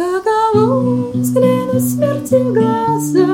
Каково 0.00 1.12
взглянуть 1.12 1.90
смерти 1.90 2.36
в 2.36 2.54
глаза, 2.54 3.26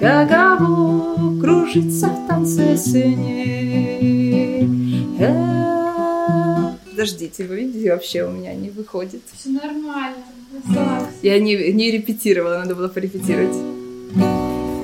Каково 0.00 1.38
кружиться 1.38 2.08
в 2.08 2.26
танце 2.26 2.78
синей. 2.78 4.66
Э, 5.18 6.72
Подождите, 6.88 7.44
вы 7.44 7.56
видите, 7.56 7.92
вообще 7.92 8.24
у 8.24 8.30
меня 8.30 8.54
не 8.54 8.70
выходит. 8.70 9.20
Все 9.36 9.50
нормально. 9.50 10.16
Я 11.20 11.38
не, 11.38 11.72
не 11.74 11.90
репетировала, 11.90 12.60
надо 12.60 12.74
было 12.74 12.88
порепетировать. 12.88 13.54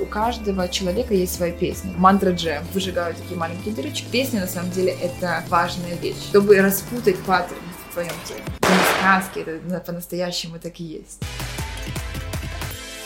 У 0.02 0.06
каждого 0.10 0.68
человека 0.68 1.14
есть 1.14 1.36
своя 1.36 1.52
песня. 1.52 1.94
Мантра 1.96 2.32
джем. 2.32 2.64
Выжигаю 2.74 3.14
такие 3.14 3.38
маленькие 3.40 3.74
дырочки. 3.74 4.04
Песня, 4.12 4.40
на 4.40 4.46
самом 4.46 4.70
деле, 4.72 4.94
это 5.00 5.42
важная 5.48 5.96
вещь. 6.02 6.16
Чтобы 6.28 6.60
распутать 6.60 7.16
паттерн 7.20 7.69
в 8.00 8.06
твоем 8.06 8.12
теле. 8.26 8.42
Это 8.60 8.72
не 8.72 8.98
сказки, 8.98 9.38
это 9.40 9.80
по-настоящему 9.80 10.58
так 10.58 10.80
и 10.80 10.84
есть. 10.84 11.22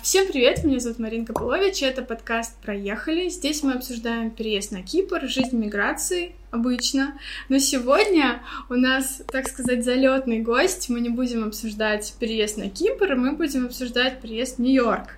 Всем 0.02 0.26
привет, 0.30 0.64
меня 0.64 0.80
зовут 0.80 0.98
Маринка 0.98 1.32
Полович, 1.32 1.82
это 1.82 2.02
подкаст 2.02 2.54
«Проехали». 2.60 3.30
Здесь 3.30 3.62
мы 3.62 3.72
обсуждаем 3.72 4.30
переезд 4.30 4.70
на 4.70 4.82
Кипр, 4.82 5.26
жизнь 5.26 5.56
миграции 5.56 6.34
обычно. 6.50 7.18
Но 7.48 7.58
сегодня 7.58 8.42
у 8.68 8.74
нас, 8.74 9.22
так 9.32 9.48
сказать, 9.48 9.82
залетный 9.82 10.40
гость. 10.40 10.90
Мы 10.90 11.00
не 11.00 11.08
будем 11.08 11.44
обсуждать 11.44 12.14
переезд 12.20 12.58
на 12.58 12.68
Кипр, 12.68 13.16
мы 13.16 13.32
будем 13.32 13.64
обсуждать 13.64 14.20
переезд 14.20 14.58
в 14.58 14.60
Нью-Йорк. 14.60 15.16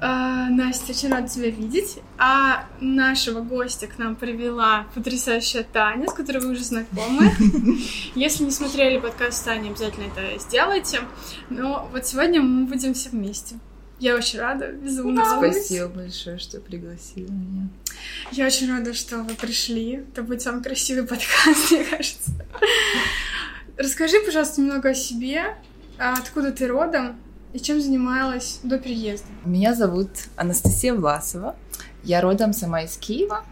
А, 0.00 0.48
Настя, 0.50 0.92
очень 0.92 1.10
рада 1.10 1.28
тебя 1.28 1.50
видеть. 1.50 1.98
А 2.18 2.66
нашего 2.80 3.40
гостя 3.40 3.86
к 3.86 3.98
нам 3.98 4.16
привела 4.16 4.86
потрясающая 4.94 5.62
Таня, 5.62 6.08
с 6.08 6.12
которой 6.12 6.38
вы 6.38 6.50
уже 6.52 6.64
знакомы. 6.64 7.32
Если 8.14 8.44
не 8.44 8.50
смотрели 8.50 8.98
подкаст 8.98 9.38
с 9.38 9.42
Таней, 9.42 9.70
обязательно 9.70 10.04
это 10.04 10.38
сделайте. 10.38 11.00
Но 11.50 11.88
вот 11.92 12.06
сегодня 12.06 12.40
мы 12.40 12.66
будем 12.66 12.94
все 12.94 13.10
вместе. 13.10 13.56
Я 13.98 14.16
очень 14.16 14.40
рада, 14.40 14.72
безумно. 14.72 15.24
Спасибо 15.24 15.86
большое, 15.86 16.38
что 16.38 16.58
пригласила 16.58 17.30
меня. 17.30 17.68
Я 18.32 18.46
очень 18.46 18.68
рада, 18.68 18.94
что 18.94 19.18
вы 19.18 19.34
пришли. 19.34 20.02
Это 20.12 20.24
будет 20.24 20.42
самый 20.42 20.60
красивый 20.60 21.04
подкаст, 21.04 21.70
мне 21.70 21.84
кажется. 21.84 22.32
Расскажи, 23.76 24.16
пожалуйста, 24.24 24.60
немного 24.60 24.88
о 24.88 24.94
себе. 24.94 25.56
А 25.98 26.14
Откуда 26.14 26.50
ты 26.50 26.66
родом? 26.66 27.16
И 27.52 27.60
чем 27.60 27.82
занималась 27.82 28.60
до 28.62 28.78
переезда? 28.78 29.26
Меня 29.44 29.74
зовут 29.74 30.08
Анастасия 30.36 30.94
Власова. 30.94 31.54
Я 32.02 32.22
родом 32.22 32.54
сама 32.54 32.82
из 32.82 32.96
Киева. 32.96 33.44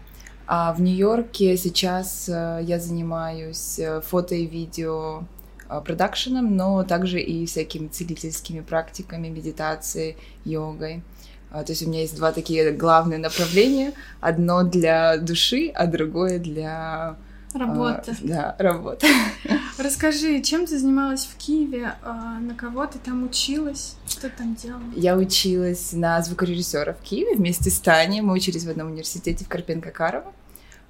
А 0.47 0.73
в 0.73 0.81
Нью-Йорке 0.81 1.55
сейчас 1.55 2.27
э, 2.27 2.61
я 2.63 2.79
занимаюсь 2.79 3.77
э, 3.77 4.01
фото 4.01 4.33
и 4.33 4.47
видео 4.47 5.23
э, 5.69 5.81
продакшеном, 5.85 6.57
но 6.57 6.83
также 6.83 7.21
и 7.21 7.45
всякими 7.45 7.87
целительскими 7.89 8.61
практиками, 8.61 9.27
медитацией, 9.27 10.17
йогой. 10.45 11.03
А, 11.51 11.63
То 11.63 11.71
есть 11.71 11.83
у 11.83 11.87
меня 11.87 12.01
есть 12.01 12.17
два 12.17 12.31
такие 12.31 12.71
главные 12.71 13.19
направления. 13.19 13.93
Одно 14.19 14.63
для 14.63 15.17
души, 15.17 15.71
а 15.75 15.85
другое 15.85 16.39
для... 16.39 17.17
а, 17.53 17.59
Работа. 17.59 18.15
Да, 18.21 18.55
работа. 18.59 19.07
Расскажи, 19.77 20.41
чем 20.41 20.65
ты 20.65 20.77
занималась 20.77 21.25
в 21.25 21.35
Киеве? 21.37 21.93
А, 22.03 22.39
На 22.39 22.55
кого 22.55 22.85
ты 22.85 22.99
там 22.99 23.23
училась? 23.23 23.95
Что 24.07 24.29
ты 24.29 24.37
там 24.37 24.55
делала? 24.55 24.81
Я 24.95 25.15
училась 25.17 25.93
на 25.93 26.21
звукорежиссера 26.21 26.93
в 26.93 27.01
Киеве 27.01 27.35
вместе 27.35 27.69
с 27.69 27.79
Таней. 27.79 28.21
Мы 28.21 28.33
учились 28.33 28.65
в 28.65 28.69
одном 28.69 28.87
университете 28.87 29.45
в 29.45 29.49
Карпенко-Карово. 29.49 30.33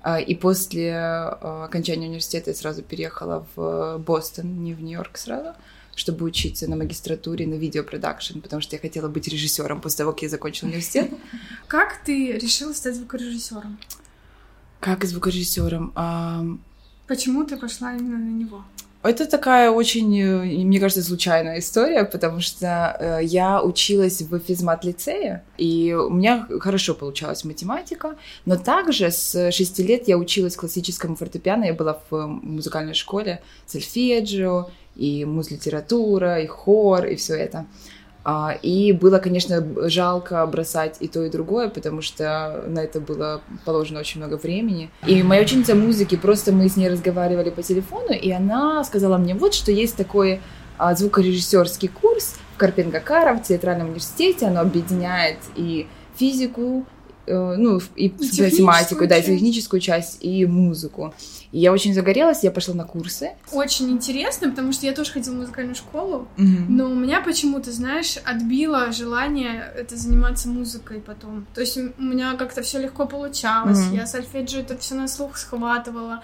А, 0.03 0.20
И 0.20 0.36
после 0.36 0.88
э, 0.90 1.64
окончания 1.66 2.08
университета 2.08 2.50
я 2.52 2.56
сразу 2.56 2.81
переехала 2.81 3.46
в 3.56 3.98
Бостон, 4.00 4.64
не 4.64 4.73
в 4.73 4.81
Нью-Йорк 4.81 5.16
сразу, 5.18 5.53
чтобы 5.96 6.25
учиться 6.25 6.68
на 6.68 6.75
магистратуре 6.75 7.46
на 7.46 7.53
видеопродакшн, 7.53 8.40
потому 8.40 8.62
что 8.62 8.75
я 8.75 8.80
хотела 8.80 9.09
быть 9.09 9.28
режиссером 9.28 9.80
после 9.80 10.00
того, 10.00 10.12
как 10.14 10.23
я 10.23 10.30
закончила 10.30 10.70
университет. 10.70 11.12
Как 11.68 12.02
ты 12.03 12.31
решила 12.34 12.73
стать 12.73 12.96
звукорежиссером? 12.96 13.78
Как 14.81 15.06
звукорежиссером? 15.06 15.94
Ам, 15.96 16.59
Почему 17.08 17.44
ты 17.44 17.58
пошла 17.58 17.94
именно 17.94 18.18
на 18.18 18.30
него? 18.30 18.64
Это 19.03 19.25
такая 19.25 19.72
очень, 19.72 20.19
э, 20.19 20.64
мне 20.64 20.80
кажется, 20.80 21.03
случайная 21.03 21.59
история, 21.59 22.03
потому 22.03 22.40
что 22.40 22.96
э, 23.00 23.20
я 23.24 23.62
училась 23.62 24.22
в 24.22 24.40
физмат-лицее, 24.40 25.44
и 25.58 25.94
у 25.94 26.09
меня 26.09 26.47
хорошо 26.59 26.94
получалась 26.94 27.44
математика, 27.44 28.16
но 28.46 28.58
также 28.58 29.12
с 29.12 29.52
6 29.52 29.80
лет 29.80 30.08
я 30.08 30.18
училась 30.18 30.56
классическому 30.56 31.16
фортепиано, 31.16 31.66
я 31.66 31.74
была 31.74 32.00
в 32.09 32.28
музыкальной 32.28 32.94
школе, 32.94 33.41
сольфеджио, 33.66 34.70
и 34.96 35.25
муз-литература, 35.25 36.41
и 36.41 36.47
хор, 36.47 37.06
и 37.06 37.16
все 37.16 37.36
это. 37.36 37.66
А, 38.24 38.56
И 38.62 38.92
было, 38.94 39.18
конечно, 39.18 39.66
жалко 39.90 40.46
бросать 40.46 40.98
и 41.00 41.08
то, 41.08 41.24
и 41.24 41.30
другое, 41.30 41.70
потому 41.70 42.02
что 42.02 42.64
на 42.68 42.80
это 42.80 43.00
было 43.00 43.42
положено 43.66 44.00
очень 44.00 44.22
много 44.22 44.36
времени. 44.36 44.92
И 45.08 45.24
моя 45.24 45.42
ученица 45.42 45.74
музыки, 45.74 46.16
просто 46.18 46.52
мы 46.52 46.70
с 46.70 46.78
ней 46.78 46.90
разговаривали 46.90 47.50
по 47.50 47.64
телефону, 47.64 48.12
и 48.12 48.32
она 48.32 48.84
сказала 48.84 49.18
мне 49.18 49.34
вот, 49.34 49.54
что 49.54 49.72
есть 49.72 49.96
такой 49.96 50.42
а, 50.78 50.94
звукорежиссерский 50.94 51.88
курс 51.88 52.36
в 52.56 52.59
Карпенко-Каро, 52.59 53.36
в 53.36 53.44
театральном 53.44 53.88
университете, 53.88 54.48
оно 54.48 54.62
объединяет 54.62 55.38
и 55.56 55.88
физику, 56.16 56.86
ну, 57.28 57.80
и 57.96 58.09
математику, 58.09 59.08
да, 59.08 59.18
и 59.18 59.20
часть. 59.22 59.28
техническую 59.34 59.80
часть, 59.80 60.18
и 60.24 60.46
музыку. 60.46 61.14
И 61.52 61.59
я 61.59 61.72
очень 61.72 61.94
загорелась, 61.94 62.44
я 62.44 62.52
пошла 62.52 62.74
на 62.74 62.84
курсы. 62.86 63.32
Очень 63.52 63.92
интересно, 63.92 64.50
потому 64.50 64.72
что 64.74 64.86
я 64.86 64.94
тоже 64.94 65.12
ходила 65.12 65.34
в 65.36 65.38
музыкальную 65.38 65.76
школу, 65.76 66.28
Мгм. 66.38 66.78
но 66.78 66.86
у 66.90 66.96
меня 66.96 67.22
почему-то, 67.22 67.72
знаешь, 67.72 68.18
отбило 68.24 68.92
желание 68.92 69.72
это 69.76 69.98
заниматься 69.98 70.48
музыкой 70.50 71.00
потом. 71.00 71.46
То 71.54 71.62
есть 71.62 71.78
у 71.78 72.02
меня 72.02 72.34
как-то 72.36 72.62
все 72.62 72.80
легко 72.80 73.06
получалось. 73.06 73.80
Мгм. 73.88 73.96
Я 73.96 74.06
сольфеджио 74.08 74.62
это 74.62 74.78
все 74.78 74.96
на 74.96 75.08
слух 75.08 75.38
схватывала. 75.38 76.24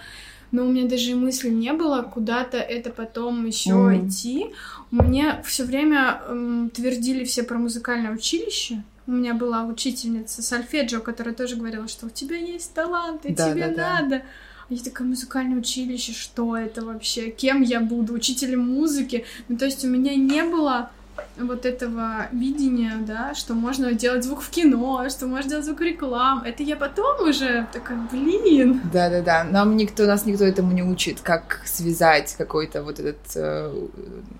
Но 0.50 0.64
у 0.64 0.72
меня 0.72 0.88
даже 0.88 1.10
и 1.10 1.14
мысли 1.14 1.50
не 1.50 1.74
было 1.74 2.00
куда-то 2.00 2.56
это 2.56 2.88
потом 2.88 3.44
еще 3.44 3.74
Мгм. 3.74 4.08
идти. 4.08 4.46
Мне 4.90 5.42
все 5.44 5.64
время 5.64 6.22
м, 6.26 6.70
твердили 6.70 7.24
все 7.24 7.42
про 7.42 7.58
музыкальное 7.58 8.12
училище. 8.12 8.82
У 9.08 9.10
меня 9.10 9.32
была 9.32 9.64
учительница 9.64 10.42
сольфеджио, 10.42 11.00
которая 11.00 11.34
тоже 11.34 11.56
говорила, 11.56 11.88
что 11.88 12.06
у 12.06 12.10
тебя 12.10 12.36
есть 12.36 12.74
талант, 12.74 13.24
и 13.24 13.32
Да, 13.32 13.50
тебе 13.50 13.68
да, 13.68 13.74
да. 13.74 14.00
надо. 14.02 14.22
А 14.68 14.74
Я 14.74 14.84
такая, 14.84 15.08
музыкальное 15.08 15.56
училище, 15.58 16.12
что 16.12 16.54
это 16.54 16.84
вообще? 16.84 17.30
Кем 17.30 17.62
я 17.62 17.80
буду? 17.80 18.12
Учителем 18.12 18.68
музыки? 18.68 19.24
Ну, 19.48 19.56
то 19.56 19.64
есть 19.64 19.82
у 19.82 19.88
меня 19.88 20.14
не 20.14 20.42
было 20.42 20.90
вот 21.36 21.66
этого 21.66 22.26
видения, 22.32 22.94
да, 23.06 23.34
что 23.34 23.54
можно 23.54 23.92
делать 23.92 24.24
звук 24.24 24.42
в 24.42 24.50
кино, 24.50 25.08
что 25.08 25.26
можно 25.26 25.50
делать 25.50 25.64
звук 25.64 25.80
реклам. 25.80 26.42
Это 26.44 26.62
я 26.62 26.76
потом 26.76 27.28
уже 27.28 27.66
такая, 27.72 27.98
блин. 28.10 28.80
Да, 28.92 29.10
да, 29.10 29.22
да. 29.22 29.44
Нам 29.44 29.76
никто, 29.76 30.06
нас 30.06 30.26
никто 30.26 30.44
этому 30.44 30.72
не 30.72 30.82
учит, 30.82 31.20
как 31.20 31.62
связать 31.64 32.34
какой-то 32.36 32.82
вот 32.82 32.98
этот 32.98 33.36
э, 33.36 33.86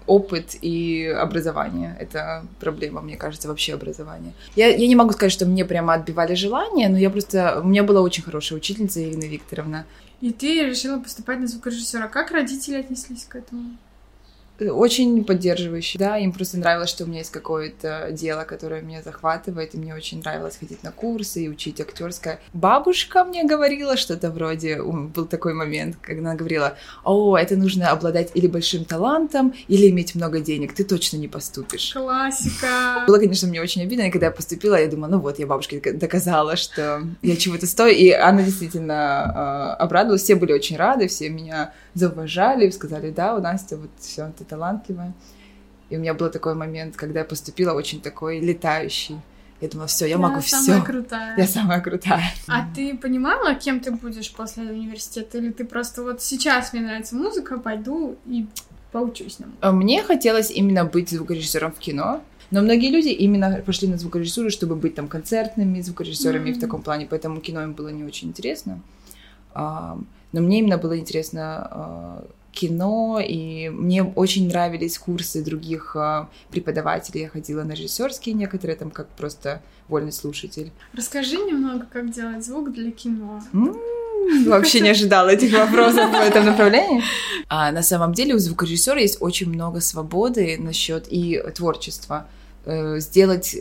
опыт 0.07 0.57
и 0.61 1.07
образование. 1.07 1.97
Это 2.01 2.45
проблема, 2.61 3.01
мне 3.01 3.17
кажется, 3.17 3.49
вообще 3.49 3.75
образования. 3.75 4.33
Я, 4.57 4.69
я 4.69 4.87
не 4.87 4.97
могу 4.97 5.13
сказать, 5.13 5.33
что 5.33 5.47
мне 5.47 5.65
прямо 5.65 5.95
отбивали 5.95 6.35
желание, 6.35 6.89
но 6.89 6.99
я 6.99 7.11
просто... 7.11 7.61
У 7.63 7.69
меня 7.69 7.83
была 7.83 8.01
очень 8.01 8.23
хорошая 8.23 8.59
учительница 8.59 9.03
Ирина 9.03 9.25
Викторовна. 9.25 9.85
И 10.21 10.33
ты 10.33 10.65
решила 10.65 10.99
поступать 10.99 11.39
на 11.39 11.47
звукорежиссера. 11.47 12.09
Как 12.09 12.33
родители 12.33 12.75
отнеслись 12.75 13.25
к 13.25 13.37
этому? 13.37 13.77
Очень 14.61 15.25
поддерживающий, 15.25 15.99
да, 15.99 16.19
им 16.19 16.33
просто 16.33 16.59
нравилось, 16.59 16.91
что 16.91 17.05
у 17.05 17.07
меня 17.07 17.19
есть 17.19 17.31
какое-то 17.31 18.09
дело, 18.11 18.45
которое 18.45 18.83
меня 18.83 19.03
захватывает, 19.03 19.75
и 19.75 19.79
мне 19.79 19.95
очень 19.95 20.21
нравилось 20.21 20.57
ходить 20.59 20.83
на 20.83 20.91
курсы 20.91 21.45
и 21.45 21.49
учить 21.49 21.81
актерское. 21.81 22.41
Бабушка 22.53 23.25
мне 23.25 23.45
говорила 23.45 23.97
что-то 23.97 24.31
вроде, 24.31 24.83
был 24.83 25.27
такой 25.27 25.55
момент, 25.55 25.97
когда 26.03 26.31
она 26.31 26.35
говорила, 26.35 26.77
о, 27.05 27.37
это 27.37 27.57
нужно 27.57 27.91
обладать 27.91 28.33
или 28.35 28.49
большим 28.49 28.85
талантом, 28.85 29.55
или 29.69 29.89
иметь 29.91 30.15
много 30.15 30.41
денег, 30.41 30.75
ты 30.75 30.85
точно 30.85 31.19
не 31.19 31.29
поступишь. 31.29 31.93
Классика. 31.93 33.05
Было, 33.07 33.19
конечно, 33.19 33.49
мне 33.49 33.63
очень 33.63 33.83
обидно, 33.83 34.03
и 34.03 34.11
когда 34.11 34.27
я 34.27 34.33
поступила, 34.33 34.75
я 34.81 34.89
думала, 34.89 35.11
ну 35.11 35.19
вот, 35.21 35.39
я 35.39 35.47
бабушке 35.47 35.77
дока- 35.79 35.93
доказала, 35.93 36.57
что 36.57 37.03
я 37.23 37.37
чего-то 37.37 37.67
стою, 37.67 37.95
и 37.95 38.11
она 38.11 38.43
действительно 38.43 39.75
э, 39.79 39.83
обрадовалась, 39.83 40.23
все 40.23 40.35
были 40.35 40.53
очень 40.53 40.77
рады, 40.77 41.07
все 41.07 41.29
меня 41.29 41.73
зауважали, 41.95 42.71
сказали, 42.71 43.11
да, 43.11 43.37
у 43.37 43.41
Насти 43.41 43.75
вот 43.75 43.91
все, 43.99 44.33
ты 44.39 44.45
талантливая. 44.49 45.13
И 45.91 45.97
у 45.97 46.01
меня 46.01 46.15
был 46.15 46.31
такой 46.31 46.55
момент, 46.55 46.97
когда 46.97 47.21
я 47.21 47.25
поступила, 47.25 47.73
очень 47.73 48.01
такой 48.01 48.41
летающий. 48.41 49.17
Я 49.61 49.69
думала, 49.69 49.89
все, 49.89 50.07
я 50.07 50.19
могу 50.19 50.41
самая 50.41 50.81
все. 50.81 50.83
крутая. 50.87 51.35
Я 51.37 51.47
самая 51.47 51.81
крутая. 51.81 52.23
А 52.47 52.65
ты 52.75 52.97
понимала, 52.97 53.55
кем 53.55 53.81
ты 53.81 53.91
будешь 53.91 54.31
после 54.33 54.65
университета? 54.65 55.39
Или 55.39 55.51
ты 55.51 55.65
просто 55.65 56.03
вот 56.03 56.23
сейчас 56.23 56.73
мне 56.73 56.83
нравится 56.83 57.17
музыка, 57.17 57.59
пойду 57.59 58.17
и 58.27 58.47
поучусь 58.93 59.39
на 59.41 59.47
музыку? 59.47 59.59
А 59.67 59.73
Мне 59.73 60.03
хотелось 60.03 60.51
именно 60.51 60.85
быть 60.85 61.09
звукорежиссером 61.11 61.73
в 61.73 61.79
кино, 61.79 62.21
но 62.51 62.61
многие 62.63 62.91
люди 62.91 63.09
именно 63.09 63.61
пошли 63.67 63.89
на 63.89 63.97
звукорежиссуру, 63.99 64.51
чтобы 64.51 64.77
быть 64.77 64.95
там 64.95 65.09
концертными 65.09 65.81
звукорежиссерами 65.81 66.51
Мгм. 66.51 66.59
в 66.59 66.61
таком 66.61 66.83
плане, 66.83 67.07
поэтому 67.11 67.41
кино 67.41 67.63
им 67.63 67.73
было 67.73 67.89
не 67.89 68.05
очень 68.05 68.29
интересно. 68.29 68.81
А, 69.55 69.99
Но 70.33 70.41
мне 70.41 70.59
именно 70.61 70.79
было 70.79 70.99
интересно 70.99 71.69
а, 71.71 72.25
кино, 72.59 73.21
и 73.25 73.69
мне 73.69 74.03
очень 74.03 74.49
нравились 74.49 74.99
курсы 74.99 75.45
других 75.45 75.95
а, 75.97 76.29
преподавателей. 76.51 77.23
Я 77.23 77.29
ходила 77.29 77.63
на 77.63 77.73
режиссерские 77.73 78.35
некоторые, 78.35 78.77
там 78.77 78.91
как 78.91 79.09
просто 79.11 79.63
вольный 79.89 80.13
слушатель. 80.13 80.73
Расскажи 80.93 81.37
немного, 81.37 81.87
как 81.93 82.11
делать 82.11 82.45
звук 82.45 82.73
для 82.73 82.91
кино. 82.91 83.43
Вообще 84.47 84.81
не 84.81 84.91
ожидала 84.91 85.29
этих 85.29 85.53
вопросов 85.53 86.11
в 86.11 86.15
этом 86.15 86.45
направлении. 86.47 87.03
А 87.49 87.73
на 87.73 87.83
самом 87.83 88.13
деле 88.13 88.35
у 88.35 88.39
звукорежиссера 88.39 89.01
есть 89.01 89.19
очень 89.21 89.49
много 89.49 89.81
свободы 89.81 90.59
насчет 90.59 91.07
и 91.09 91.43
творчества. 91.55 92.27
Э, 92.67 92.99
сделать 93.01 93.57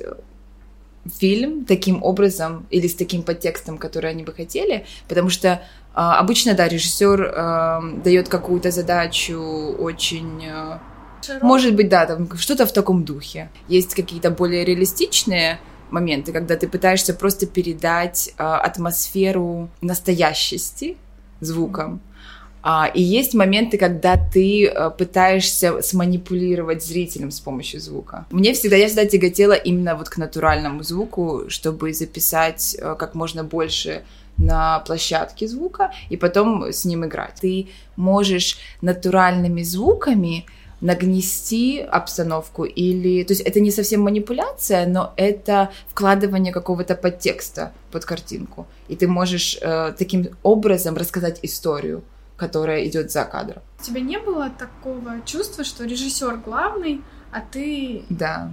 фильм 1.09 1.65
таким 1.65 2.04
образом 2.04 2.65
или 2.69 2.88
с 2.88 2.95
таким 2.95 3.24
подтекстом, 3.24 3.77
который 3.77 4.12
они 4.12 4.24
бы 4.24 4.33
хотели, 4.33 4.86
потому 5.07 5.30
что 5.30 5.62
а, 5.94 6.19
обычно, 6.19 6.54
да, 6.54 6.68
режиссер 6.68 7.33
а, 7.36 7.81
дает 8.04 8.30
какую-то 8.30 8.71
задачу 8.71 9.39
очень... 9.80 10.45
А, 10.48 10.80
может 11.42 11.75
быть, 11.75 11.89
да, 11.89 12.06
там 12.06 12.30
что-то 12.38 12.65
в 12.68 12.71
таком 12.71 13.04
духе. 13.04 13.50
Есть 13.68 13.95
какие-то 13.95 14.30
более 14.30 14.63
реалистичные 14.63 15.59
моменты, 15.89 16.31
когда 16.31 16.56
ты 16.56 16.68
пытаешься 16.68 17.13
просто 17.13 17.48
передать 17.48 18.31
а, 18.38 18.59
атмосферу 18.59 19.69
настоящести 19.81 20.98
звуком. 21.39 22.00
А, 22.62 22.92
и 22.94 23.01
есть 23.01 23.33
моменты, 23.33 23.77
когда 23.77 24.18
ты 24.18 24.68
а, 24.68 24.89
пытаешься 24.89 25.81
сманипулировать 25.81 26.83
зрителем 26.83 27.31
с 27.31 27.39
помощью 27.39 27.80
звука. 27.80 28.25
Мне 28.31 28.54
всегда, 28.54 28.75
я 28.75 28.88
всегда 28.88 29.06
тяготела 29.06 29.54
именно 29.54 29.95
вот 29.95 30.09
к 30.09 30.18
натуральному 30.18 30.83
звуку, 30.83 31.45
чтобы 31.50 31.94
записать 31.94 32.75
а, 32.81 32.95
как 32.95 33.15
можно 33.15 33.44
больше 33.44 34.04
на 34.38 34.80
площадке 34.80 35.48
звука 35.48 35.92
и 36.09 36.18
потом 36.18 36.65
с 36.71 36.86
ним 36.86 37.06
играть. 37.06 37.36
Ты 37.42 37.69
можешь 37.95 38.57
натуральными 38.81 39.63
звуками 39.63 40.45
нагнести 40.81 41.80
обстановку 41.80 42.63
или... 42.63 43.24
То 43.24 43.33
есть 43.33 43.42
это 43.42 43.59
не 43.59 43.71
совсем 43.71 44.01
манипуляция, 44.01 44.86
но 44.86 45.13
это 45.18 45.71
вкладывание 45.88 46.54
какого-то 46.54 46.95
подтекста 46.95 47.71
под 47.92 48.06
картинку. 48.06 48.68
И 48.88 48.95
ты 48.95 49.07
можешь 49.07 49.57
э, 49.59 49.94
таким 49.98 50.27
образом 50.44 50.95
рассказать 50.95 51.39
историю 51.42 52.04
которая 52.38 52.86
идет 52.86 53.12
за 53.12 53.25
кадром. 53.25 53.62
У 53.80 53.84
тебя 53.84 54.01
не 54.01 54.19
было 54.19 54.50
такого 54.50 55.22
чувства, 55.25 55.63
что 55.63 55.86
режиссер 55.86 56.38
главный, 56.38 57.01
а 57.31 57.42
ты... 57.42 58.04
Да. 58.10 58.51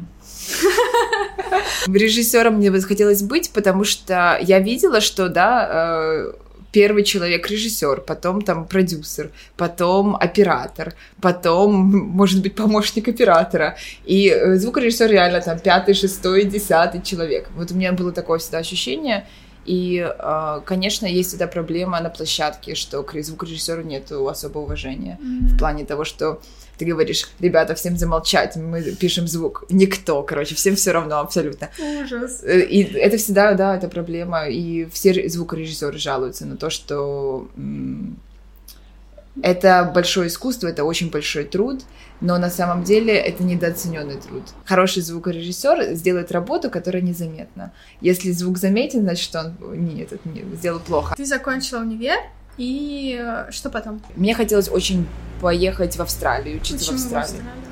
Режиссером 1.87 2.55
мне 2.57 2.71
бы 2.71 2.81
хотелось 2.81 3.23
быть, 3.23 3.51
потому 3.53 3.85
что 3.85 4.39
я 4.43 4.59
видела, 4.59 5.01
что, 5.01 5.29
да, 5.29 5.69
э, 5.71 6.33
первый 6.75 7.05
человек 7.05 7.49
режиссер, 7.49 8.01
потом 8.01 8.43
там 8.43 8.67
продюсер, 8.67 9.31
потом 9.57 10.17
оператор, 10.17 10.95
потом, 11.21 11.73
может 11.73 12.43
быть, 12.43 12.57
помощник 12.57 13.07
оператора. 13.09 13.77
И 14.05 14.29
э, 14.29 14.57
звукорежиссер 14.57 15.09
реально 15.09 15.41
там 15.41 15.61
пятый, 15.61 15.95
шестой, 15.95 16.45
десятый 16.45 17.01
человек. 17.01 17.49
Вот 17.57 17.71
у 17.71 17.75
меня 17.77 17.93
было 17.93 18.11
такое 18.11 18.39
всегда 18.39 18.59
ощущение. 18.59 19.25
И, 19.65 20.01
а, 20.19 20.61
конечно, 20.61 21.07
есть 21.07 21.31
всегда 21.31 21.47
проблема 21.47 22.01
на 22.01 22.11
площадке, 22.11 22.75
что 22.75 23.03
к 23.03 23.21
звукорежиссеру 23.23 23.83
нет 23.83 24.13
особого 24.13 24.63
уважения 24.63 25.19
mm-hmm. 25.21 25.55
в 25.55 25.59
плане 25.59 25.85
того, 25.85 26.05
что 26.05 26.41
ты 26.79 26.85
говоришь, 26.85 27.29
ребята, 27.41 27.75
всем 27.75 27.97
замолчать, 27.97 28.57
мы 28.57 28.83
пишем 28.83 29.29
звук. 29.29 29.65
Никто, 29.71 30.23
короче, 30.23 30.55
всем 30.55 30.75
все 30.75 30.93
равно 30.93 31.21
абсолютно. 31.21 31.71
Ужас. 32.03 32.43
Э, 32.43 32.61
и 32.61 32.83
это 32.83 33.17
всегда, 33.17 33.55
да, 33.55 33.77
это 33.77 33.89
проблема. 33.89 34.49
И 34.49 34.87
все 34.87 35.29
звукорежиссеры 35.29 35.99
жалуются 35.99 36.47
на 36.47 36.57
то, 36.57 36.71
что 36.71 37.49
это 39.43 39.91
большое 39.93 40.29
искусство, 40.29 40.69
это 40.69 40.85
очень 40.85 41.11
большой 41.11 41.45
труд, 41.45 41.83
но 42.21 42.39
на 42.39 42.51
самом 42.51 42.85
деле 42.85 43.15
это 43.15 43.43
недооцененный 43.43 44.17
труд. 44.17 44.43
Хороший 44.65 45.03
звукорежиссер 45.03 45.95
сделает 45.95 46.31
работу, 46.33 46.71
которая 46.71 47.03
незаметна. 47.03 47.73
Если 48.01 48.31
звук 48.31 48.59
заметен, 48.59 49.03
значит, 49.03 49.35
он 49.35 49.55
нет, 49.73 50.13
это 50.13 50.29
не, 50.29 50.45
сделал 50.57 50.81
плохо. 50.81 51.15
Ты 51.17 51.25
закончила 51.25 51.81
универ, 51.81 52.19
и 52.57 53.19
э, 53.21 53.51
что 53.51 53.71
потом? 53.71 54.01
Мне 54.15 54.35
хотелось 54.35 54.69
очень 54.69 55.09
поехать 55.41 55.97
в 55.97 56.03
Австралию, 56.03 56.57
учиться 56.57 56.93
Почему 56.93 56.99
в 56.99 57.01
Австралии. 57.01 57.25
В 57.25 57.47
Австралию? 57.47 57.65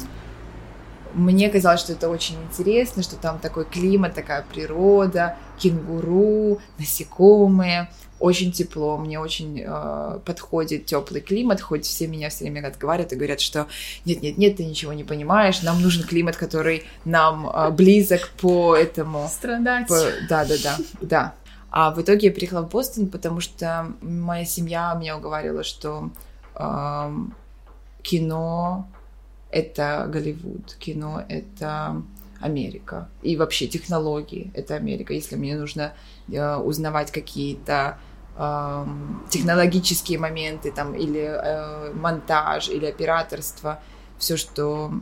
Мне 1.15 1.51
казалось, 1.51 1.81
что 1.81 1.93
это 1.93 2.09
очень 2.09 2.37
интересно, 2.51 3.03
что 3.03 3.17
там 3.17 3.39
такой 3.39 3.65
климат, 3.67 4.15
такая 4.15 4.45
природа, 4.51 5.37
кенгуру, 5.59 6.59
насекомые 6.79 7.91
очень 8.23 8.53
тепло, 8.53 8.97
мне 8.97 9.19
очень 9.19 9.65
э, 9.67 10.19
подходит 10.25 10.87
теплый 10.87 11.21
климат, 11.21 11.61
хоть 11.61 11.85
все 11.85 12.07
меня 12.07 12.31
все 12.31 12.45
время 12.45 12.69
отговаривают 12.69 13.13
и 13.13 13.17
говорят, 13.17 13.41
что 13.41 13.67
нет-нет-нет, 14.05 14.57
ты 14.57 14.65
ничего 14.65 14.93
не 14.93 15.03
понимаешь, 15.03 15.63
нам 15.63 15.83
нужен 15.83 16.05
климат, 16.05 16.37
который 16.37 16.85
нам 17.05 17.49
э, 17.49 17.71
близок 17.71 18.31
по 18.41 18.77
этому... 18.77 19.29
Страдать. 19.29 19.89
По... 19.89 19.99
Да, 20.29 20.45
да, 20.45 20.55
да, 20.63 20.79
да. 21.01 21.35
А 21.71 21.91
в 21.91 22.01
итоге 22.01 22.29
я 22.29 22.33
приехала 22.33 22.63
в 22.63 22.69
Бостон, 22.69 23.09
потому 23.09 23.41
что 23.41 23.93
моя 24.03 24.45
семья 24.45 24.95
меня 24.95 25.17
уговаривала, 25.17 25.65
что 25.65 26.11
э, 26.55 27.17
кино— 28.03 28.89
это 29.51 30.07
Голливуд, 30.09 30.77
кино— 30.79 31.25
это 31.29 32.03
Америка. 32.41 33.09
И 33.23 33.37
вообще 33.37 33.67
технологии— 33.67 34.53
это 34.55 34.77
Америка. 34.77 35.13
Если 35.13 35.35
мне 35.35 35.57
нужно 35.57 35.93
э, 36.31 36.57
узнавать 36.57 37.11
какие-то 37.11 37.99
технологические 39.31 40.19
моменты 40.19 40.73
там 40.73 40.95
или 40.95 41.21
э, 41.21 41.93
монтаж 41.93 42.69
или 42.69 42.87
операторство 42.87 43.81
все 44.19 44.37
что 44.37 44.93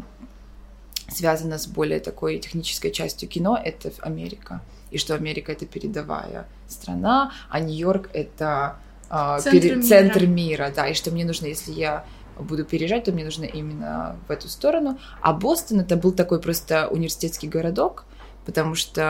связано 1.09 1.59
с 1.59 1.67
более 1.67 2.01
такой 2.01 2.39
технической 2.39 2.91
частью 2.91 3.29
кино 3.29 3.59
это 3.63 3.93
Америка 4.01 4.63
и 4.91 4.99
что 4.99 5.15
Америка 5.15 5.53
это 5.53 5.67
передовая 5.67 6.47
страна 6.69 7.33
а 7.49 7.61
Нью-Йорк 7.61 8.11
это 8.13 8.77
э, 9.11 9.39
центр, 9.41 9.51
пере... 9.51 9.77
мира. 9.77 9.87
центр 9.87 10.27
мира 10.27 10.73
да 10.75 10.89
и 10.89 10.95
что 10.95 11.11
мне 11.13 11.25
нужно 11.25 11.47
если 11.47 11.73
я 11.73 12.05
буду 12.41 12.65
переезжать, 12.65 13.05
то 13.05 13.13
мне 13.13 13.25
нужно 13.25 13.45
именно 13.45 14.17
в 14.27 14.31
эту 14.31 14.49
сторону. 14.49 14.99
А 15.21 15.33
Бостон 15.33 15.81
это 15.81 15.97
был 15.97 16.13
такой 16.13 16.41
просто 16.41 16.89
университетский 16.89 17.49
городок, 17.49 18.05
потому 18.47 18.75
что 18.75 19.03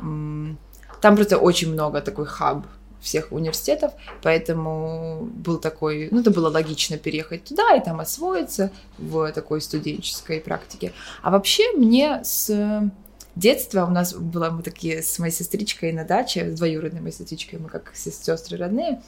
м- 0.00 0.58
там 1.00 1.16
просто 1.16 1.38
очень 1.38 1.72
много 1.72 2.00
такой 2.00 2.26
хаб 2.26 2.66
всех 3.00 3.32
университетов, 3.32 3.92
поэтому 4.22 5.28
был 5.32 5.58
такой, 5.58 6.08
ну, 6.10 6.20
это 6.20 6.30
было 6.30 6.48
логично 6.50 6.98
переехать 6.98 7.44
туда 7.44 7.74
и 7.76 7.84
там 7.84 8.00
освоиться 8.00 8.70
в 8.98 9.30
такой 9.32 9.60
студенческой 9.60 10.40
практике. 10.40 10.92
А 11.22 11.30
вообще 11.30 11.72
мне 11.72 12.20
с 12.24 12.90
детства 13.38 13.84
у 13.84 13.90
нас 13.90 14.14
было 14.14 14.50
мы 14.50 14.62
такие 14.62 15.02
с 15.02 15.18
моей 15.18 15.32
сестричкой 15.32 15.92
на 15.92 16.04
даче, 16.04 16.50
с 16.50 16.58
двоюродной 16.58 17.00
моей 17.00 17.14
сестричкой, 17.14 17.58
мы 17.60 17.68
как 17.68 17.92
сестры 17.94 18.56
родные, 18.56 19.00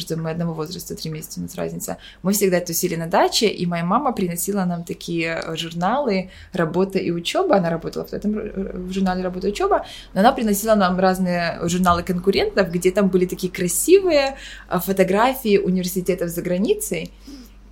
что 0.00 0.16
мы 0.16 0.30
одного 0.30 0.54
возраста, 0.54 0.94
три 0.94 1.10
месяца 1.10 1.40
у 1.40 1.42
нас 1.42 1.54
разница. 1.54 1.98
Мы 2.22 2.32
всегда 2.32 2.60
тусили 2.60 2.96
на 2.96 3.06
даче, 3.06 3.46
и 3.46 3.66
моя 3.66 3.84
мама 3.84 4.12
приносила 4.12 4.64
нам 4.64 4.84
такие 4.84 5.40
э, 5.44 5.56
журналы 5.56 6.30
«Работа 6.52 6.98
и 6.98 7.10
учеба». 7.10 7.56
Она 7.56 7.70
работала 7.70 8.04
в 8.04 8.12
этом 8.12 8.38
э, 8.38 8.72
в 8.74 8.92
журнале 8.92 9.22
«Работа 9.22 9.48
и 9.48 9.50
учеба», 9.50 9.86
но 10.14 10.20
она 10.20 10.32
приносила 10.32 10.74
нам 10.74 10.98
разные 10.98 11.58
журналы 11.62 12.02
конкурентов, 12.02 12.70
где 12.70 12.90
там 12.90 13.08
были 13.08 13.26
такие 13.26 13.52
красивые 13.52 14.36
э, 14.68 14.78
фотографии 14.78 15.58
университетов 15.58 16.30
за 16.30 16.42
границей. 16.42 17.10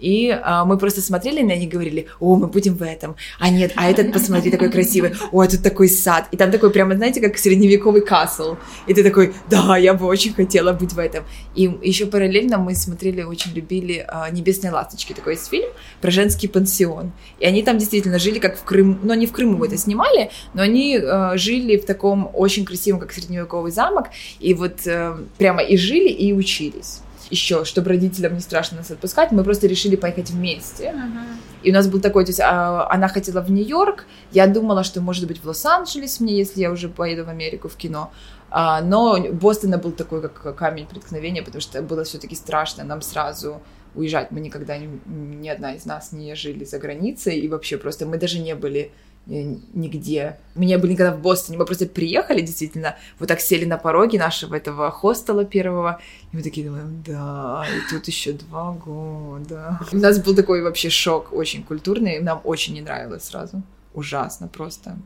И 0.02 0.30
а, 0.30 0.64
мы 0.64 0.76
просто 0.78 1.00
смотрели 1.00 1.42
на 1.42 1.54
них 1.54 1.62
и 1.62 1.66
говорили, 1.68 2.06
о, 2.18 2.34
мы 2.34 2.48
будем 2.48 2.74
в 2.74 2.82
этом. 2.82 3.14
А 3.38 3.48
нет, 3.48 3.72
а 3.76 3.88
этот, 3.88 4.12
посмотри, 4.12 4.50
такой 4.50 4.70
красивый. 4.70 5.14
О, 5.30 5.46
тут 5.46 5.62
такой 5.62 5.88
сад. 5.88 6.26
И 6.32 6.36
там 6.36 6.50
такой 6.50 6.70
прямо, 6.70 6.96
знаете, 6.96 7.20
как 7.20 7.38
средневековый 7.38 8.02
касл. 8.02 8.56
И 8.88 8.94
ты 8.94 9.04
такой, 9.04 9.32
да, 9.48 9.76
я 9.76 9.94
бы 9.94 10.06
очень 10.06 10.34
хотела 10.34 10.72
быть 10.72 10.92
в 10.92 10.98
этом. 10.98 11.24
И 11.54 11.70
еще 11.82 12.06
параллельно 12.06 12.58
мы 12.58 12.74
смотрели, 12.74 13.22
очень 13.22 13.52
любили 13.52 14.04
а, 14.08 14.28
«Небесные 14.30 14.72
ласточки». 14.72 15.12
Такой 15.12 15.34
есть 15.34 15.48
фильм 15.48 15.68
про 16.00 16.10
женский 16.10 16.48
пансион. 16.48 17.12
И 17.38 17.46
они 17.46 17.62
там 17.62 17.78
действительно 17.78 18.18
жили 18.18 18.40
как 18.40 18.58
в 18.58 18.64
Крыму. 18.64 18.98
Ну, 19.02 19.14
не 19.14 19.26
в 19.26 19.32
Крыму 19.32 19.64
это 19.64 19.76
снимали, 19.76 20.30
но 20.54 20.62
они 20.62 20.98
а, 20.98 21.36
жили 21.36 21.76
в 21.76 21.84
таком 21.84 22.28
очень 22.34 22.64
красивом, 22.64 22.98
как 22.98 23.12
средневековый 23.12 23.70
замок. 23.70 24.06
И 24.40 24.54
вот 24.54 24.80
а, 24.86 25.24
прямо 25.38 25.62
и 25.62 25.76
жили, 25.76 26.08
и 26.08 26.32
учились 26.32 27.02
еще, 27.32 27.64
чтобы 27.64 27.88
родителям 27.88 28.34
не 28.34 28.40
страшно 28.40 28.78
нас 28.78 28.90
отпускать, 28.90 29.32
мы 29.32 29.42
просто 29.42 29.66
решили 29.66 29.96
поехать 29.96 30.30
вместе. 30.30 30.94
Uh-huh. 30.94 31.36
И 31.62 31.70
у 31.70 31.74
нас 31.74 31.88
был 31.88 32.00
такой, 32.00 32.24
то 32.24 32.30
есть 32.30 32.40
а, 32.40 32.86
она 32.90 33.08
хотела 33.08 33.40
в 33.40 33.50
Нью-Йорк, 33.50 34.04
я 34.32 34.46
думала, 34.46 34.84
что 34.84 35.00
может 35.00 35.26
быть 35.26 35.42
в 35.42 35.46
Лос-Анджелес 35.46 36.20
мне, 36.20 36.36
если 36.36 36.60
я 36.60 36.70
уже 36.70 36.88
поеду 36.88 37.24
в 37.24 37.28
Америку 37.28 37.68
в 37.68 37.76
кино. 37.76 38.12
А, 38.50 38.82
но 38.82 39.18
Бостон 39.32 39.78
был 39.80 39.92
такой, 39.92 40.20
как 40.20 40.54
камень 40.56 40.86
преткновения, 40.86 41.42
потому 41.42 41.62
что 41.62 41.80
было 41.82 42.04
все-таки 42.04 42.36
страшно 42.36 42.84
нам 42.84 43.00
сразу 43.00 43.62
уезжать. 43.94 44.30
Мы 44.30 44.40
никогда, 44.40 44.76
ни, 44.76 44.88
ни 45.06 45.48
одна 45.48 45.74
из 45.74 45.86
нас 45.86 46.12
не 46.12 46.34
жили 46.34 46.64
за 46.64 46.78
границей, 46.78 47.38
и 47.38 47.48
вообще 47.48 47.78
просто 47.78 48.04
мы 48.06 48.18
даже 48.18 48.38
не 48.40 48.54
были 48.54 48.92
нигде. 49.26 50.38
Мы 50.54 50.66
не 50.66 50.76
были 50.78 50.92
никогда 50.92 51.14
в 51.14 51.20
Бостоне, 51.20 51.58
мы 51.58 51.64
просто 51.64 51.86
приехали, 51.86 52.40
действительно, 52.40 52.96
вот 53.18 53.28
так 53.28 53.40
сели 53.40 53.64
на 53.64 53.78
пороге 53.78 54.18
нашего 54.18 54.56
этого 54.56 54.90
хостела 54.90 55.44
первого, 55.44 56.00
и 56.32 56.36
мы 56.36 56.42
такие 56.42 56.66
думаем, 56.66 57.02
да, 57.06 57.64
и 57.68 57.90
тут 57.90 58.06
еще 58.08 58.32
два 58.32 58.72
года. 58.72 59.80
У 59.92 59.96
нас 59.96 60.18
был 60.18 60.34
такой 60.34 60.62
вообще 60.62 60.90
шок 60.90 61.32
очень 61.32 61.62
культурный, 61.62 62.20
нам 62.20 62.40
очень 62.44 62.74
не 62.74 62.80
нравилось 62.80 63.24
сразу, 63.24 63.62
ужасно 63.94 64.48
просто. 64.48 64.96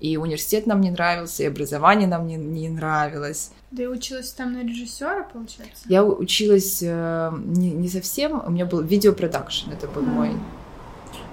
И 0.00 0.16
университет 0.16 0.66
нам 0.66 0.80
не 0.80 0.90
нравился, 0.90 1.44
и 1.44 1.46
образование 1.46 2.06
нам 2.06 2.26
не, 2.26 2.36
не 2.36 2.68
нравилось. 2.68 3.52
Да 3.70 3.84
и 3.84 3.86
училась 3.86 4.30
там 4.32 4.52
на 4.52 4.62
режиссера, 4.62 5.22
получается? 5.24 5.84
Я 5.88 6.04
училась 6.04 6.80
э, 6.82 7.32
не, 7.44 7.70
не 7.70 7.88
совсем, 7.88 8.42
у 8.44 8.50
меня 8.50 8.66
был 8.66 8.82
видеопродакшн, 8.82 9.70
это 9.70 9.88
был 9.88 10.02
mm. 10.02 10.06
мой 10.06 10.30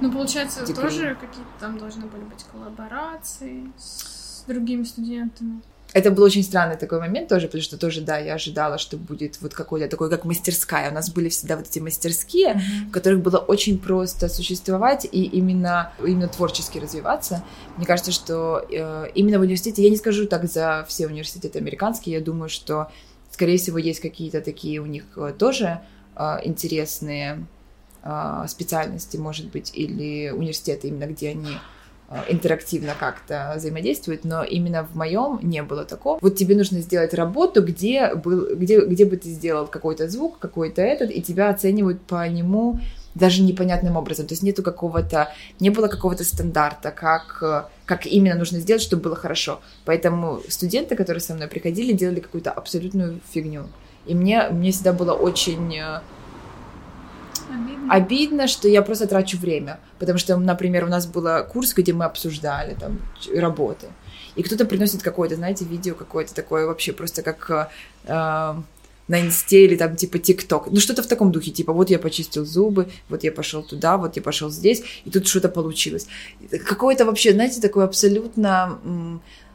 ну, 0.02 0.12
получается, 0.12 0.66
Диплом. 0.66 0.86
тоже 0.86 1.16
какие-то 1.16 1.52
там 1.60 1.78
должны 1.78 2.06
были 2.08 2.24
быть 2.24 2.44
коллаборации 2.52 3.72
с 3.78 4.44
другими 4.48 4.84
студентами. 4.84 5.62
Это 5.94 6.10
был 6.10 6.24
очень 6.24 6.44
странный 6.44 6.78
такой 6.78 7.00
момент 7.00 7.28
тоже, 7.28 7.48
потому 7.48 7.62
что 7.62 7.78
тоже, 7.78 8.02
да, 8.02 8.18
я 8.18 8.36
ожидала, 8.36 8.78
что 8.78 8.96
будет 8.98 9.42
вот 9.42 9.54
какой-то 9.54 9.90
такой, 9.90 10.10
как 10.10 10.24
мастерская. 10.24 10.90
У 10.90 10.94
нас 10.94 11.10
были 11.12 11.28
всегда 11.28 11.58
вот 11.58 11.68
эти 11.68 11.80
мастерские, 11.80 12.54
mm-hmm. 12.54 12.90
в 12.90 12.92
которых 12.92 13.22
было 13.22 13.38
очень 13.38 13.78
просто 13.78 14.30
существовать 14.30 15.06
и 15.12 15.24
именно, 15.24 15.92
именно 16.00 16.30
творчески 16.30 16.80
развиваться. 16.80 17.44
Мне 17.76 17.86
кажется, 17.86 18.14
что 18.14 18.66
э, 18.72 19.08
именно 19.16 19.38
в 19.38 19.42
университете, 19.42 19.84
я 19.84 19.90
не 19.90 19.98
скажу 19.98 20.28
так 20.28 20.46
за 20.46 20.86
все 20.88 21.08
университеты 21.08 21.60
американские, 21.60 22.16
я 22.16 22.22
думаю, 22.22 22.48
что, 22.50 22.90
скорее 23.30 23.58
всего, 23.58 23.78
есть 23.78 24.00
какие-то 24.00 24.40
такие 24.40 24.80
у 24.80 24.86
них 24.86 25.04
э, 25.18 25.34
тоже 25.38 25.82
э, 26.16 26.38
интересные 26.46 27.46
специальности, 28.48 29.18
может 29.18 29.52
быть, 29.52 29.72
или 29.76 30.32
университеты, 30.32 30.88
именно 30.88 31.06
где 31.06 31.30
они 31.30 31.58
а, 32.12 32.26
интерактивно 32.28 32.94
как-то 33.00 33.54
взаимодействуют, 33.56 34.26
но 34.26 34.44
именно 34.44 34.84
в 34.84 34.96
моем 34.96 35.40
не 35.42 35.64
было 35.64 35.86
такого. 35.86 36.20
Вот 36.22 36.36
тебе 36.36 36.58
нужно 36.58 36.82
сделать 36.82 37.14
работу, 37.14 37.64
где, 37.64 38.14
был, 38.16 38.54
где, 38.54 38.82
где 38.82 39.06
бы 39.06 39.16
ты 39.16 39.30
сделал 39.30 39.66
какой-то 39.66 40.10
звук, 40.10 40.38
какой-то 40.38 40.82
этот, 40.82 41.10
и 41.10 41.22
тебя 41.22 41.50
оценивают 41.50 42.02
по 42.02 42.28
нему 42.28 42.82
даже 43.16 43.42
непонятным 43.42 43.96
образом. 43.96 44.28
То 44.28 44.34
есть 44.34 44.44
нету 44.44 44.62
какого-то, 44.62 45.30
не 45.62 45.70
было 45.70 45.88
какого-то 45.88 46.26
стандарта, 46.26 46.92
как, 46.92 47.70
как 47.86 48.06
именно 48.06 48.36
нужно 48.36 48.60
сделать, 48.60 48.82
чтобы 48.82 49.04
было 49.04 49.16
хорошо. 49.16 49.62
Поэтому 49.86 50.42
студенты, 50.50 50.98
которые 50.98 51.22
со 51.22 51.34
мной 51.34 51.48
приходили, 51.48 51.94
делали 51.94 52.20
какую-то 52.20 52.52
абсолютную 52.52 53.22
фигню. 53.32 53.70
И 54.06 54.16
мне, 54.16 54.50
мне 54.50 54.74
всегда 54.74 54.92
было 54.92 55.14
очень 55.14 55.74
Обидно. 57.54 57.94
Обидно, 57.94 58.48
что 58.48 58.68
я 58.68 58.82
просто 58.82 59.08
трачу 59.08 59.38
время. 59.38 59.80
Потому 60.00 60.18
что, 60.18 60.38
например, 60.38 60.86
у 60.86 60.88
нас 60.88 61.06
был 61.08 61.44
курс, 61.46 61.74
где 61.74 61.94
мы 61.94 62.06
обсуждали 62.06 62.76
там 62.80 63.00
работы. 63.36 63.88
И 64.36 64.44
кто-то 64.44 64.66
приносит 64.66 65.02
какое-то, 65.02 65.36
знаете, 65.36 65.66
видео 65.66 65.94
какое-то 65.94 66.34
такое 66.34 66.66
вообще 66.66 66.94
просто 66.94 67.22
как 67.22 67.72
э, 68.06 68.56
на 69.08 69.22
инсте 69.22 69.66
или 69.66 69.76
там 69.76 69.96
типа 69.96 70.20
ТикТок. 70.20 70.72
Ну 70.72 70.80
что-то 70.80 71.04
в 71.04 71.08
таком 71.08 71.32
духе, 71.32 71.52
типа 71.52 71.74
вот 71.74 71.90
я 71.90 72.00
почистил 72.00 72.46
зубы, 72.46 72.90
вот 73.10 73.24
я 73.24 73.32
пошел 73.32 73.62
туда, 73.62 73.98
вот 73.98 74.16
я 74.16 74.22
пошел 74.22 74.50
здесь, 74.50 74.84
и 75.04 75.10
тут 75.10 75.28
что-то 75.28 75.50
получилось. 75.50 76.08
Какое-то 76.66 77.06
вообще, 77.06 77.34
знаете, 77.34 77.60
такое 77.60 77.86
абсолютно 77.86 78.80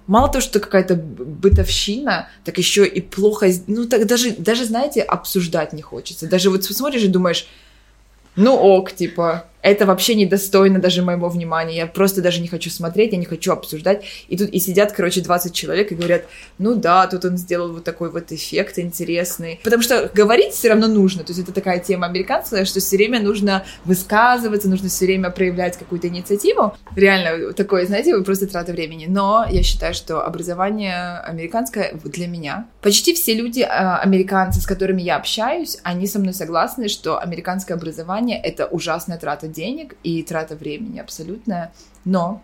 мало 0.07 0.29
того, 0.29 0.43
что 0.43 0.61
какая-то 0.61 0.95
бытовщина, 0.95 2.29
так 2.45 2.59
еще 2.59 2.87
и 2.87 3.01
плохо, 3.01 3.49
ну 3.67 3.87
так 3.87 4.07
даже, 4.07 4.33
даже, 4.33 4.67
знаете, 4.67 5.03
обсуждать 5.03 5.73
не 5.73 5.83
хочется. 5.83 6.29
Даже 6.29 6.51
вот 6.51 6.65
смотришь 6.65 7.03
и 7.03 7.09
думаешь, 7.09 7.47
ну 8.37 8.55
ок, 8.55 8.93
типа, 8.93 9.45
это 9.71 9.87
вообще 9.87 10.15
недостойно 10.15 10.79
даже 10.79 11.03
моего 11.03 11.29
внимания, 11.29 11.77
я 11.77 11.87
просто 11.87 12.23
даже 12.23 12.41
не 12.41 12.49
хочу 12.49 12.71
смотреть, 12.71 13.13
я 13.13 13.19
не 13.19 13.25
хочу 13.25 13.53
обсуждать. 13.53 14.05
И 14.29 14.37
тут 14.37 14.51
и 14.51 14.61
сидят, 14.61 14.93
короче, 14.93 15.21
20 15.21 15.53
человек 15.53 15.93
и 15.93 15.95
говорят, 15.95 16.25
ну 16.59 16.75
да, 16.75 17.07
тут 17.07 17.25
он 17.25 17.37
сделал 17.37 17.73
вот 17.73 17.85
такой 17.85 18.11
вот 18.11 18.33
эффект 18.33 18.79
интересный. 18.79 19.61
Потому 19.65 19.83
что 19.83 20.11
говорить 20.15 20.53
все 20.53 20.69
равно 20.69 20.87
нужно, 20.87 21.25
то 21.25 21.33
есть 21.33 21.41
это 21.41 21.53
такая 21.53 21.81
тема 21.81 22.07
американская, 22.07 22.65
что 22.65 22.81
все 22.81 22.97
время 22.97 23.21
нужно 23.21 23.65
высказываться, 23.85 24.69
нужно 24.69 24.89
все 24.89 25.07
время 25.07 25.31
проявлять 25.31 25.77
какую-то 25.77 26.09
инициативу. 26.09 26.77
Реально 26.95 27.53
такое, 27.53 27.87
знаете, 27.87 28.17
просто 28.21 28.47
трата 28.47 28.73
времени. 28.73 29.07
Но 29.09 29.47
я 29.51 29.63
считаю, 29.63 29.95
что 29.95 30.25
образование 30.25 31.19
американское 31.19 31.95
для 32.05 32.27
меня. 32.27 32.67
Почти 32.83 33.15
все 33.15 33.35
люди, 33.35 33.63
а, 33.63 33.99
американцы, 33.99 34.61
с 34.61 34.67
которыми 34.67 35.03
я 35.03 35.17
общаюсь, 35.17 35.79
они 35.83 36.07
со 36.07 36.19
мной 36.19 36.35
согласны, 36.35 36.89
что 36.89 37.19
американское 37.19 37.77
образование— 37.77 38.41
это 38.43 38.67
ужасная 38.67 39.19
трата 39.19 39.49
денег 39.57 39.97
и 40.05 40.23
трата 40.23 40.55
времени 40.55 41.01
абсолютная. 41.01 41.73
Но 42.05 42.43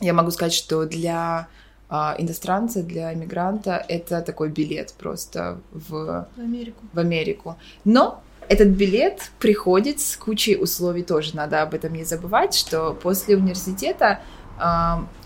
я 0.00 0.14
могу 0.14 0.30
сказать, 0.30 0.54
что 0.54 0.86
для 0.86 1.48
а, 1.90 2.14
иностранца, 2.18 2.82
для 2.82 3.12
иммигранта 3.12 3.84
это 3.88 4.20
такой 4.22 4.48
билет 4.48 4.94
просто 4.98 5.60
в, 5.72 5.90
в 5.90 6.40
Америку. 6.40 6.84
В 6.92 6.98
Америку. 6.98 7.56
Но 7.84 8.22
этот 8.48 8.68
билет 8.68 9.30
приходит 9.38 10.00
с 10.00 10.16
кучей 10.16 10.56
условий 10.56 11.02
тоже. 11.02 11.36
Надо 11.36 11.62
об 11.62 11.74
этом 11.74 11.92
не 11.92 12.04
забывать, 12.04 12.54
что 12.54 12.94
после 12.94 13.36
университета 13.36 14.20
э, 14.58 14.64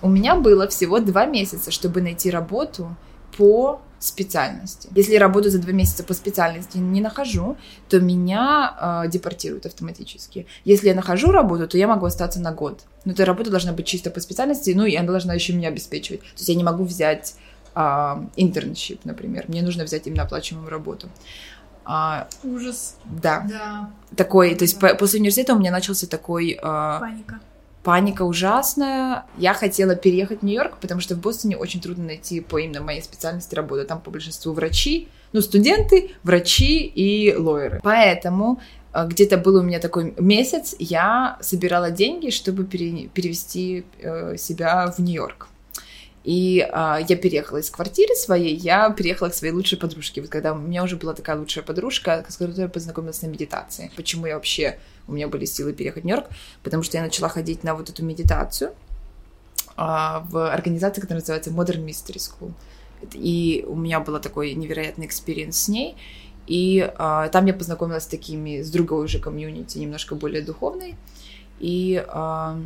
у 0.02 0.08
меня 0.08 0.34
было 0.34 0.66
всего 0.68 0.98
два 1.00 1.26
месяца, 1.26 1.70
чтобы 1.70 2.00
найти 2.00 2.30
работу 2.30 2.96
по 3.36 3.80
специальности. 4.04 4.88
Если 4.94 5.12
я 5.12 5.20
работаю 5.20 5.52
за 5.52 5.58
два 5.58 5.72
месяца 5.72 6.02
по 6.02 6.14
специальности 6.14 6.78
не 6.78 7.00
нахожу, 7.00 7.56
то 7.88 8.00
меня 8.00 9.04
э, 9.04 9.10
депортируют 9.10 9.66
автоматически. 9.66 10.46
Если 10.64 10.88
я 10.88 10.94
нахожу 10.94 11.30
работу, 11.30 11.68
то 11.68 11.78
я 11.78 11.86
могу 11.86 12.06
остаться 12.06 12.40
на 12.40 12.52
год. 12.52 12.82
Но 13.04 13.12
эта 13.12 13.24
работа 13.24 13.50
должна 13.50 13.72
быть 13.72 13.86
чисто 13.86 14.10
по 14.10 14.20
специальности, 14.20 14.72
ну 14.74 14.84
и 14.84 14.96
она 14.96 15.08
должна 15.08 15.34
еще 15.34 15.52
меня 15.52 15.68
обеспечивать. 15.68 16.20
То 16.20 16.38
есть 16.38 16.48
я 16.48 16.54
не 16.54 16.64
могу 16.64 16.84
взять 16.84 17.34
интерншип, 17.74 18.98
э, 19.04 19.08
например. 19.08 19.44
Мне 19.48 19.62
нужно 19.62 19.84
взять 19.84 20.06
именно 20.06 20.24
оплачиваемую 20.24 20.70
работу. 20.70 21.08
А, 21.84 22.28
Ужас. 22.42 22.96
Да. 23.04 23.46
да. 23.48 23.90
Такой, 24.16 24.54
то 24.54 24.64
есть 24.64 24.78
по, 24.78 24.94
после 24.94 25.20
университета 25.20 25.54
у 25.54 25.58
меня 25.58 25.70
начался 25.70 26.06
такой... 26.06 26.52
Э, 26.52 26.98
Паника 27.00 27.40
паника 27.82 28.22
ужасная. 28.22 29.26
Я 29.36 29.54
хотела 29.54 29.94
переехать 29.94 30.40
в 30.40 30.42
Нью-Йорк, 30.44 30.78
потому 30.80 31.00
что 31.00 31.14
в 31.14 31.18
Бостоне 31.18 31.56
очень 31.56 31.80
трудно 31.80 32.04
найти 32.04 32.40
по 32.40 32.58
именно 32.58 32.80
моей 32.80 33.02
специальности 33.02 33.54
работу. 33.54 33.86
Там 33.86 34.00
по 34.00 34.10
большинству 34.10 34.52
врачи, 34.52 35.08
ну, 35.32 35.40
студенты, 35.40 36.12
врачи 36.22 36.84
и 36.84 37.34
лоеры. 37.34 37.80
Поэтому 37.82 38.60
э, 38.92 39.06
где-то 39.06 39.38
был 39.38 39.56
у 39.56 39.62
меня 39.62 39.80
такой 39.80 40.14
месяц, 40.18 40.74
я 40.78 41.38
собирала 41.40 41.90
деньги, 41.90 42.30
чтобы 42.30 42.64
пере, 42.64 43.08
перевести 43.08 43.84
э, 44.00 44.36
себя 44.36 44.92
в 44.96 44.98
Нью-Йорк. 45.00 45.48
И 46.24 46.66
а, 46.72 47.00
я 47.08 47.16
переехала 47.16 47.58
из 47.58 47.70
квартиры 47.70 48.14
своей, 48.14 48.54
я 48.54 48.90
переехала 48.90 49.28
к 49.28 49.34
своей 49.34 49.52
лучшей 49.52 49.76
подружке. 49.76 50.20
Вот 50.20 50.30
когда 50.30 50.52
у 50.52 50.58
меня 50.58 50.84
уже 50.84 50.96
была 50.96 51.14
такая 51.14 51.36
лучшая 51.36 51.64
подружка, 51.64 52.24
с 52.28 52.36
которой 52.36 52.56
я 52.56 52.68
познакомилась 52.68 53.22
на 53.22 53.26
медитации. 53.26 53.90
Почему 53.96 54.26
я 54.26 54.34
вообще, 54.34 54.78
у 55.08 55.12
меня 55.12 55.28
были 55.28 55.44
силы 55.44 55.72
переехать 55.72 56.04
в 56.04 56.06
Нью-Йорк? 56.06 56.28
Потому 56.62 56.82
что 56.82 56.96
я 56.96 57.02
начала 57.02 57.28
ходить 57.28 57.64
на 57.64 57.74
вот 57.74 57.90
эту 57.90 58.04
медитацию 58.04 58.72
а, 59.76 60.26
в 60.30 60.52
организации, 60.52 61.00
которая 61.00 61.20
называется 61.20 61.50
Modern 61.50 61.84
Mystery 61.84 62.18
School. 62.18 62.52
И 63.12 63.64
у 63.66 63.74
меня 63.74 64.00
был 64.00 64.18
такой 64.20 64.54
невероятный 64.54 65.06
experience 65.06 65.56
с 65.56 65.68
ней. 65.68 65.96
И 66.46 66.90
а, 66.96 67.28
там 67.28 67.46
я 67.46 67.54
познакомилась 67.54 68.04
с 68.04 68.06
такими, 68.06 68.62
с 68.62 68.70
другой 68.70 69.04
уже 69.04 69.18
комьюнити, 69.18 69.78
немножко 69.78 70.14
более 70.14 70.42
духовной. 70.42 70.96
И 71.58 72.04
а, 72.08 72.60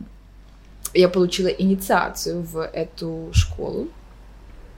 я 0.95 1.09
получила 1.09 1.49
инициацию 1.49 2.43
в 2.43 2.63
эту 2.63 3.29
школу, 3.33 3.89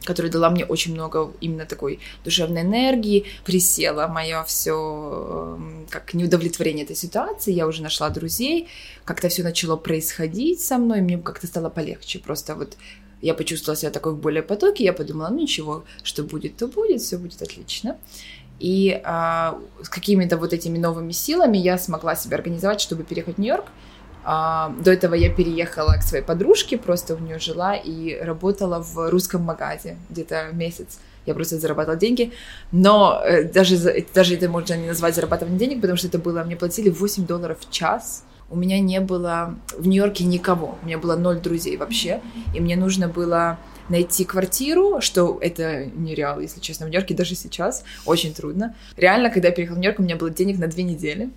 которая 0.05 0.31
дала 0.33 0.51
мне 0.51 0.65
очень 0.65 0.95
много 0.95 1.33
именно 1.41 1.67
такой 1.67 2.01
душевной 2.25 2.63
энергии, 2.63 3.27
присела 3.45 4.07
мое 4.07 4.43
все 4.45 5.57
эм, 5.57 5.87
как 5.91 6.15
неудовлетворение 6.15 6.85
этой 6.85 6.97
ситуации, 6.97 7.53
я 7.53 7.67
уже 7.67 7.83
нашла 7.83 8.09
друзей, 8.11 8.69
как-то 9.05 9.29
все 9.29 9.43
начало 9.43 9.77
происходить 9.77 10.61
со 10.61 10.79
мной, 10.79 11.01
мне 11.01 11.19
как-то 11.19 11.47
стало 11.47 11.69
полегче, 11.71 12.19
просто 12.19 12.55
вот 12.55 12.77
я 13.21 13.35
почувствовала 13.35 13.77
себя 13.77 13.91
такой 13.91 14.13
в 14.13 14.19
более 14.19 14.43
потоке, 14.43 14.85
я 14.85 14.93
подумала, 14.93 15.29
ну 15.29 15.41
ничего, 15.41 15.85
что 16.03 16.23
будет, 16.23 16.57
то 16.57 16.69
будет, 16.69 17.01
все 17.01 17.19
будет 17.19 17.43
отлично. 17.43 17.97
И 18.61 19.01
а, 19.05 19.59
с 19.83 19.89
какими-то 19.89 20.37
вот 20.37 20.53
этими 20.53 20.79
новыми 20.79 21.13
силами 21.13 21.59
я 21.59 21.79
смогла 21.79 22.17
себя 22.17 22.37
организовать, 22.37 22.81
чтобы 22.81 23.05
переехать 23.05 23.37
в 23.37 23.39
Нью-Йорк. 23.39 23.67
А, 24.31 24.75
до 24.85 24.93
этого 24.93 25.15
я 25.15 25.31
переехала 25.31 25.95
к 25.95 26.03
своей 26.03 26.23
подружке, 26.23 26.77
просто 26.77 27.15
у 27.15 27.19
нее 27.19 27.39
жила 27.39 27.75
и 27.75 28.15
работала 28.21 28.79
в 28.79 29.09
русском 29.09 29.41
магазе 29.41 29.97
где-то 30.11 30.51
месяц. 30.53 30.99
Я 31.25 31.33
просто 31.33 31.59
зарабатывала 31.59 31.99
деньги, 31.99 32.33
но 32.71 33.23
э, 33.25 33.45
даже, 33.45 33.79
даже 34.13 34.35
это 34.35 34.51
можно 34.51 34.75
не 34.75 34.87
назвать 34.87 35.15
зарабатыванием 35.15 35.59
денег, 35.59 35.81
потому 35.81 35.97
что 35.97 36.09
это 36.09 36.19
было, 36.19 36.45
мне 36.45 36.57
платили 36.57 36.91
8 36.91 37.25
долларов 37.25 37.57
в 37.59 37.71
час. 37.71 38.25
У 38.51 38.57
меня 38.57 38.81
не 38.81 39.01
было 39.01 39.55
в 39.79 39.87
Нью-Йорке 39.87 40.25
никого, 40.25 40.77
у 40.83 40.85
меня 40.85 40.99
было 40.99 41.17
ноль 41.17 41.41
друзей 41.41 41.79
вообще, 41.79 42.21
и 42.55 42.61
мне 42.61 42.77
нужно 42.77 43.09
было 43.09 43.59
найти 43.89 44.27
квартиру, 44.27 45.01
что 45.01 45.39
это 45.41 45.87
нереал, 45.87 46.39
если 46.39 46.61
честно, 46.61 46.85
в 46.85 46.91
Нью-Йорке 46.91 47.15
даже 47.15 47.35
сейчас 47.35 47.83
очень 48.05 48.35
трудно. 48.35 48.75
Реально, 48.99 49.31
когда 49.31 49.49
я 49.49 49.55
переехала 49.55 49.77
в 49.77 49.79
Нью-Йорк, 49.79 50.01
у 50.01 50.03
меня 50.03 50.17
было 50.17 50.29
денег 50.29 50.59
на 50.59 50.67
две 50.67 50.83
недели. 50.83 51.31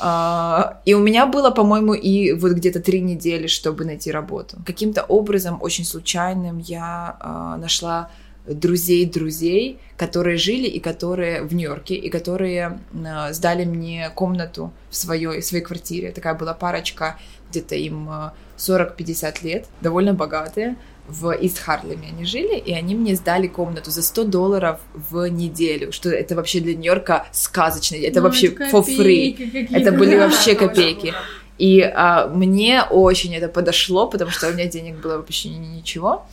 А, 0.00 0.80
и 0.84 0.94
у 0.94 1.00
меня 1.00 1.26
было, 1.26 1.50
по-моему, 1.50 1.94
и 1.94 2.32
вот 2.32 2.52
где-то 2.52 2.80
три 2.80 3.00
недели, 3.00 3.46
чтобы 3.46 3.84
найти 3.84 4.12
работу. 4.12 4.56
Каким-то 4.66 5.02
образом, 5.02 5.58
очень 5.60 5.84
случайным, 5.84 6.58
я 6.58 7.16
а, 7.20 7.56
нашла 7.56 8.10
друзей 8.46 9.04
друзей, 9.04 9.78
которые 9.96 10.38
жили 10.38 10.66
и 10.66 10.80
которые 10.80 11.42
в 11.42 11.54
Нью-Йорке, 11.54 11.94
и 11.94 12.08
которые 12.08 12.80
э, 12.92 13.32
сдали 13.32 13.66
мне 13.66 14.10
комнату 14.14 14.72
в 14.90 14.96
своей, 14.96 15.40
в 15.40 15.44
своей 15.44 15.62
квартире. 15.62 16.12
Такая 16.12 16.34
была 16.34 16.54
парочка, 16.54 17.18
где-то 17.50 17.74
им 17.74 18.08
40-50 18.56 19.44
лет, 19.44 19.66
довольно 19.80 20.14
богатые. 20.14 20.76
В 21.08 21.32
Ист 21.32 21.58
Харлеме 21.58 22.08
они 22.08 22.24
жили, 22.24 22.58
и 22.58 22.72
они 22.72 22.94
мне 22.94 23.16
сдали 23.16 23.46
комнату 23.46 23.90
за 23.90 24.02
100 24.02 24.24
долларов 24.24 24.80
в 24.94 25.26
неделю, 25.28 25.90
что 25.90 26.10
это 26.10 26.36
вообще 26.36 26.60
для 26.60 26.74
Нью-Йорка 26.74 27.26
сказочно, 27.32 27.96
это 27.96 28.20
ну, 28.20 28.26
вообще 28.26 28.48
это 28.48 28.64
for 28.70 28.84
free. 28.84 29.68
Это 29.72 29.92
были 29.92 30.16
вообще 30.16 30.54
копейки. 30.54 31.14
И 31.56 31.80
а, 31.80 32.28
мне 32.28 32.82
очень 32.82 33.34
это 33.34 33.48
подошло, 33.48 34.06
потому 34.06 34.30
что 34.30 34.48
у 34.48 34.52
меня 34.52 34.66
денег 34.66 34.96
было 34.96 35.16
вообще 35.16 35.48
ничего. 35.48 36.26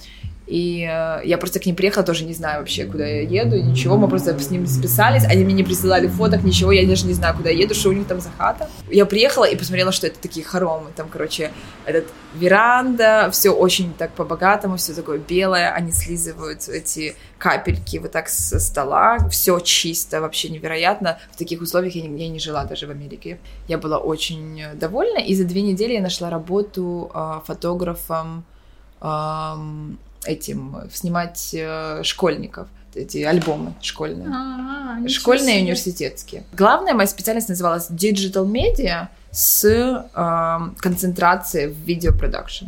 И 0.48 0.88
э, 0.88 1.22
я 1.26 1.38
просто 1.38 1.60
к 1.60 1.66
ним 1.66 1.76
приехала, 1.76 2.06
тоже 2.06 2.26
не 2.26 2.34
знаю 2.34 2.60
вообще, 2.60 2.86
куда 2.86 3.06
я 3.06 3.22
еду, 3.22 3.58
ничего. 3.58 3.98
Мы 3.98 4.08
просто 4.08 4.38
с 4.38 4.52
ними 4.52 4.66
списались, 4.66 5.26
они 5.26 5.44
мне 5.44 5.54
не 5.54 5.64
присылали 5.64 6.08
фоток, 6.08 6.44
ничего, 6.44 6.72
я 6.72 6.88
даже 6.88 7.06
не 7.08 7.14
знаю, 7.14 7.36
куда 7.36 7.50
я 7.50 7.64
еду, 7.64 7.74
что 7.74 7.90
у 7.90 7.94
них 7.94 8.08
там 8.08 8.22
за 8.22 8.30
хата. 8.38 8.70
Я 8.90 9.06
приехала 9.06 9.46
и 9.46 9.56
посмотрела, 9.56 9.92
что 9.92 10.08
это 10.08 10.20
такие 10.20 10.46
хоромы. 10.46 10.92
Там, 10.96 11.10
короче, 11.10 11.52
этот 11.86 12.06
веранда, 12.36 13.30
все 13.32 13.50
очень 13.50 13.94
так 13.94 14.12
по-богатому, 14.12 14.78
все 14.78 14.94
такое 14.94 15.18
белое, 15.18 15.72
они 15.72 15.92
слизывают 15.92 16.68
эти 16.68 17.16
капельки 17.38 17.98
вот 17.98 18.12
так 18.12 18.30
со 18.30 18.60
стола, 18.60 19.18
все 19.30 19.60
чисто, 19.60 20.22
вообще 20.22 20.50
невероятно. 20.50 21.18
В 21.32 21.38
таких 21.38 21.62
условиях 21.62 21.96
я 21.96 22.06
я 22.06 22.30
не 22.30 22.40
жила 22.40 22.66
даже 22.66 22.88
в 22.88 22.92
Америке. 22.92 23.40
Я 23.68 23.78
была 23.78 23.98
очень 23.98 24.62
довольна, 24.76 25.20
и 25.20 25.34
за 25.36 25.46
две 25.46 25.62
недели 25.62 25.94
я 25.94 26.02
нашла 26.02 26.30
работу 26.30 27.12
э, 27.14 27.40
фотографом 27.46 28.44
э, 29.02 29.54
этим 30.26 30.76
снимать 30.92 31.52
э, 31.54 32.04
школьников 32.04 32.68
эти 32.96 33.24
альбомы 33.24 33.74
школьные. 33.82 34.28
А-а-а, 34.28 35.08
школьные 35.10 35.60
и 35.60 35.64
университетские. 35.64 36.44
Главная 36.54 36.94
моя 36.94 37.08
специальность 37.08 37.50
называлась 37.50 37.90
Digital 37.90 38.46
Media 38.46 39.10
с 39.32 39.66
э, 39.66 40.60
концентрацией 40.78 41.68
в 41.68 41.78
видеопродакшн. 41.80 42.68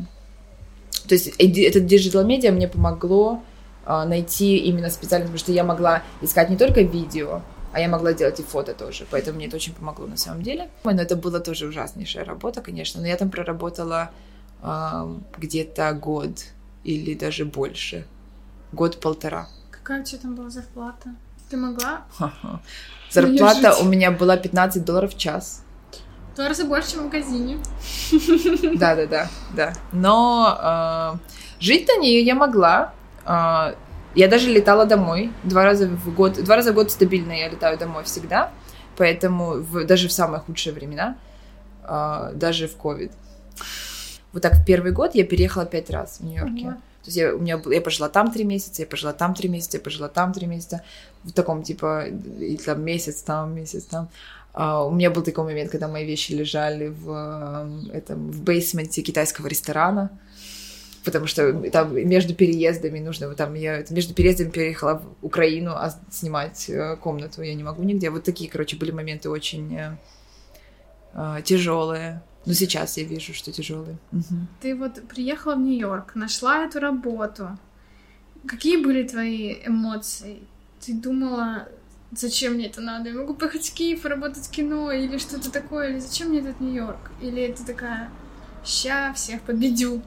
То 1.08 1.16
есть 1.16 1.30
этот 1.38 1.84
Digital 1.84 2.26
Media 2.26 2.52
мне 2.52 2.68
помогло 2.68 3.42
э, 3.86 4.04
найти 4.06 4.58
именно 4.58 4.90
специальность, 4.90 5.32
потому 5.32 5.40
что 5.40 5.52
я 5.54 5.64
могла 5.64 6.04
искать 6.22 6.50
не 6.50 6.58
только 6.58 6.82
видео, 6.82 7.42
а 7.72 7.80
я 7.80 7.88
могла 7.88 8.14
делать 8.14 8.40
и 8.40 8.44
фото 8.44 8.74
тоже, 8.74 9.06
поэтому 9.10 9.38
мне 9.38 9.48
это 9.48 9.56
очень 9.56 9.74
помогло 9.74 10.08
на 10.08 10.18
самом 10.18 10.42
деле. 10.42 10.70
Но 10.84 10.92
это 10.92 11.16
была 11.16 11.40
тоже 11.40 11.68
ужаснейшая 11.68 12.26
работа, 12.26 12.62
конечно, 12.62 13.02
но 13.02 13.08
я 13.08 13.16
там 13.16 13.30
проработала 13.30 14.12
э, 14.62 15.16
где-то 15.38 15.94
год 15.94 16.32
или 16.88 17.14
даже 17.14 17.46
больше. 17.46 18.06
Год-полтора. 18.72 19.48
Какая 19.72 20.02
у 20.02 20.04
тебя 20.04 20.20
там 20.22 20.36
была 20.36 20.50
зарплата? 20.50 21.10
Ты 21.50 21.58
могла? 21.58 22.06
Зарплата 23.12 23.76
у 23.82 23.86
меня 23.86 24.12
была 24.12 24.38
15 24.38 24.86
долларов 24.86 25.14
в 25.14 25.18
час. 25.18 25.64
В 26.32 26.36
два 26.38 26.48
раза 26.48 26.66
больше, 26.66 26.92
чем 26.92 27.02
в 27.02 27.04
магазине. 27.04 27.58
Да, 28.80 28.96
да, 28.96 29.06
да, 29.06 29.30
да. 29.56 29.74
Но 29.92 30.58
э, 30.62 31.18
жить 31.60 31.88
на 31.88 32.00
нее 32.00 32.22
я 32.22 32.36
могла. 32.36 32.94
Э, 33.26 33.76
я 34.16 34.28
даже 34.28 34.50
летала 34.50 34.86
домой 34.86 35.32
два 35.44 35.66
раза 35.66 35.88
в 35.88 36.14
год. 36.14 36.44
Два 36.44 36.56
раза 36.56 36.72
в 36.72 36.76
год 36.76 36.92
стабильно 36.92 37.34
я 37.34 37.50
летаю 37.50 37.78
домой 37.78 38.04
всегда. 38.04 38.52
Поэтому 38.98 39.62
в, 39.62 39.86
даже 39.86 40.08
в 40.08 40.12
самые 40.12 40.40
худшие 40.40 40.74
времена, 40.74 41.18
э, 41.84 42.32
даже 42.36 42.68
в 42.68 42.78
ковид. 42.78 43.12
Вот 44.34 44.42
так 44.42 44.56
в 44.56 44.66
первый 44.66 44.92
год 44.92 45.16
я 45.16 45.26
переехала 45.26 45.66
пять 45.66 45.90
раз 45.90 46.20
в 46.20 46.26
Нью-Йорке. 46.26 46.68
Ага. 46.68 46.78
То 47.02 47.10
есть 47.10 47.18
я, 47.18 47.34
у 47.34 47.40
меня, 47.40 47.62
я 47.72 47.82
пожила 47.82 48.10
там 48.10 48.32
три 48.32 48.44
месяца, 48.44 48.82
я 48.82 48.88
пожила 48.88 49.14
там 49.14 49.34
три 49.34 49.48
месяца, 49.50 49.78
я 49.78 49.84
пожила 49.84 50.10
там 50.10 50.34
три 50.34 50.46
месяца. 50.46 50.82
В 51.24 51.32
таком 51.32 51.64
типа, 51.64 52.06
и 52.06 52.58
там 52.58 52.84
месяц 52.84 53.22
там, 53.22 53.56
месяц 53.56 53.86
там. 53.86 54.10
Uh, 54.54 54.88
у 54.88 54.92
меня 54.92 55.12
был 55.12 55.22
такой 55.22 55.44
момент, 55.44 55.70
когда 55.70 55.88
мои 55.88 56.04
вещи 56.04 56.32
лежали 56.32 56.88
в, 56.88 57.10
uh, 57.10 57.92
этом, 57.92 58.32
в 58.32 58.42
бейсменте 58.42 59.04
китайского 59.04 59.46
ресторана, 59.46 60.10
потому 61.06 61.28
что 61.28 61.54
там 61.70 61.96
между 61.96 62.34
переездами 62.34 62.98
нужно, 62.98 63.28
вот 63.28 63.38
там 63.38 63.54
я 63.54 63.86
между 63.92 64.16
переездами 64.16 64.50
переехала 64.50 65.04
в 65.22 65.26
Украину, 65.26 65.74
а 65.74 65.94
снимать 66.10 66.70
uh, 66.70 66.98
комнату 66.98 67.44
я 67.44 67.54
не 67.54 67.64
могу 67.64 67.84
нигде. 67.84 68.10
Вот 68.10 68.24
такие, 68.24 68.50
короче, 68.50 68.78
были 68.78 68.90
моменты 68.90 69.30
очень 69.30 69.78
э, 71.14 71.42
тяжелые. 71.44 72.24
Но 72.48 72.54
сейчас 72.54 72.98
я 72.98 73.04
вижу, 73.04 73.34
что 73.34 73.52
тяжелый. 73.52 73.98
Угу. 74.14 74.36
Ты 74.62 74.76
вот 74.76 75.04
приехала 75.10 75.56
в 75.56 75.60
Нью-Йорк, 75.60 76.16
нашла 76.16 76.66
эту 76.66 76.80
работу. 76.80 77.58
Какие 78.48 78.82
были 78.82 79.06
твои 79.06 79.56
эмоции? 79.66 80.40
Ты 80.80 80.94
думала, 80.94 81.68
зачем 82.12 82.54
мне 82.54 82.68
это 82.68 82.80
надо? 82.80 83.10
Я 83.10 83.16
могу 83.16 83.34
поехать 83.34 83.68
в 83.68 83.74
Киев 83.74 84.06
работать 84.06 84.46
в 84.46 84.52
кино 84.52 84.92
или 84.92 85.18
что-то 85.18 85.52
такое? 85.52 85.90
Или 85.90 86.00
зачем 86.00 86.30
мне 86.30 86.40
этот 86.40 86.62
Нью-Йорк? 86.62 87.12
Или 87.22 87.42
это 87.42 87.66
такая, 87.66 88.10
ща 88.64 89.14
всех 89.14 89.42
победю? 89.42 90.02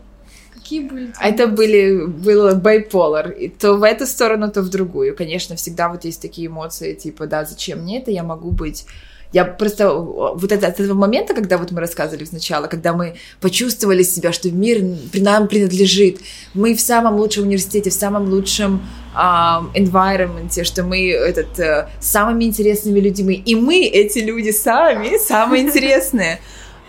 Какие 0.54 0.88
были? 0.88 1.12
А 1.18 1.28
это 1.28 1.46
были, 1.46 2.06
было 2.06 2.58
bipolar. 2.58 3.36
И 3.36 3.48
то 3.48 3.74
в 3.74 3.82
эту 3.82 4.06
сторону, 4.06 4.50
то 4.50 4.62
в 4.62 4.70
другую. 4.70 5.14
Конечно, 5.14 5.56
всегда 5.56 5.90
вот 5.90 6.04
есть 6.04 6.22
такие 6.22 6.46
эмоции, 6.46 6.94
типа, 6.94 7.26
да, 7.26 7.44
зачем 7.44 7.80
мне 7.80 8.00
это? 8.00 8.10
Я 8.10 8.22
могу 8.22 8.50
быть 8.50 8.86
я 9.32 9.44
просто 9.44 9.92
вот 9.92 10.50
это, 10.50 10.66
от 10.66 10.80
этого 10.80 10.98
момента, 10.98 11.34
когда 11.34 11.56
вот 11.56 11.70
мы 11.70 11.80
рассказывали 11.80 12.24
сначала, 12.24 12.66
когда 12.66 12.92
мы 12.92 13.14
почувствовали 13.40 14.02
себя, 14.02 14.32
что 14.32 14.50
мир 14.50 14.82
при 15.12 15.20
нам 15.20 15.46
принадлежит, 15.46 16.18
мы 16.54 16.74
в 16.74 16.80
самом 16.80 17.16
лучшем 17.16 17.44
университете, 17.44 17.90
в 17.90 17.94
самом 17.94 18.28
лучшем 18.28 18.82
uh, 19.14 19.72
environment, 19.74 20.64
что 20.64 20.82
мы 20.82 21.10
этот, 21.10 21.58
uh, 21.58 21.88
самыми 22.00 22.44
интересными 22.44 22.98
людьми, 22.98 23.34
и 23.34 23.54
мы, 23.54 23.84
эти 23.84 24.18
люди 24.18 24.50
сами, 24.50 25.16
самые 25.28 25.62
интересные. 25.62 26.40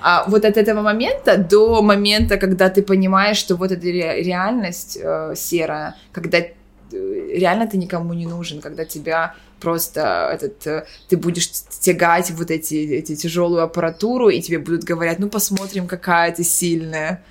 А 0.02 0.26
вот 0.28 0.46
от 0.46 0.58
этого 0.58 0.82
момента 0.82 1.38
до 1.38 1.82
момента, 1.84 2.38
когда 2.38 2.70
ты 2.70 2.82
понимаешь, 2.82 3.38
что 3.38 3.56
вот 3.56 3.72
эта 3.72 3.86
реальность 3.86 4.98
э, 5.00 5.36
серая, 5.36 5.96
когда 6.12 6.40
э, 6.40 6.52
реально 6.92 7.68
ты 7.68 7.78
никому 7.78 8.14
не 8.14 8.26
нужен, 8.26 8.62
когда 8.62 8.84
тебя 8.84 9.36
просто 9.62 10.30
этот, 10.34 10.68
э, 10.68 10.86
ты 11.08 11.18
будешь 11.18 11.50
тягать 11.80 12.32
вот 12.32 12.52
эти, 12.52 12.76
эти 12.76 13.16
тяжелую 13.16 13.64
аппаратуру, 13.64 14.30
и 14.30 14.42
тебе 14.42 14.60
будут 14.60 14.84
говорить, 14.84 15.20
ну 15.20 15.30
посмотрим, 15.30 15.88
какая 15.88 16.32
ты 16.34 16.44
сильная. 16.44 17.24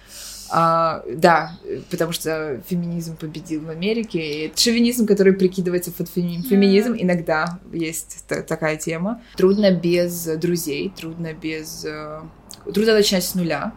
А, 0.53 1.05
да, 1.09 1.53
потому 1.91 2.11
что 2.13 2.61
феминизм 2.69 3.17
победил 3.17 3.65
в 3.65 3.71
Америке, 3.71 4.47
и 4.47 4.53
шовинизм, 4.57 5.07
который 5.07 5.33
прикидывается 5.33 5.93
под 5.93 6.09
феминизм, 6.09 6.97
иногда 6.99 7.61
есть 7.73 8.25
такая 8.27 8.77
тема. 8.77 9.23
Трудно 9.37 9.71
без 9.71 10.25
друзей, 10.25 10.93
трудно 10.97 11.35
без... 11.35 11.85
Э, 11.85 12.23
трудно 12.65 12.95
начинать 12.95 13.25
с 13.25 13.35
нуля. 13.37 13.73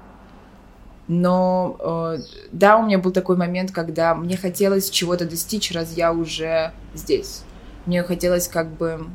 Но 1.07 1.77
э, 1.79 2.23
да, 2.51 2.77
у 2.77 2.85
меня 2.85 2.97
был 2.97 3.11
такой 3.11 3.37
момент, 3.37 3.71
когда 3.71 4.15
мне 4.15 4.35
хотелось 4.35 4.89
чего-то 4.89 5.25
достичь, 5.25 5.71
раз 5.71 5.93
я 5.95 6.11
уже 6.11 6.71
здесь. 6.95 7.43
Мне 7.85 8.03
хотелось 8.03 8.47
как 8.47 8.69
бы 8.69 9.07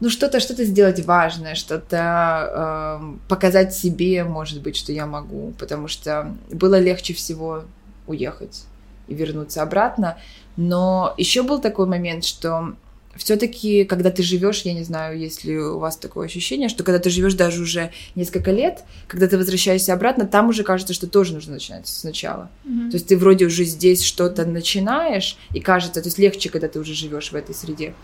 ну 0.00 0.08
что-то 0.08 0.40
что-то 0.40 0.64
сделать 0.64 1.04
важное, 1.04 1.54
что-то 1.54 3.00
э, 3.02 3.28
показать 3.28 3.74
себе, 3.74 4.24
может 4.24 4.62
быть, 4.62 4.76
что 4.76 4.92
я 4.92 5.06
могу, 5.06 5.52
потому 5.58 5.88
что 5.88 6.34
было 6.50 6.78
легче 6.78 7.12
всего 7.12 7.64
уехать 8.06 8.64
и 9.08 9.14
вернуться 9.14 9.62
обратно. 9.62 10.16
Но 10.56 11.14
еще 11.18 11.42
был 11.42 11.60
такой 11.60 11.86
момент, 11.86 12.24
что 12.24 12.74
все-таки, 13.16 13.84
когда 13.84 14.10
ты 14.10 14.22
живешь, 14.22 14.62
я 14.62 14.72
не 14.72 14.84
знаю, 14.84 15.18
есть 15.18 15.44
ли 15.44 15.58
у 15.58 15.78
вас 15.78 15.96
такое 15.96 16.26
ощущение, 16.26 16.68
что 16.68 16.84
когда 16.84 16.98
ты 16.98 17.10
живешь 17.10 17.34
даже 17.34 17.62
уже 17.62 17.90
несколько 18.14 18.52
лет, 18.52 18.84
когда 19.08 19.26
ты 19.26 19.36
возвращаешься 19.36 19.92
обратно, 19.92 20.26
там 20.26 20.48
уже 20.48 20.62
кажется, 20.62 20.94
что 20.94 21.06
тоже 21.08 21.34
нужно 21.34 21.54
начинать 21.54 21.88
сначала. 21.88 22.50
Mm-hmm. 22.64 22.90
То 22.90 22.94
есть 22.96 23.06
ты 23.08 23.16
вроде 23.16 23.46
уже 23.46 23.64
здесь 23.64 24.02
что-то 24.02 24.44
начинаешь, 24.46 25.36
и 25.52 25.60
кажется, 25.60 26.00
то 26.00 26.06
есть 26.06 26.18
легче, 26.18 26.50
когда 26.50 26.68
ты 26.68 26.78
уже 26.78 26.94
живешь 26.94 27.32
в 27.32 27.34
этой 27.34 27.54
среде. 27.54 27.94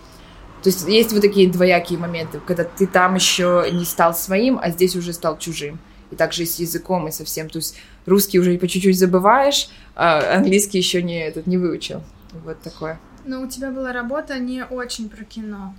То 0.62 0.70
есть 0.70 0.88
есть 0.88 1.12
вот 1.12 1.22
такие 1.22 1.48
двоякие 1.48 1.98
моменты, 1.98 2.40
когда 2.44 2.64
ты 2.64 2.88
там 2.88 3.14
еще 3.14 3.68
не 3.72 3.84
стал 3.84 4.14
своим, 4.14 4.58
а 4.60 4.70
здесь 4.70 4.96
уже 4.96 5.12
стал 5.12 5.38
чужим. 5.38 5.78
И 6.10 6.16
также 6.16 6.44
и 6.44 6.46
с 6.46 6.58
языком, 6.58 7.06
и 7.08 7.12
совсем. 7.12 7.48
То 7.48 7.58
есть 7.58 7.76
русский 8.06 8.38
уже 8.38 8.56
по 8.58 8.66
чуть-чуть 8.66 8.98
забываешь, 8.98 9.68
а 9.94 10.36
английский 10.36 10.78
еще 10.78 11.02
не, 11.02 11.20
этот, 11.20 11.46
не 11.46 11.56
выучил. 11.58 12.02
Вот 12.44 12.60
такое. 12.62 12.98
Но 13.26 13.42
у 13.42 13.48
тебя 13.48 13.70
была 13.70 13.92
работа 13.92 14.38
не 14.38 14.64
очень 14.64 15.08
про 15.08 15.24
кино. 15.24 15.74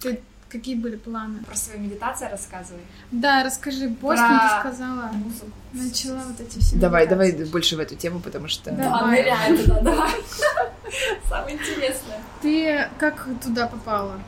Ты 0.00 0.20
какие 0.48 0.74
были 0.74 0.96
планы? 0.96 1.38
Про 1.44 1.54
свои 1.54 1.78
медитации 1.78 2.28
рассказывай. 2.28 2.82
Да, 3.12 3.44
расскажи. 3.44 3.88
Бостон 3.88 4.38
про... 4.38 4.62
ты 4.62 4.68
сказала. 4.68 5.10
Музыку. 5.12 5.50
Начала 5.72 6.22
вот 6.24 6.40
эти 6.40 6.58
все 6.58 6.76
Давай, 6.76 7.06
медитации. 7.06 7.30
давай 7.32 7.50
больше 7.50 7.76
в 7.76 7.80
эту 7.80 7.94
тему, 7.94 8.18
потому 8.20 8.48
что... 8.48 8.72
Давай. 8.72 9.28
А, 9.30 9.56
туда, 9.56 9.80
давай. 9.80 10.10
Самое 11.28 11.56
интересное. 11.56 12.18
Ты 12.42 12.88
как 12.98 13.28
туда 13.42 13.68
попала? 13.68 14.20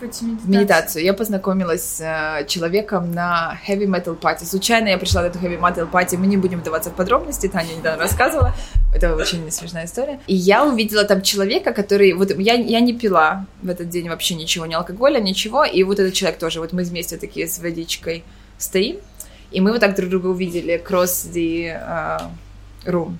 Медитацию. 0.00 0.38
медитацию. 0.46 1.04
Я 1.04 1.14
познакомилась 1.14 1.82
с 1.82 2.00
э, 2.00 2.46
человеком 2.46 3.12
на 3.12 3.58
heavy 3.66 3.86
metal 3.86 4.18
party. 4.18 4.44
Случайно 4.44 4.88
я 4.88 4.98
пришла 4.98 5.22
на 5.22 5.26
эту 5.26 5.38
heavy 5.38 5.58
metal 5.58 5.90
party. 5.90 6.16
Мы 6.16 6.26
не 6.26 6.36
будем 6.36 6.60
вдаваться 6.60 6.90
в 6.90 6.94
подробности. 6.94 7.48
Таня 7.48 7.74
недавно 7.74 8.02
рассказывала. 8.02 8.54
Это 8.94 9.14
очень 9.14 9.50
смешная 9.50 9.86
история. 9.86 10.20
И 10.26 10.34
я 10.34 10.64
увидела 10.64 11.04
там 11.04 11.22
человека, 11.22 11.72
который... 11.72 12.12
Вот 12.12 12.36
я, 12.38 12.54
я 12.54 12.80
не 12.80 12.92
пила 12.92 13.46
в 13.62 13.68
этот 13.68 13.88
день 13.88 14.08
вообще 14.08 14.34
ничего, 14.34 14.66
ни 14.66 14.74
алкоголя, 14.74 15.20
ничего. 15.20 15.64
И 15.64 15.82
вот 15.84 15.98
этот 15.98 16.14
человек 16.14 16.38
тоже. 16.38 16.60
Вот 16.60 16.72
мы 16.72 16.82
вместе 16.82 17.16
такие 17.16 17.46
с 17.46 17.58
водичкой 17.58 18.24
стоим. 18.58 18.96
И 19.50 19.60
мы 19.60 19.70
вот 19.72 19.80
так 19.80 19.94
друг 19.94 20.10
друга 20.10 20.26
увидели 20.26 20.82
cross 20.84 21.30
the 21.32 21.80
uh, 21.80 22.30
room. 22.84 23.16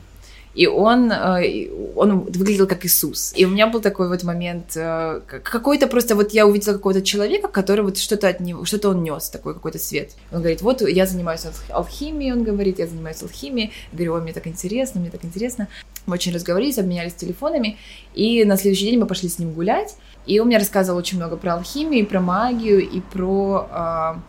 И 0.55 0.67
он, 0.67 1.11
э, 1.11 1.69
он 1.97 2.21
выглядел 2.21 2.67
как 2.67 2.85
Иисус. 2.85 3.33
И 3.37 3.45
у 3.45 3.49
меня 3.49 3.67
был 3.67 3.81
такой 3.81 4.09
вот 4.09 4.23
момент, 4.23 4.77
э, 4.77 5.21
какой-то 5.27 5.87
просто 5.87 6.15
вот 6.15 6.33
я 6.33 6.47
увидела 6.47 6.75
какого-то 6.75 7.03
человека, 7.03 7.49
который 7.49 7.85
вот 7.85 7.99
что-то 7.99 8.29
от 8.29 8.41
него, 8.41 8.65
что-то 8.65 8.91
он 8.91 9.03
нес, 9.03 9.29
такой 9.31 9.55
какой-то 9.55 9.79
свет. 9.79 10.13
Он 10.31 10.39
говорит, 10.39 10.63
вот 10.63 10.81
я 10.81 11.07
занимаюсь 11.07 11.43
алхимией, 11.69 12.33
он 12.33 12.45
говорит, 12.45 12.79
я 12.79 12.87
занимаюсь 12.87 13.23
алхимией. 13.23 13.73
Я 13.93 13.97
говорю, 13.97 14.15
о, 14.15 14.21
мне 14.21 14.33
так 14.33 14.47
интересно, 14.47 15.01
мне 15.01 15.11
так 15.11 15.25
интересно. 15.25 15.69
Мы 16.07 16.15
очень 16.15 16.35
разговорились, 16.35 16.79
обменялись 16.79 17.15
телефонами, 17.15 17.79
и 18.15 18.45
на 18.45 18.57
следующий 18.57 18.87
день 18.87 18.99
мы 18.99 19.07
пошли 19.07 19.29
с 19.29 19.39
ним 19.39 19.53
гулять, 19.53 19.97
и 20.27 20.39
он 20.39 20.49
мне 20.49 20.59
рассказывал 20.59 20.99
очень 20.99 21.17
много 21.17 21.37
про 21.37 21.55
алхимию, 21.55 22.03
и 22.03 22.07
про 22.07 22.21
магию, 22.21 22.81
и 22.81 23.01
про 23.01 23.67
а, 23.71 24.21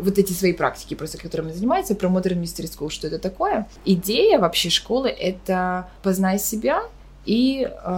вот 0.00 0.18
эти 0.18 0.32
свои 0.32 0.52
практики, 0.52 0.94
просто 0.94 1.18
которыми 1.18 1.52
занимается, 1.52 1.94
про 1.94 2.08
Modern 2.08 2.40
Mystery 2.40 2.70
School, 2.70 2.90
что 2.90 3.06
это 3.06 3.18
такое. 3.18 3.66
Идея 3.84 4.38
вообще 4.38 4.70
школы— 4.70 5.08
это 5.20 5.88
познай 6.02 6.38
себя 6.38 6.82
и 7.28 7.62
э, 7.62 7.88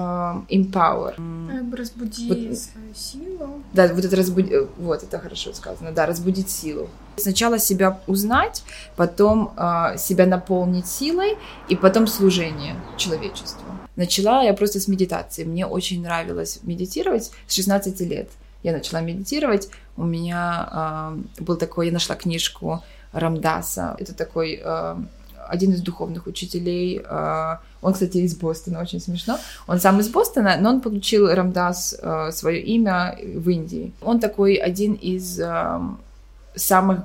empower. 0.51 1.15
Разбуди 1.77 2.29
вот, 2.29 2.59
свою 2.59 2.95
силу. 2.95 3.63
Да, 3.73 3.87
вот 3.95 4.05
это 4.05 4.17
разбуди... 4.17 4.53
Вот, 4.77 5.05
это 5.05 5.21
хорошо 5.21 5.53
сказано. 5.53 5.93
Да, 5.93 6.07
разбудить 6.07 6.51
силу. 6.51 6.89
Сначала 7.17 7.59
себя 7.59 8.01
узнать, 8.09 8.65
потом 8.97 9.53
э, 9.57 9.97
себя 9.99 10.27
наполнить 10.27 10.87
силой, 10.87 11.37
и 11.69 11.77
потом 11.77 12.09
служение 12.09 12.75
человечеству. 12.97 13.63
Начала 13.95 14.43
я 14.43 14.53
просто 14.53 14.81
с 14.81 14.89
медитации. 14.89 15.45
Мне 15.45 15.65
очень 15.65 16.03
нравилось 16.03 16.61
медитировать 16.63 17.31
с 17.47 17.55
16 17.55 18.01
лет 18.01 18.31
я 18.63 18.73
начала 18.73 19.01
медитировать, 19.01 19.69
у 19.97 20.05
меня 20.05 20.69
э, 21.39 21.43
был 21.43 21.57
такой, 21.57 21.87
я 21.87 21.93
нашла 21.93 22.17
книжку 22.17 22.83
Рамдаса, 23.13 23.97
это 23.99 24.15
такой 24.15 24.61
э, 24.63 24.97
один 25.49 25.73
из 25.73 25.81
духовных 25.83 26.27
учителей, 26.27 27.01
э, 27.05 27.57
он, 27.83 27.93
кстати, 27.93 28.19
из 28.19 28.37
Бостона, 28.37 28.81
очень 28.81 29.01
смешно, 29.01 29.39
он 29.67 29.81
сам 29.81 30.01
из 30.01 30.09
Бостона, 30.09 30.57
но 30.61 30.71
он 30.71 30.81
получил 30.81 31.29
Рамдас 31.29 31.97
э, 32.01 32.31
свое 32.33 32.61
имя 32.63 33.19
в 33.37 33.49
Индии. 33.49 33.93
Он 34.03 34.21
такой 34.21 34.55
один 34.55 34.95
из 34.95 35.41
э, 35.41 35.81
самых 36.55 37.01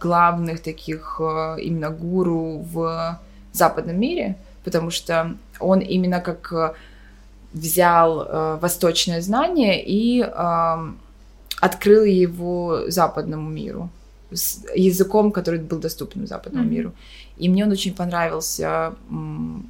главных 0.00 0.62
таких 0.62 1.20
э, 1.20 1.56
именно 1.60 1.90
гуру 1.90 2.64
в 2.72 3.18
западном 3.52 3.98
мире, 3.98 4.36
потому 4.64 4.90
что 4.90 5.36
он 5.60 5.80
именно 5.80 6.20
как 6.20 6.74
взял 7.52 8.22
э, 8.22 8.58
восточное 8.60 9.20
знание 9.20 9.82
и 9.84 10.22
э, 10.22 10.92
открыл 11.60 12.04
его 12.04 12.90
западному 12.90 13.48
миру 13.48 13.90
с 14.32 14.64
языком, 14.74 15.32
который 15.32 15.60
был 15.60 15.78
доступен 15.78 16.26
западному 16.26 16.66
mm-hmm. 16.66 16.70
миру. 16.70 16.92
И 17.38 17.48
мне 17.48 17.64
он 17.64 17.70
очень 17.70 17.94
понравился 17.94 18.94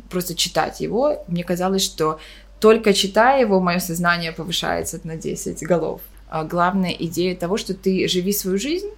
просто 0.08 0.34
читать 0.34 0.80
его. 0.80 1.24
Мне 1.28 1.44
казалось, 1.44 1.82
что 1.82 2.18
только 2.60 2.92
читая 2.92 3.40
его, 3.40 3.60
мое 3.60 3.78
сознание 3.80 4.32
повышается 4.32 5.00
на 5.04 5.16
10 5.16 5.62
голов. 5.64 6.00
А 6.28 6.44
главная 6.44 6.92
идея 6.92 7.36
того, 7.36 7.56
что 7.56 7.74
ты 7.74 8.08
живи 8.08 8.32
свою 8.32 8.58
жизнь, 8.58 8.88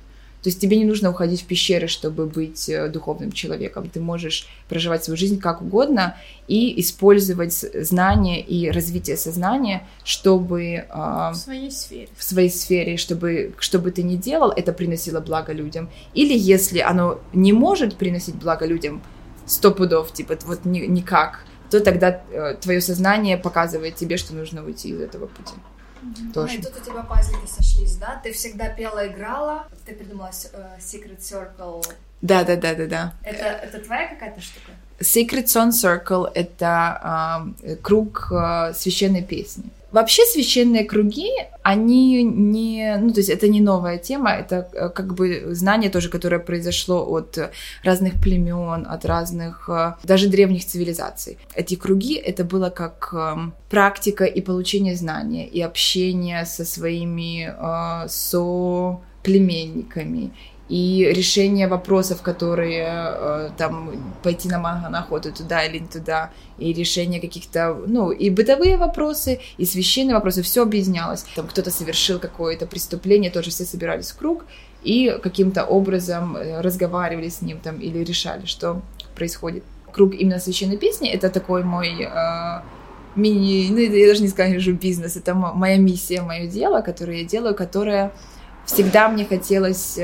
то 0.42 0.48
есть 0.48 0.60
тебе 0.60 0.76
не 0.76 0.84
нужно 0.84 1.10
уходить 1.10 1.42
в 1.42 1.46
пещеры, 1.46 1.88
чтобы 1.88 2.26
быть 2.26 2.68
э, 2.68 2.88
духовным 2.88 3.32
человеком. 3.32 3.90
Ты 3.90 4.00
можешь 4.00 4.46
проживать 4.68 5.04
свою 5.04 5.16
жизнь 5.16 5.40
как 5.40 5.62
угодно 5.62 6.16
и 6.46 6.80
использовать 6.80 7.52
знания 7.52 8.40
и 8.40 8.70
развитие 8.70 9.16
сознания, 9.16 9.86
чтобы... 10.04 10.86
В 10.92 11.34
своей 11.34 11.70
сфере. 11.70 12.08
В 12.16 12.22
своей 12.22 12.50
сфере, 12.50 12.96
чтобы, 12.96 13.52
чтобы 13.58 13.90
ты 13.90 14.04
не 14.04 14.16
делал, 14.16 14.50
это 14.50 14.72
приносило 14.72 15.20
благо 15.20 15.52
людям. 15.52 15.90
Или 16.14 16.38
если 16.38 16.78
оно 16.78 17.20
не 17.32 17.52
может 17.52 17.96
приносить 17.96 18.36
благо 18.36 18.64
людям, 18.64 19.02
сто 19.44 19.72
пудов, 19.72 20.12
типа, 20.12 20.38
вот 20.46 20.64
ни, 20.64 20.80
никак, 20.80 21.44
то 21.70 21.80
тогда 21.80 22.22
э, 22.30 22.54
твое 22.60 22.80
сознание 22.80 23.36
показывает 23.36 23.96
тебе, 23.96 24.16
что 24.16 24.34
нужно 24.34 24.64
уйти 24.64 24.90
из 24.90 25.00
этого 25.00 25.26
пути. 25.26 25.54
Mm-hmm. 26.02 26.32
Тоже. 26.32 26.54
И 26.56 26.62
тут 26.62 26.76
у 26.76 26.84
тебя 26.84 27.02
пазлики 27.02 27.46
сошлись, 27.46 27.96
да? 27.96 28.20
Ты 28.22 28.32
всегда 28.32 28.68
пела, 28.68 29.06
играла, 29.08 29.66
ты 29.86 29.94
придумала 29.94 30.30
uh, 30.30 30.78
Secret 30.78 31.18
Circle. 31.18 31.84
Да, 32.22 32.44
да, 32.44 32.56
да, 32.56 32.74
да, 32.74 32.86
да. 32.86 33.14
Это, 33.22 33.44
это 33.44 33.78
твоя 33.78 34.08
какая-то 34.08 34.40
штука? 34.40 34.72
Secret 35.00 35.46
Song 35.46 35.70
Circle— 35.70 36.30
это 36.34 37.54
э, 37.62 37.76
круг 37.76 38.32
э, 38.32 38.72
священной 38.74 39.22
песни. 39.22 39.70
Вообще 39.90 40.24
священные 40.24 40.84
круги, 40.84 41.30
они 41.62 42.22
не, 42.22 42.96
ну 43.00 43.10
то 43.10 43.20
есть 43.20 43.30
это 43.30 43.48
не 43.48 43.60
новая 43.60 43.96
тема, 43.96 44.32
это 44.32 44.68
э, 44.72 44.88
как 44.90 45.14
бы 45.14 45.54
знание 45.54 45.90
тоже, 45.90 46.10
которое 46.10 46.40
произошло 46.40 47.06
от 47.06 47.38
разных 47.82 48.20
племен, 48.20 48.86
от 48.86 49.04
разных, 49.06 49.68
э, 49.70 49.94
даже 50.02 50.28
древних 50.28 50.66
цивилизаций. 50.66 51.38
Эти 51.54 51.74
круги 51.74 52.14
это 52.14 52.44
было 52.44 52.68
как 52.68 53.14
эм, 53.14 53.54
практика 53.70 54.24
и 54.24 54.42
получение 54.42 54.94
знания 54.94 55.46
и 55.46 55.62
общение 55.62 56.44
со 56.44 56.66
своими 56.66 57.48
э, 57.48 58.08
со 58.08 59.00
племенниками 59.22 60.32
и 60.68 61.10
решение 61.14 61.66
вопросов, 61.66 62.20
которые 62.20 62.86
э, 62.88 63.50
там 63.56 63.92
пойти 64.22 64.48
на 64.48 64.58
манго 64.58 64.90
на 64.90 65.00
охоту 65.00 65.32
туда 65.32 65.64
или 65.64 65.78
не 65.78 65.86
туда, 65.86 66.30
и 66.58 66.72
решение 66.72 67.20
каких-то, 67.20 67.74
ну, 67.86 68.10
и 68.10 68.28
бытовые 68.28 68.76
вопросы, 68.76 69.40
и 69.56 69.64
священные 69.64 70.14
вопросы, 70.14 70.42
все 70.42 70.62
объединялось. 70.62 71.24
Там 71.34 71.46
кто-то 71.46 71.70
совершил 71.70 72.18
какое-то 72.18 72.66
преступление, 72.66 73.30
тоже 73.30 73.50
все 73.50 73.64
собирались 73.64 74.10
в 74.10 74.18
круг, 74.18 74.44
и 74.82 75.18
каким-то 75.22 75.64
образом 75.64 76.36
э, 76.36 76.60
разговаривали 76.60 77.30
с 77.30 77.40
ним 77.40 77.58
там 77.60 77.78
или 77.78 78.04
решали, 78.04 78.44
что 78.44 78.82
происходит. 79.16 79.64
Круг 79.90 80.14
именно 80.14 80.38
священной 80.38 80.76
песни— 80.76 81.08
это 81.10 81.30
такой 81.30 81.64
мой 81.64 82.02
э, 82.02 82.60
мини, 83.16 83.68
ну, 83.70 83.78
я 83.78 84.08
даже 84.08 84.20
не 84.20 84.28
скажу 84.28 84.72
бизнес, 84.74 85.16
это 85.16 85.34
моя 85.34 85.78
миссия, 85.78 86.20
мое 86.20 86.46
дело, 86.46 86.82
которое 86.82 87.22
я 87.22 87.24
делаю, 87.24 87.54
которое 87.54 88.12
всегда 88.66 89.08
мне 89.08 89.24
хотелось... 89.24 89.98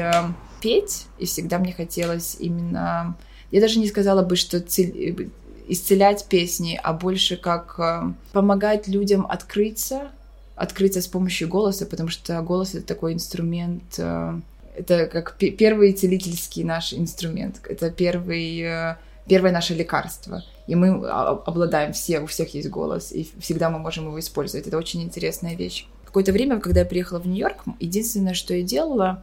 петь, 0.64 1.04
и 1.18 1.26
всегда 1.26 1.58
мне 1.58 1.74
хотелось 1.74 2.38
именно... 2.40 3.14
Я 3.50 3.60
даже 3.60 3.78
не 3.78 3.86
сказала 3.86 4.22
бы, 4.22 4.34
что 4.34 4.60
цель... 4.60 5.30
исцелять 5.68 6.24
песни, 6.24 6.80
а 6.82 6.94
больше 6.94 7.36
как 7.36 7.74
э, 7.78 8.12
помогать 8.32 8.88
людям 8.88 9.26
открыться, 9.28 10.10
открыться 10.56 11.02
с 11.02 11.06
помощью 11.06 11.48
голоса, 11.48 11.84
потому 11.84 12.08
что 12.08 12.40
голос— 12.40 12.74
это 12.74 12.86
такой 12.86 13.12
инструмент, 13.12 13.82
э, 13.98 14.40
это 14.74 15.06
как 15.06 15.36
первый 15.36 15.92
целительский 15.92 16.64
наш 16.64 16.94
инструмент, 16.94 17.60
это 17.68 17.90
первый, 17.90 18.60
э, 18.60 18.96
первое 19.28 19.52
наше 19.52 19.74
лекарство. 19.74 20.42
И 20.66 20.74
мы 20.74 21.06
обладаем 21.06 21.92
все, 21.92 22.20
у 22.20 22.26
всех 22.26 22.54
есть 22.54 22.70
голос, 22.70 23.12
и 23.12 23.28
всегда 23.38 23.68
мы 23.68 23.78
можем 23.78 24.06
его 24.06 24.18
использовать. 24.18 24.66
Это 24.66 24.78
очень 24.78 25.02
интересная 25.02 25.56
вещь. 25.56 25.86
Какое-то 26.06 26.32
время, 26.32 26.58
когда 26.58 26.80
я 26.80 26.86
приехала 26.86 27.18
в 27.18 27.26
Нью-Йорк, 27.26 27.64
единственное, 27.80 28.32
что 28.32 28.54
я 28.54 28.62
делала, 28.62 29.22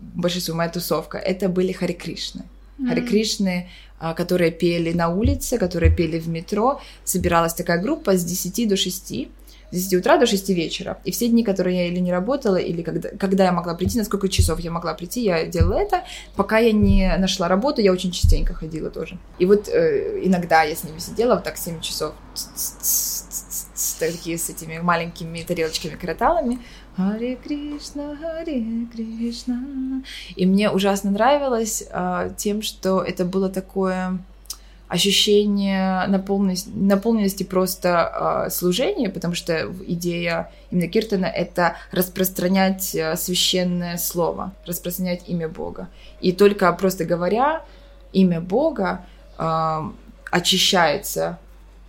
большинство 0.00 0.54
моя 0.54 0.70
тусовка, 0.70 1.18
это 1.18 1.48
были 1.48 1.72
Хари 1.72 1.92
Кришны. 1.92 2.42
Mm-hmm. 2.78 2.88
Хари 2.88 3.00
Кришны, 3.00 3.68
а, 3.98 4.14
которые 4.14 4.50
пели 4.50 4.92
на 4.92 5.08
улице, 5.08 5.58
которые 5.58 5.94
пели 5.94 6.18
в 6.18 6.28
метро. 6.28 6.80
Собиралась 7.04 7.54
такая 7.54 7.80
группа 7.82 8.16
с 8.16 8.24
10 8.24 8.68
до 8.68 8.76
6 8.76 9.28
с 9.70 9.74
10 9.74 9.94
утра 9.94 10.16
до 10.16 10.26
6 10.26 10.48
вечера. 10.50 10.98
И 11.04 11.10
все 11.10 11.28
дни, 11.28 11.44
которые 11.44 11.76
я 11.76 11.86
или 11.88 12.00
не 12.00 12.10
работала, 12.10 12.56
или 12.56 12.82
когда, 12.82 13.10
когда 13.18 13.44
я 13.44 13.52
могла 13.52 13.74
прийти, 13.74 13.98
на 13.98 14.04
сколько 14.04 14.28
часов 14.28 14.60
я 14.60 14.70
могла 14.70 14.94
прийти, 14.94 15.22
я 15.22 15.44
делала 15.44 15.78
это. 15.78 16.04
Пока 16.36 16.58
я 16.58 16.72
не 16.72 17.14
нашла 17.18 17.48
работу, 17.48 17.80
я 17.80 17.92
очень 17.92 18.10
частенько 18.10 18.54
ходила 18.54 18.90
тоже. 18.90 19.18
И 19.38 19.46
вот 19.46 19.68
э, 19.68 20.20
иногда 20.24 20.62
я 20.62 20.74
с 20.74 20.84
ними 20.84 20.98
сидела 20.98 21.34
вот 21.34 21.44
так 21.44 21.58
7 21.58 21.80
часов, 21.80 22.14
такие 23.98 24.38
с 24.38 24.48
этими 24.48 24.78
маленькими 24.78 25.42
тарелочками-караталами, 25.42 26.60
Харе 26.98 27.36
Кришна, 27.36 28.16
Харе 28.16 28.86
Кришна. 28.92 30.02
И 30.34 30.46
мне 30.46 30.68
ужасно 30.68 31.12
нравилось 31.12 31.84
а, 31.92 32.30
тем, 32.30 32.60
что 32.60 33.02
это 33.02 33.24
было 33.24 33.48
такое 33.48 34.18
ощущение 34.88 36.04
наполненности, 36.08 36.70
наполненности 36.74 37.44
просто 37.44 38.08
а, 38.08 38.50
служения, 38.50 39.10
потому 39.10 39.34
что 39.34 39.72
идея 39.86 40.50
именно 40.72 40.88
Киртана— 40.88 41.26
это 41.26 41.76
распространять 41.92 42.96
а, 42.96 43.14
священное 43.14 43.96
слово, 43.96 44.52
распространять 44.66 45.22
имя 45.28 45.48
Бога. 45.48 45.88
И 46.20 46.32
только 46.32 46.72
просто 46.72 47.04
говоря 47.04 47.62
имя 48.12 48.40
Бога 48.40 49.06
а, 49.36 49.92
очищается 50.32 51.38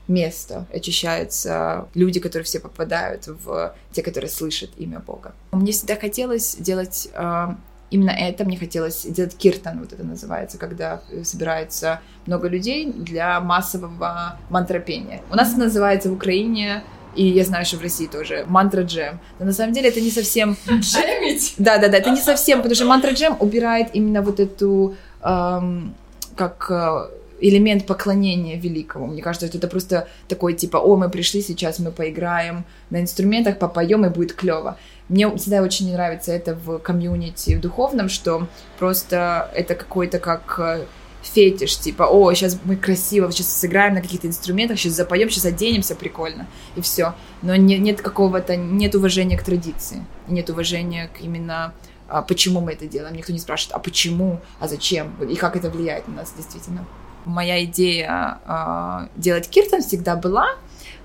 место, 0.09 0.65
очищаются 0.73 1.87
люди, 1.93 2.19
которые 2.19 2.45
все 2.45 2.59
попадают 2.59 3.27
в 3.27 3.73
те, 3.91 4.03
которые 4.03 4.29
слышат 4.29 4.71
имя 4.77 4.99
Бога. 4.99 5.33
Мне 5.51 5.71
всегда 5.71 5.95
хотелось 5.95 6.55
делать 6.55 7.09
э, 7.13 7.47
именно 7.91 8.11
это, 8.11 8.43
мне 8.43 8.57
хотелось 8.57 9.05
делать 9.05 9.37
киртан, 9.37 9.79
вот 9.79 9.93
это 9.93 10.03
называется, 10.03 10.57
когда 10.57 11.01
собирается 11.23 12.01
много 12.25 12.47
людей 12.47 12.91
для 12.91 13.39
массового 13.39 14.37
мантропения. 14.49 15.21
У 15.31 15.35
нас 15.35 15.51
это 15.51 15.59
называется 15.59 16.09
в 16.09 16.13
Украине 16.13 16.83
и 17.15 17.25
я 17.25 17.43
знаю, 17.43 17.65
что 17.65 17.77
в 17.77 17.81
России 17.81 18.05
тоже 18.05 18.45
мантра 18.47 18.83
джем. 18.83 19.19
Но 19.39 19.45
на 19.45 19.53
самом 19.53 19.73
деле 19.73 19.89
это 19.89 19.99
не 19.99 20.11
совсем... 20.11 20.55
Джемить? 20.67 21.55
Да, 21.57 21.77
да, 21.77 21.87
да, 21.87 21.97
это 21.97 22.11
не 22.11 22.21
совсем, 22.21 22.59
потому 22.59 22.75
что 22.75 22.85
мантра 22.85 23.11
джем 23.11 23.35
убирает 23.39 23.89
именно 23.93 24.21
вот 24.21 24.39
эту 24.39 24.95
эм, 25.23 25.95
как 26.35 26.67
э, 26.69 27.09
элемент 27.41 27.85
поклонения 27.85 28.59
великому. 28.59 29.07
Мне 29.07 29.21
кажется, 29.21 29.47
это 29.47 29.67
просто 29.67 30.07
такой 30.27 30.53
типа, 30.53 30.77
о, 30.77 30.95
мы 30.95 31.09
пришли, 31.09 31.41
сейчас 31.41 31.79
мы 31.79 31.91
поиграем 31.91 32.65
на 32.89 33.01
инструментах, 33.01 33.59
попоем 33.59 34.05
и 34.05 34.09
будет 34.09 34.33
клево. 34.33 34.77
Мне 35.07 35.29
всегда 35.37 35.61
очень 35.61 35.87
не 35.87 35.93
нравится 35.93 36.31
это 36.31 36.53
в 36.55 36.79
комьюнити 36.79 37.55
в 37.55 37.61
духовном, 37.61 38.09
что 38.09 38.47
просто 38.77 39.49
это 39.55 39.73
какой-то 39.75 40.19
как 40.19 40.59
э, 40.59 40.85
фетиш, 41.23 41.77
типа, 41.77 42.03
о, 42.03 42.33
сейчас 42.33 42.59
мы 42.63 42.75
красиво, 42.75 43.31
сейчас 43.31 43.55
сыграем 43.59 43.95
на 43.95 44.01
каких-то 44.01 44.27
инструментах, 44.27 44.77
сейчас 44.77 44.93
запоем, 44.93 45.29
сейчас 45.29 45.45
оденемся 45.45 45.95
прикольно, 45.95 46.47
и 46.75 46.81
все. 46.81 47.15
Но 47.41 47.55
не, 47.55 47.77
нет 47.77 48.01
какого-то, 48.01 48.55
нет 48.55 48.95
уважения 48.95 49.37
к 49.37 49.43
традиции, 49.43 50.05
нет 50.27 50.49
уважения 50.49 51.09
к 51.17 51.21
именно 51.21 51.73
а, 52.07 52.21
почему 52.21 52.61
мы 52.61 52.73
это 52.73 52.87
делаем. 52.87 53.15
Никто 53.15 53.31
не 53.31 53.39
спрашивает, 53.39 53.75
а 53.75 53.79
почему, 53.79 54.39
а 54.59 54.67
зачем, 54.67 55.13
и 55.23 55.35
как 55.35 55.55
это 55.55 55.69
влияет 55.69 56.07
на 56.07 56.15
нас 56.15 56.33
действительно. 56.35 56.85
Моя 57.29 57.63
идея 57.65 58.39
а, 58.45 59.07
делать 59.15 59.47
киртан 59.49 59.81
всегда 59.81 60.15
была, 60.15 60.47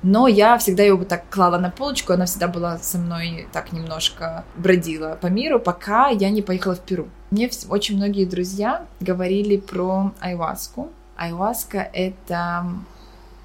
но 0.03 0.27
я 0.27 0.57
всегда 0.59 0.83
ее 0.83 0.97
вот 0.97 1.09
так 1.09 1.25
клала 1.31 1.59
на 1.59 1.71
полочку, 1.71 2.13
она 2.13 2.27
всегда 2.27 2.49
была 2.49 2.79
со 2.79 2.99
мной 2.99 3.47
так 3.53 3.73
немножко 3.73 4.45
бродила 4.57 5.19
по 5.21 5.27
миру, 5.27 5.61
пока 5.61 6.09
я 6.09 6.31
не 6.31 6.43
поехала 6.43 6.75
в 6.75 6.81
Перу. 6.81 7.09
Мне 7.31 7.51
очень 7.69 7.97
многие 7.97 8.25
друзья 8.25 8.87
говорили 9.01 9.57
про 9.57 10.13
айваску. 10.21 10.91
Айваска— 11.17 11.89
это 11.93 12.67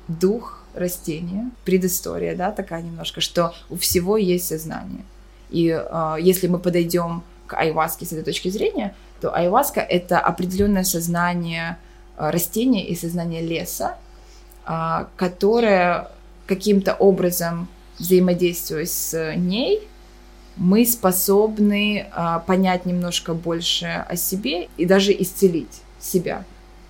дух 0.08 0.64
растения, 0.74 1.52
предыстория, 1.66 2.36
да, 2.36 2.52
такая 2.52 2.82
немножко, 2.82 3.22
что 3.22 3.54
у 3.70 3.78
всего 3.78 4.18
есть 4.18 4.48
сознание. 4.48 5.04
И 5.50 5.68
э, 5.70 6.16
если 6.20 6.48
мы 6.48 6.60
подойдем 6.60 7.24
к 7.48 7.56
айваске 7.56 8.06
с 8.06 8.14
этой 8.14 8.24
точки 8.24 8.50
зрения, 8.50 8.96
то 9.22 9.36
айваска— 9.36 9.80
это 9.90 10.20
определенное 10.20 10.84
сознание 10.84 11.78
э, 12.20 12.30
растения 12.30 12.86
и 12.86 12.96
сознание 12.96 13.42
леса, 13.42 13.96
э, 14.68 15.06
которое 15.16 16.12
каким-то 16.46 16.94
образом 16.94 17.68
взаимодействуя 17.98 18.86
с 18.86 19.36
ней, 19.36 19.88
мы 20.60 20.86
способны 20.86 22.08
а, 22.12 22.40
понять 22.40 22.86
немножко 22.86 23.34
больше 23.34 24.06
о 24.08 24.16
себе 24.18 24.68
и 24.76 24.86
даже 24.86 25.14
исцелить 25.14 25.82
себя, 26.00 26.44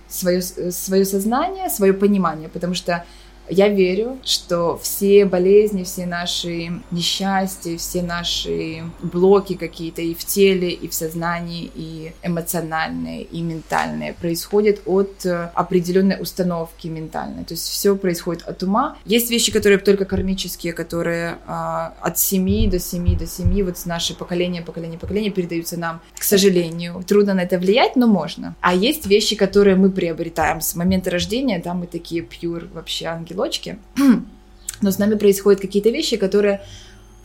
свое, 0.08 0.42
свое 0.42 1.04
сознание, 1.04 1.70
свое 1.70 1.92
понимание, 1.92 2.48
потому 2.48 2.74
что 2.74 3.04
я 3.50 3.68
верю, 3.68 4.18
что 4.24 4.78
все 4.78 5.24
болезни, 5.24 5.82
все 5.82 6.06
наши 6.06 6.80
несчастья, 6.90 7.76
все 7.76 8.02
наши 8.02 8.84
блоки 9.02 9.54
какие-то 9.54 10.02
и 10.02 10.14
в 10.14 10.24
теле, 10.24 10.70
и 10.70 10.88
в 10.88 10.94
сознании, 10.94 11.70
и 11.74 12.12
эмоциональные, 12.22 13.22
и 13.22 13.40
ментальные 13.42 14.14
происходят 14.14 14.80
от 14.86 15.26
э, 15.26 15.50
определенной 15.54 16.20
установки 16.20 16.86
ментальной. 16.86 17.44
То 17.44 17.54
есть 17.54 17.68
все 17.68 17.96
происходит 17.96 18.44
от 18.44 18.62
ума. 18.62 18.96
Есть 19.04 19.30
вещи, 19.30 19.50
которые 19.52 19.78
только 19.78 20.04
кармические, 20.04 20.72
которые 20.72 21.38
а, 21.46 21.94
от 22.00 22.18
семьи 22.18 22.68
до 22.68 22.78
семьи 22.78 23.16
до 23.16 23.26
семьи, 23.26 23.62
вот 23.62 23.78
с 23.78 23.86
нашей 23.86 24.14
поколения, 24.14 24.62
поколения, 24.62 24.98
поколения 24.98 25.30
передаются 25.30 25.78
нам. 25.78 26.00
К 26.16 26.22
сожалению, 26.22 27.02
трудно 27.06 27.34
на 27.34 27.40
это 27.40 27.58
влиять, 27.58 27.96
но 27.96 28.06
можно. 28.06 28.54
А 28.60 28.74
есть 28.74 29.06
вещи, 29.06 29.34
которые 29.34 29.76
мы 29.76 29.90
приобретаем 29.90 30.60
с 30.60 30.76
момента 30.76 31.10
рождения, 31.10 31.60
да, 31.62 31.74
мы 31.74 31.86
такие 31.86 32.22
пьюр 32.22 32.68
вообще 32.72 33.06
ангелы 33.06 33.39
ангелочки, 33.40 33.78
но 34.80 34.90
с 34.90 34.98
нами 34.98 35.14
происходят 35.14 35.60
какие-то 35.60 35.90
вещи, 35.90 36.16
которые 36.16 36.60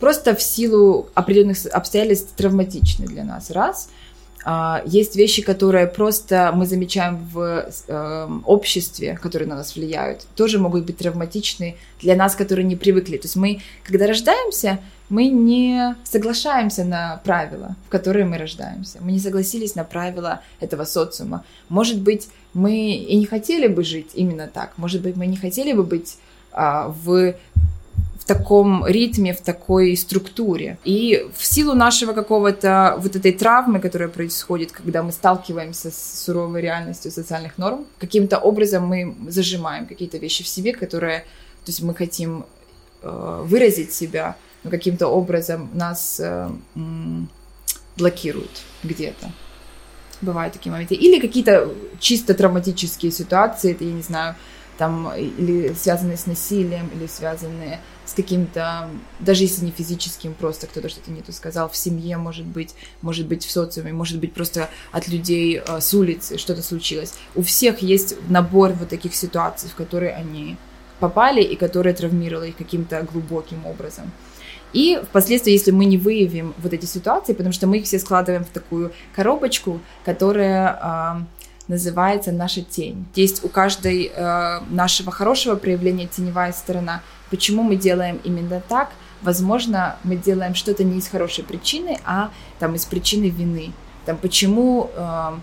просто 0.00 0.34
в 0.34 0.42
силу 0.42 1.08
определенных 1.14 1.66
обстоятельств 1.66 2.34
травматичны 2.36 3.06
для 3.06 3.24
нас. 3.24 3.50
Раз. 3.50 3.88
А, 4.48 4.82
есть 4.86 5.16
вещи, 5.16 5.42
которые 5.42 5.86
просто 5.86 6.52
мы 6.54 6.66
замечаем 6.66 7.28
в 7.32 7.68
э, 7.88 8.28
обществе, 8.44 9.18
которые 9.20 9.48
на 9.48 9.56
нас 9.56 9.74
влияют, 9.74 10.26
тоже 10.36 10.58
могут 10.58 10.84
быть 10.84 10.98
травматичны 10.98 11.76
для 12.00 12.14
нас, 12.14 12.36
которые 12.36 12.64
не 12.64 12.76
привыкли. 12.76 13.16
То 13.16 13.24
есть 13.24 13.36
мы, 13.36 13.60
когда 13.82 14.06
рождаемся, 14.06 14.78
мы 15.08 15.28
не 15.28 15.96
соглашаемся 16.04 16.84
на 16.84 17.20
правила, 17.24 17.74
в 17.86 17.90
которые 17.90 18.24
мы 18.24 18.38
рождаемся. 18.38 18.98
Мы 19.00 19.12
не 19.12 19.18
согласились 19.18 19.74
на 19.74 19.82
правила 19.84 20.40
этого 20.60 20.84
социума. 20.84 21.44
Может 21.68 22.00
быть, 22.00 22.28
мы 22.56 22.96
и 22.96 23.16
не 23.16 23.26
хотели 23.26 23.68
бы 23.68 23.84
жить 23.84 24.12
именно 24.14 24.46
так. 24.46 24.72
Может 24.78 25.02
быть, 25.02 25.16
мы 25.16 25.26
не 25.26 25.36
хотели 25.36 25.72
бы 25.72 25.82
быть 25.82 26.16
а, 26.52 26.88
в 26.88 27.34
в 28.18 28.24
таком 28.24 28.84
ритме, 28.84 29.32
в 29.32 29.40
такой 29.40 29.96
структуре. 29.96 30.78
И 30.84 31.28
в 31.36 31.46
силу 31.46 31.74
нашего 31.74 32.12
какого-то 32.12 32.96
вот 32.98 33.14
этой 33.14 33.30
травмы, 33.30 33.78
которая 33.78 34.08
происходит, 34.08 34.72
когда 34.72 35.04
мы 35.04 35.12
сталкиваемся 35.12 35.92
с 35.92 36.24
суровой 36.24 36.60
реальностью 36.60 37.12
социальных 37.12 37.56
норм, 37.56 37.86
каким-то 37.98 38.38
образом 38.38 38.84
мы 38.84 39.14
зажимаем 39.28 39.86
какие-то 39.86 40.18
вещи 40.18 40.42
в 40.42 40.48
себе, 40.48 40.72
которые, 40.72 41.20
то 41.64 41.70
есть 41.70 41.82
мы 41.82 41.94
хотим 41.94 42.46
э, 43.02 43.42
выразить 43.44 43.92
себя, 43.92 44.34
но 44.64 44.70
каким-то 44.70 45.06
образом 45.06 45.70
нас 45.72 46.18
э, 46.18 46.50
блокируют 47.96 48.62
где-то. 48.82 49.30
Бывают 50.22 50.54
такие 50.54 50.72
моменты. 50.72 50.94
Или 50.94 51.20
какие-то 51.20 51.72
чисто 52.00 52.34
травматические 52.34 53.12
ситуации, 53.12 53.72
это, 53.72 53.84
я 53.84 53.92
не 53.92 54.02
знаю, 54.02 54.34
там, 54.78 55.14
или 55.14 55.74
связанные 55.74 56.16
с 56.16 56.26
насилием, 56.26 56.90
или 56.94 57.06
связанные 57.06 57.80
с 58.04 58.12
каким-то, 58.12 58.88
даже 59.20 59.44
если 59.44 59.64
не 59.64 59.70
физическим, 59.70 60.34
просто 60.34 60.66
кто-то 60.66 60.88
что-то 60.88 61.10
не 61.10 61.22
то 61.22 61.32
сказал, 61.32 61.68
в 61.68 61.76
семье, 61.76 62.16
может 62.16 62.46
быть, 62.46 62.74
может 63.02 63.26
быть, 63.26 63.44
в 63.44 63.50
социуме, 63.50 63.92
может 63.92 64.18
быть, 64.20 64.32
просто 64.32 64.68
от 64.92 65.08
людей 65.08 65.60
э, 65.66 65.80
с 65.80 65.92
улицы 65.92 66.38
что-то 66.38 66.62
случилось. 66.62 67.14
У 67.34 67.42
всех 67.42 67.80
есть 67.80 68.16
набор 68.28 68.72
вот 68.72 68.88
таких 68.88 69.14
ситуаций, 69.14 69.68
в 69.68 69.74
которые 69.74 70.14
они 70.14 70.56
попали 71.00 71.42
и 71.42 71.56
которые 71.56 71.94
травмировало 71.94 72.44
их 72.44 72.56
каким-то 72.56 73.02
глубоким 73.02 73.66
образом. 73.66 74.12
И 74.76 75.00
впоследствии, 75.02 75.52
если 75.52 75.70
мы 75.70 75.86
не 75.86 75.96
выявим 75.96 76.52
вот 76.58 76.74
эти 76.74 76.84
ситуации, 76.84 77.32
потому 77.32 77.54
что 77.54 77.66
мы 77.66 77.78
их 77.78 77.86
все 77.86 77.98
складываем 77.98 78.44
в 78.44 78.50
такую 78.50 78.92
коробочку, 79.14 79.80
которая 80.04 80.78
э, 81.18 81.24
называется 81.66 82.30
наша 82.30 82.60
тень. 82.60 83.06
Есть 83.14 83.42
у 83.42 83.48
каждой 83.48 84.12
э, 84.14 84.60
нашего 84.68 85.10
хорошего 85.10 85.56
проявления 85.56 86.06
теневая 86.06 86.52
сторона. 86.52 87.00
Почему 87.30 87.62
мы 87.62 87.76
делаем 87.76 88.20
именно 88.22 88.62
так? 88.68 88.90
Возможно, 89.22 89.96
мы 90.04 90.16
делаем 90.16 90.54
что-то 90.54 90.84
не 90.84 90.98
из 90.98 91.08
хорошей 91.08 91.42
причины, 91.42 91.98
а 92.04 92.30
там 92.58 92.74
из 92.74 92.84
причины 92.84 93.30
вины. 93.30 93.72
Там 94.04 94.18
почему, 94.18 94.90
э, 94.94 95.38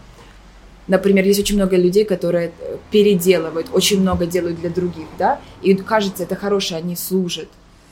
например, 0.86 1.26
есть 1.26 1.40
очень 1.40 1.56
много 1.56 1.76
людей, 1.76 2.06
которые 2.06 2.52
переделывают, 2.92 3.70
очень 3.74 4.00
много 4.00 4.28
делают 4.28 4.60
для 4.60 4.70
других, 4.70 5.08
да, 5.18 5.40
и 5.64 5.74
кажется, 5.74 6.22
это 6.22 6.36
хорошее, 6.36 6.78
они 6.82 6.96
служат 6.96 7.48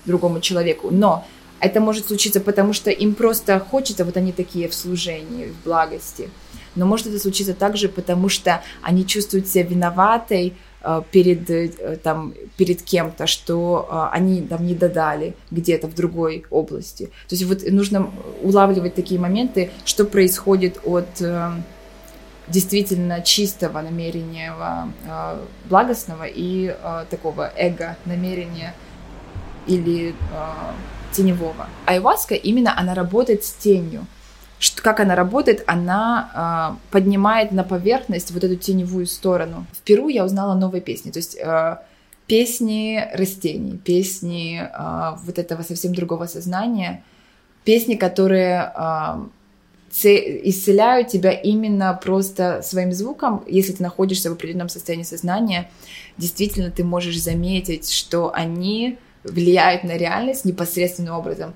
другому 0.06 0.40
человеку, 0.40 0.90
но 0.92 1.26
это 1.62 1.80
может 1.80 2.08
случиться 2.08 2.42
потому, 2.42 2.74
что 2.74 2.90
им 2.90 3.14
просто 3.14 3.60
хочется, 3.60 4.04
вот 4.04 4.18
они 4.18 4.32
такие 4.32 4.68
в 4.68 4.74
служении, 4.74 5.46
в 5.46 5.64
благости. 5.64 6.30
Но 6.76 6.86
может 6.86 7.08
это 7.08 7.20
случиться 7.20 7.54
также 7.54 7.88
потому, 7.90 8.30
что 8.30 8.64
они 8.82 9.06
чувствуют 9.06 9.48
себя 9.48 9.64
виноватой 9.64 10.54
э, 10.84 11.02
перед, 11.12 11.50
э, 11.50 11.98
там, 12.02 12.34
перед 12.58 12.82
кем-то, 12.82 13.28
что 13.28 13.88
э, 13.90 14.16
они 14.16 14.42
там 14.42 14.66
не 14.66 14.74
додали 14.74 15.36
где-то 15.52 15.88
в 15.88 15.96
другой 15.96 16.46
области. 16.50 17.06
То 17.28 17.36
есть 17.36 17.44
вот 17.44 17.64
нужно 17.70 18.10
улавливать 18.42 18.96
такие 18.96 19.20
моменты, 19.20 19.70
что 19.86 20.06
происходит 20.06 20.80
от 20.84 21.22
действительно 22.48 23.22
чистого 23.22 23.82
намерения 23.82 24.54
благостного 25.70 26.26
и 26.28 26.76
такого 27.10 27.52
эго 27.56 27.96
намерения 28.06 28.74
или 29.68 30.16
теневого. 31.12 31.68
Айваска 31.86 32.36
именно 32.36 32.78
она 32.78 32.94
работает 32.94 33.44
с 33.44 33.52
тенью 33.52 34.06
что, 34.62 34.84
как 34.84 35.00
она 35.00 35.16
работает, 35.16 35.64
она 35.66 36.78
э, 36.78 36.92
поднимает 36.92 37.52
на 37.52 37.64
поверхность 37.64 38.30
вот 38.30 38.44
эту 38.44 38.56
теневую 38.56 39.08
сторону. 39.08 39.66
В 39.74 39.80
Перу 39.80 40.08
я 40.08 40.24
узнала 40.24 40.54
новые 40.54 40.82
песни, 40.82 41.10
то 41.10 41.18
есть 41.18 41.36
э, 41.36 41.78
песни 42.28 43.04
растений, 43.14 43.78
песни 43.78 44.62
э, 44.62 45.18
вот 45.26 45.40
этого 45.40 45.64
совсем 45.64 45.96
другого 45.96 46.28
сознания, 46.28 47.04
песни, 47.64 47.96
которые 47.96 48.72
э, 48.76 49.26
исцеляют 50.48 51.08
тебя 51.08 51.32
именно 51.32 52.00
просто 52.02 52.62
своим 52.62 52.94
звуком. 52.94 53.44
Если 53.48 53.74
ты 53.74 53.82
находишься 53.82 54.30
в 54.30 54.34
определенном 54.34 54.70
состоянии 54.70 55.06
сознания, 55.06 55.72
действительно 56.18 56.70
ты 56.70 56.84
можешь 56.84 57.20
заметить, 57.20 57.92
что 57.92 58.32
они 58.32 59.00
влияют 59.24 59.84
на 59.84 59.98
реальность 59.98 60.46
непосредственным 60.46 61.16
образом 61.16 61.54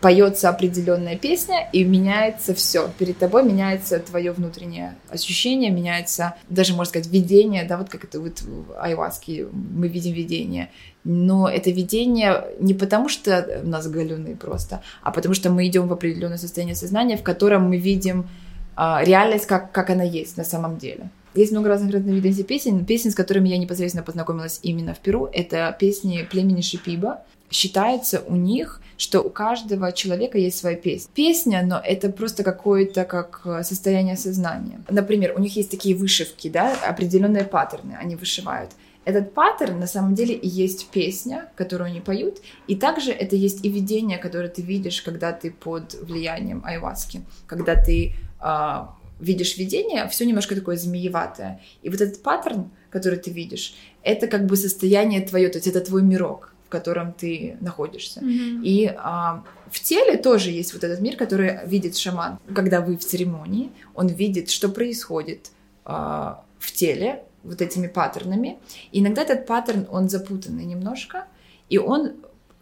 поется 0.00 0.48
определенная 0.48 1.16
песня, 1.16 1.68
и 1.72 1.84
меняется 1.84 2.54
все. 2.54 2.90
Перед 2.98 3.18
тобой 3.18 3.44
меняется 3.44 3.98
твое 3.98 4.32
внутреннее 4.32 4.96
ощущение, 5.10 5.70
меняется 5.70 6.34
даже, 6.48 6.72
можно 6.72 6.86
сказать, 6.86 7.08
видение, 7.08 7.64
да, 7.64 7.76
вот 7.76 7.90
как 7.90 8.04
это 8.04 8.20
вот 8.20 8.40
в 8.40 8.80
айваске 8.80 9.46
мы 9.52 9.88
видим 9.88 10.12
видение. 10.12 10.70
Но 11.04 11.48
это 11.48 11.70
видение 11.70 12.44
не 12.58 12.74
потому, 12.74 13.08
что 13.08 13.60
у 13.62 13.68
нас 13.68 13.86
галюны 13.88 14.36
просто, 14.36 14.82
а 15.02 15.10
потому 15.10 15.34
что 15.34 15.50
мы 15.50 15.66
идем 15.66 15.88
в 15.88 15.92
определенное 15.92 16.38
состояние 16.38 16.76
сознания, 16.76 17.16
в 17.16 17.22
котором 17.22 17.68
мы 17.68 17.76
видим 17.76 18.28
а, 18.76 19.02
реальность, 19.04 19.46
как, 19.46 19.72
как 19.72 19.90
она 19.90 20.04
есть 20.04 20.36
на 20.36 20.44
самом 20.44 20.78
деле. 20.78 21.10
Есть 21.34 21.52
много 21.52 21.68
разных 21.68 21.92
разновидностей 21.94 22.44
песен. 22.44 22.84
Песен, 22.84 23.10
с 23.10 23.14
которыми 23.14 23.48
я 23.48 23.58
непосредственно 23.58 24.04
познакомилась 24.04 24.58
именно 24.62 24.94
в 24.94 24.98
Перу, 24.98 25.28
это 25.32 25.74
песни 25.78 26.26
племени 26.28 26.60
Шипиба. 26.60 27.22
Считается 27.50 28.22
у 28.26 28.36
них, 28.36 28.80
что 28.96 29.22
у 29.22 29.30
каждого 29.30 29.92
человека 29.92 30.38
есть 30.38 30.58
своя 30.58 30.76
песня. 30.76 31.10
Песня, 31.14 31.62
но 31.64 31.80
это 31.84 32.10
просто 32.10 32.44
какое-то 32.44 33.04
как 33.04 33.42
э, 33.44 33.62
состояние 33.64 34.16
сознания. 34.16 34.80
Например, 34.88 35.34
у 35.36 35.40
них 35.40 35.56
есть 35.56 35.70
такие 35.70 35.96
вышивки, 35.96 36.48
да, 36.48 36.74
определенные 36.86 37.44
паттерны 37.44 37.96
они 38.00 38.14
вышивают. 38.14 38.70
Этот 39.04 39.32
паттерн 39.34 39.80
на 39.80 39.86
самом 39.86 40.14
деле 40.14 40.34
и 40.34 40.46
есть 40.46 40.90
песня, 40.90 41.48
которую 41.56 41.86
они 41.86 42.00
поют, 42.00 42.38
и 42.68 42.76
также 42.76 43.10
это 43.10 43.34
есть 43.34 43.64
и 43.64 43.68
видение, 43.68 44.18
которое 44.18 44.48
ты 44.48 44.62
видишь, 44.62 45.02
когда 45.02 45.32
ты 45.32 45.50
под 45.50 45.94
влиянием 45.94 46.62
айваски, 46.64 47.22
когда 47.46 47.74
ты 47.74 48.14
э, 48.40 48.86
видишь 49.20 49.56
видение, 49.58 50.08
все 50.08 50.24
немножко 50.26 50.54
такое 50.54 50.76
змееватое. 50.76 51.60
И 51.82 51.90
вот 51.90 52.00
этот 52.00 52.22
паттерн, 52.22 52.70
который 52.90 53.18
ты 53.18 53.30
видишь, 53.30 53.74
это 54.02 54.26
как 54.26 54.46
бы 54.46 54.56
состояние 54.56 55.20
твое, 55.20 55.48
то 55.48 55.58
есть 55.58 55.66
это 55.66 55.80
твой 55.80 56.02
мирок 56.02 56.54
в 56.64 56.72
котором 56.72 57.12
ты 57.12 57.56
находишься. 57.60 58.20
Mm-hmm. 58.20 58.62
И 58.62 58.94
а, 58.96 59.42
в 59.72 59.80
теле 59.80 60.16
тоже 60.16 60.52
есть 60.52 60.72
вот 60.72 60.84
этот 60.84 61.00
мир, 61.00 61.16
который 61.16 61.66
видит 61.66 61.96
шаман. 61.96 62.38
Когда 62.54 62.80
вы 62.80 62.96
в 62.96 63.04
церемонии, 63.04 63.72
он 63.96 64.06
видит, 64.06 64.50
что 64.50 64.68
происходит 64.68 65.50
а, 65.84 66.44
в 66.60 66.70
теле 66.70 67.24
вот 67.42 67.60
этими 67.60 67.88
паттернами. 67.88 68.60
И 68.92 69.00
иногда 69.00 69.22
этот 69.22 69.46
паттерн, 69.46 69.88
он 69.90 70.08
запутанный 70.08 70.64
немножко, 70.64 71.26
и 71.68 71.78
он 71.78 72.12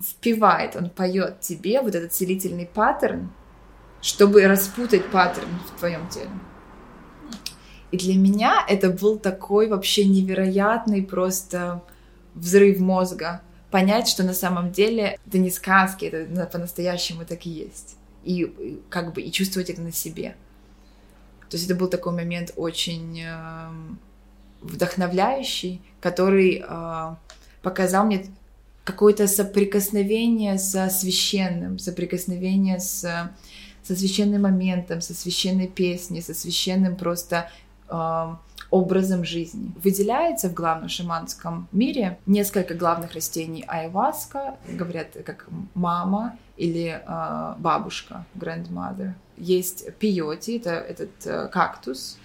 впивает, 0.00 0.74
он 0.74 0.88
поет 0.88 1.40
тебе 1.40 1.82
вот 1.82 1.94
этот 1.94 2.14
целительный 2.14 2.64
паттерн, 2.64 3.30
чтобы 4.00 4.46
распутать 4.46 5.06
паттерн 5.10 5.48
в 5.66 5.78
твоем 5.78 6.08
теле. 6.08 6.30
И 7.90 7.96
для 7.96 8.16
меня 8.16 8.64
это 8.68 8.90
был 8.90 9.18
такой 9.18 9.68
вообще 9.68 10.04
невероятный 10.04 11.02
просто 11.02 11.82
взрыв 12.34 12.78
мозга, 12.78 13.40
понять, 13.70 14.08
что 14.08 14.22
на 14.24 14.34
самом 14.34 14.72
деле 14.72 15.18
это 15.26 15.38
не 15.38 15.50
сказки, 15.50 16.06
это 16.06 16.46
по-настоящему 16.46 17.24
так 17.24 17.46
и 17.46 17.50
есть. 17.50 17.96
И 18.24 18.80
как 18.90 19.14
бы 19.14 19.22
и 19.22 19.32
чувствовать 19.32 19.70
это 19.70 19.80
на 19.80 19.92
себе. 19.92 20.36
То 21.48 21.56
есть 21.56 21.68
это 21.68 21.74
был 21.74 21.88
такой 21.88 22.12
момент 22.12 22.52
очень 22.56 23.22
э, 23.22 23.68
вдохновляющий, 24.60 25.80
который 26.00 26.62
э, 26.66 27.14
показал 27.62 28.04
мне 28.04 28.26
какое-то 28.84 29.26
соприкосновение 29.26 30.58
со 30.58 30.90
священным, 30.90 31.78
соприкосновение 31.78 32.80
с, 32.80 33.30
со 33.88 33.96
священным 33.96 34.42
моментом, 34.42 35.00
со 35.00 35.14
священной 35.14 35.66
песней, 35.66 36.20
со 36.20 36.34
священным 36.34 36.94
просто 36.94 37.50
э, 37.88 38.26
образом 38.70 39.24
жизни. 39.24 39.72
Выделяется 39.82 40.50
в 40.50 40.54
главном 40.54 40.90
шаманском 40.90 41.68
мире 41.72 42.18
несколько 42.26 42.74
главных 42.74 43.14
растений. 43.14 43.64
Айваска, 43.66 44.56
говорят, 44.68 45.16
как 45.24 45.46
мама 45.74 46.36
или 46.58 47.00
э, 47.02 47.54
бабушка, 47.58 48.26
grandmother. 48.34 49.12
Есть 49.38 49.90
пиоти, 49.94 50.58
это 50.58 50.72
этот 50.72 51.10
э, 51.24 51.48
кактус, 51.48 52.18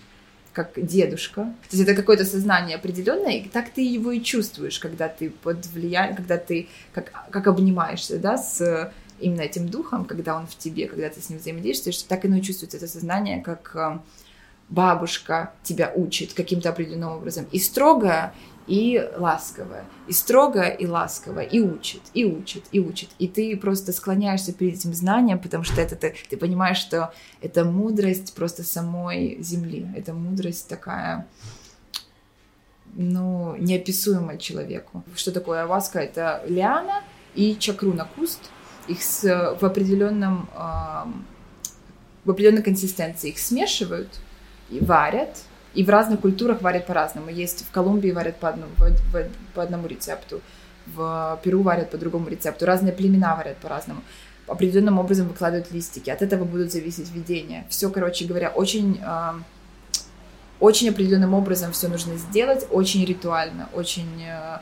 как 0.52 0.71
дедушка. 0.76 1.43
То 1.69 1.78
есть 1.78 1.89
это 1.89 1.95
какое-то 1.95 2.26
сознание 2.26 2.76
определенное, 2.76 3.38
и 3.38 3.47
так 3.47 3.69
ты 3.69 3.82
его 3.82 4.12
и 4.12 4.21
чувствуешь, 4.21 4.80
когда 4.80 5.08
ты 5.08 5.30
под 5.30 5.65
влиянием, 5.67 6.17
когда 6.17 6.38
ты 6.38 6.67
как, 6.93 7.30
как 7.30 7.47
обнимаешься, 7.47 8.19
да, 8.19 8.38
с 8.38 8.91
именно 9.19 9.41
этим 9.41 9.67
духом, 9.67 10.06
когда 10.06 10.36
он 10.36 10.47
в 10.47 10.58
тебе, 10.58 10.88
когда 10.88 11.10
ты 11.10 11.21
с 11.21 11.30
ним 11.30 11.39
взаимодействуешь, 11.39 12.02
так 12.04 12.26
и 12.26 12.41
чувствуется 12.41 12.78
это 12.78 12.88
сознание, 12.88 13.41
как 13.41 13.71
э, 13.76 13.99
бабушка 14.69 15.54
тебя 15.63 15.91
учит 15.95 16.34
каким-то 16.34 16.69
определенным 16.69 17.12
образом. 17.12 17.45
И 17.52 17.60
строгая, 17.60 18.34
и 18.67 19.10
ласковая. 19.17 19.86
И 20.08 20.13
строгая, 20.13 20.69
и 20.69 20.86
ласковая. 20.86 21.45
И 21.45 21.60
учит, 21.60 22.02
и 22.13 22.26
учит, 22.26 22.63
и 22.71 22.80
учит. 22.80 23.10
И 23.19 23.28
ты 23.28 23.56
просто 23.58 23.91
склоняешься 23.91 24.54
перед 24.54 24.76
этим 24.76 24.93
знанием, 24.93 25.39
потому 25.39 25.63
что 25.63 25.82
это 25.82 25.95
ты, 25.95 26.15
ты 26.30 26.38
понимаешь, 26.38 26.78
что 26.78 27.13
это 27.41 27.65
мудрость 27.65 28.34
просто 28.34 28.63
самой 28.63 29.38
земли. 29.41 29.88
Это 29.95 30.13
мудрость 30.13 30.67
такая 30.67 31.28
ну, 32.95 33.56
неописуемая 33.58 34.38
человеку. 34.38 35.04
Что 35.15 35.32
такое 35.32 35.63
аваска? 35.63 35.99
Это 35.99 36.43
лиана 36.47 37.04
и 37.36 37.56
чакруна, 37.56 38.08
куст. 38.15 38.39
Их 38.88 39.02
с, 39.02 39.24
в 39.60 39.65
определенном 39.65 40.50
э, 40.56 41.12
в 42.26 42.32
определенной 42.32 42.63
консистенции 42.63 43.30
их 43.30 43.39
смешивают, 43.39 44.08
и 44.69 44.80
варят, 44.80 45.39
и 45.74 45.84
в 45.84 45.89
разных 45.89 46.22
культурах 46.22 46.62
варят 46.62 46.86
по-разному. 46.86 47.30
Есть 47.30 47.65
в 47.65 47.72
Колумбии 47.72 48.12
варят 48.12 48.38
по 48.38 48.50
одному, 48.50 48.72
по, 49.54 49.63
одному 49.63 49.88
рецепту, 49.88 50.41
в 50.88 51.39
Перу 51.43 51.62
варят 51.62 51.91
по 51.91 51.98
другому 51.98 52.30
рецепту, 52.30 52.65
разные 52.65 52.93
племена 52.93 53.36
варят 53.36 53.58
по-разному. 53.58 54.02
Определенным 54.48 55.00
образом 55.00 55.30
выкладывают 55.30 55.72
листики, 55.72 56.10
от 56.10 56.22
этого 56.22 56.43
будут 56.43 56.72
зависеть 56.72 57.10
видения. 57.12 57.65
Все, 57.69 57.89
короче 57.89 58.26
говоря, 58.26 58.50
очень, 58.50 59.00
э, 59.02 59.34
очень 60.60 60.89
определенным 60.89 61.34
образом 61.34 61.72
все 61.72 61.88
нужно 61.88 62.17
сделать, 62.17 62.67
очень 62.69 63.06
ритуально, 63.06 63.69
очень 63.74 64.22
э, 64.22 64.60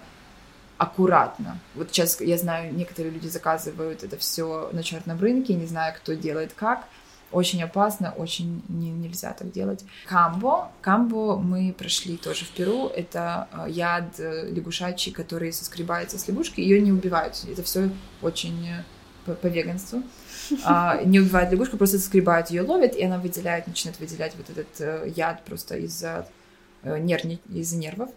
аккуратно. 0.81 1.59
Вот 1.75 1.89
сейчас 1.91 2.19
я 2.21 2.39
знаю, 2.39 2.73
некоторые 2.73 3.13
люди 3.13 3.27
заказывают 3.27 4.03
это 4.03 4.17
все 4.17 4.69
на 4.73 4.81
черном 4.81 5.19
рынке, 5.19 5.53
не 5.53 5.67
знаю, 5.67 5.93
кто 5.95 6.13
делает 6.13 6.53
как 6.55 6.85
очень 7.31 7.61
опасно, 7.63 8.13
очень 8.17 8.63
не, 8.67 8.89
нельзя 8.89 9.31
так 9.33 9.51
делать. 9.51 9.85
Камбо. 10.07 10.69
Камбо 10.81 11.37
мы 11.37 11.73
прошли 11.77 12.17
тоже 12.17 12.45
в 12.45 12.49
Перу. 12.49 12.87
Это 12.87 13.47
э, 13.53 13.69
яд 13.69 14.19
э, 14.19 14.49
лягушачий, 14.49 15.13
который 15.13 15.53
соскребается 15.53 16.17
с 16.17 16.27
лягушки. 16.27 16.59
Ее 16.59 16.81
не 16.81 16.91
убивают. 16.91 17.41
Это 17.49 17.63
все 17.63 17.89
очень 18.21 18.67
э, 18.67 18.83
по, 19.25 19.33
по 19.33 19.47
веганству. 19.47 20.01
А, 20.65 21.01
не 21.05 21.21
убивают 21.21 21.51
лягушку, 21.51 21.77
просто 21.77 21.97
соскребают 21.97 22.49
ее, 22.49 22.63
ловят, 22.63 22.95
и 22.95 23.05
она 23.05 23.19
выделяет, 23.19 23.67
начинает 23.67 23.97
выделять 24.01 24.33
вот 24.35 24.49
этот 24.49 25.15
яд 25.15 25.45
просто 25.45 25.77
из-за 25.77 26.27
нервни, 26.83 27.39
из 27.49 27.73
нервов. 27.73 28.09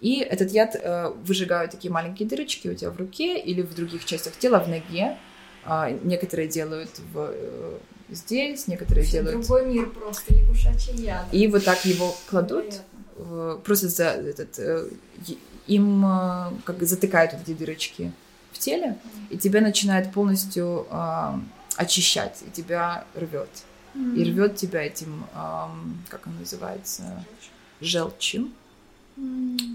И 0.00 0.20
этот 0.20 0.50
яд 0.50 0.76
э, 0.76 1.12
выжигают 1.24 1.72
такие 1.72 1.92
маленькие 1.92 2.28
дырочки 2.28 2.68
у 2.68 2.74
тебя 2.74 2.90
в 2.90 2.96
руке 2.96 3.38
или 3.38 3.62
в 3.62 3.74
других 3.74 4.04
частях 4.04 4.36
тела, 4.36 4.60
в 4.60 4.68
ноге. 4.68 5.16
А, 5.64 5.90
некоторые 5.90 6.48
делают 6.48 6.90
в 7.12 7.34
здесь, 8.08 8.66
некоторые 8.66 9.04
Вообще 9.04 9.22
делают... 9.22 9.46
Другой 9.46 9.66
мир 9.66 9.90
просто, 9.90 10.34
лягушачий 10.34 10.94
яд. 10.94 11.26
И 11.32 11.46
вот 11.48 11.64
так 11.64 11.84
его 11.84 12.14
кладут, 12.28 12.82
Понятно. 13.16 13.60
просто 13.64 13.88
за 13.88 14.04
этот... 14.04 14.58
Э, 14.58 14.88
им 15.66 16.04
э, 16.04 16.52
как 16.64 16.82
затыкают 16.82 17.32
вот 17.32 17.42
эти 17.42 17.56
дырочки 17.56 18.12
в 18.52 18.58
теле, 18.58 18.98
и 19.30 19.38
тебя 19.38 19.60
начинает 19.60 20.12
полностью 20.12 20.86
э, 20.90 21.32
очищать, 21.76 22.42
и 22.46 22.50
тебя 22.50 23.04
рвет. 23.14 23.48
Mm-hmm. 23.94 24.16
И 24.16 24.24
рвет 24.32 24.56
тебя 24.56 24.82
этим, 24.82 25.24
э, 25.32 25.66
как 26.08 26.26
он 26.26 26.38
называется, 26.38 27.24
желчью. 27.80 28.50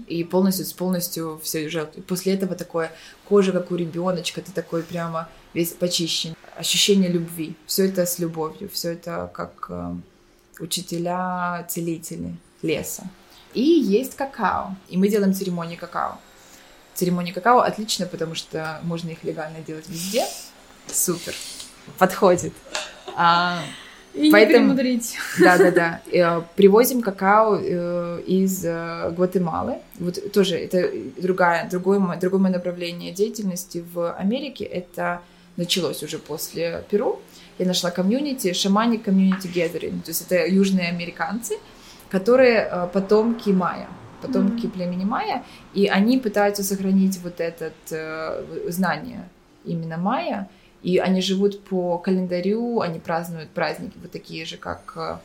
И 0.08 0.24
полностью, 0.24 0.66
полностью 0.76 1.40
все 1.42 1.68
желтое. 1.68 2.02
После 2.02 2.34
этого 2.34 2.56
такое 2.56 2.92
кожа, 3.28 3.52
как 3.52 3.70
у 3.70 3.76
ребеночка, 3.76 4.40
ты 4.40 4.50
такой 4.50 4.82
прямо 4.82 5.28
весь 5.54 5.72
почищен. 5.72 6.34
Ощущение 6.56 7.10
любви. 7.10 7.54
Все 7.66 7.86
это 7.86 8.06
с 8.06 8.18
любовью. 8.18 8.68
Все 8.68 8.92
это 8.92 9.30
как 9.32 9.66
э, 9.68 9.94
учителя, 10.58 11.64
целители 11.68 12.36
леса. 12.62 13.08
И 13.54 13.62
есть 13.62 14.16
какао. 14.16 14.74
И 14.88 14.96
мы 14.96 15.08
делаем 15.08 15.32
церемонии 15.32 15.76
какао. 15.76 16.18
Церемонии 16.94 17.32
какао 17.32 17.60
отлично, 17.60 18.06
потому 18.06 18.34
что 18.34 18.80
можно 18.82 19.10
их 19.10 19.22
легально 19.22 19.60
делать 19.60 19.88
везде. 19.88 20.24
Супер. 20.88 21.34
Подходит. 21.98 22.52
А, 23.16 23.62
и 24.16 24.30
Поэтому, 24.30 24.72
не 24.72 24.76
перемудрить. 24.76 25.16
Да, 25.38 25.58
да, 25.58 25.70
да. 25.70 26.00
Э, 26.10 26.42
привозим 26.56 27.02
какао 27.02 27.58
э, 27.60 28.22
из 28.26 28.64
э, 28.64 29.10
Гватемалы. 29.10 29.74
Вот 29.98 30.32
тоже 30.32 30.56
это 30.56 30.90
другая, 31.20 31.68
другое, 31.68 32.16
другое 32.16 32.50
направление 32.50 33.12
деятельности 33.12 33.84
в 33.92 34.12
Америке. 34.14 34.64
Это 34.64 35.20
началось 35.56 36.02
уже 36.02 36.18
после 36.18 36.84
Перу. 36.90 37.20
я 37.58 37.66
нашла 37.66 37.90
комьюнити, 37.90 38.52
шамани 38.52 38.98
комьюнити 38.98 39.48
gathering, 39.48 40.02
то 40.02 40.10
есть 40.10 40.22
это 40.22 40.46
южные 40.46 40.88
американцы, 40.88 41.54
которые 42.10 42.88
потомки 42.92 43.50
майя, 43.50 43.88
потомки 44.20 44.66
mm-hmm. 44.66 44.70
племени 44.70 45.04
майя, 45.04 45.42
и 45.74 45.86
они 45.86 46.18
пытаются 46.18 46.62
сохранить 46.62 47.18
вот 47.22 47.40
это 47.40 47.72
э, 47.90 48.70
знание 48.70 49.28
именно 49.64 49.96
майя, 49.96 50.48
и 50.82 50.98
они 50.98 51.20
живут 51.20 51.64
по 51.64 51.98
календарю, 51.98 52.80
они 52.80 52.98
празднуют 52.98 53.50
праздники 53.50 53.94
вот 54.00 54.10
такие 54.10 54.44
же, 54.44 54.56
как 54.56 54.92
э, 54.96 55.16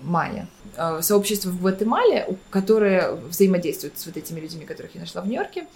майя. 0.00 0.48
Э, 0.76 1.00
сообщество 1.02 1.50
в 1.50 1.60
Гватемале, 1.60 2.36
которое 2.50 3.12
взаимодействует 3.12 3.98
с 3.98 4.06
вот 4.06 4.16
этими 4.16 4.40
людьми, 4.40 4.64
которых 4.64 4.94
я 4.94 5.00
нашла 5.00 5.22
в 5.22 5.26
Нью-Йорке, 5.26 5.66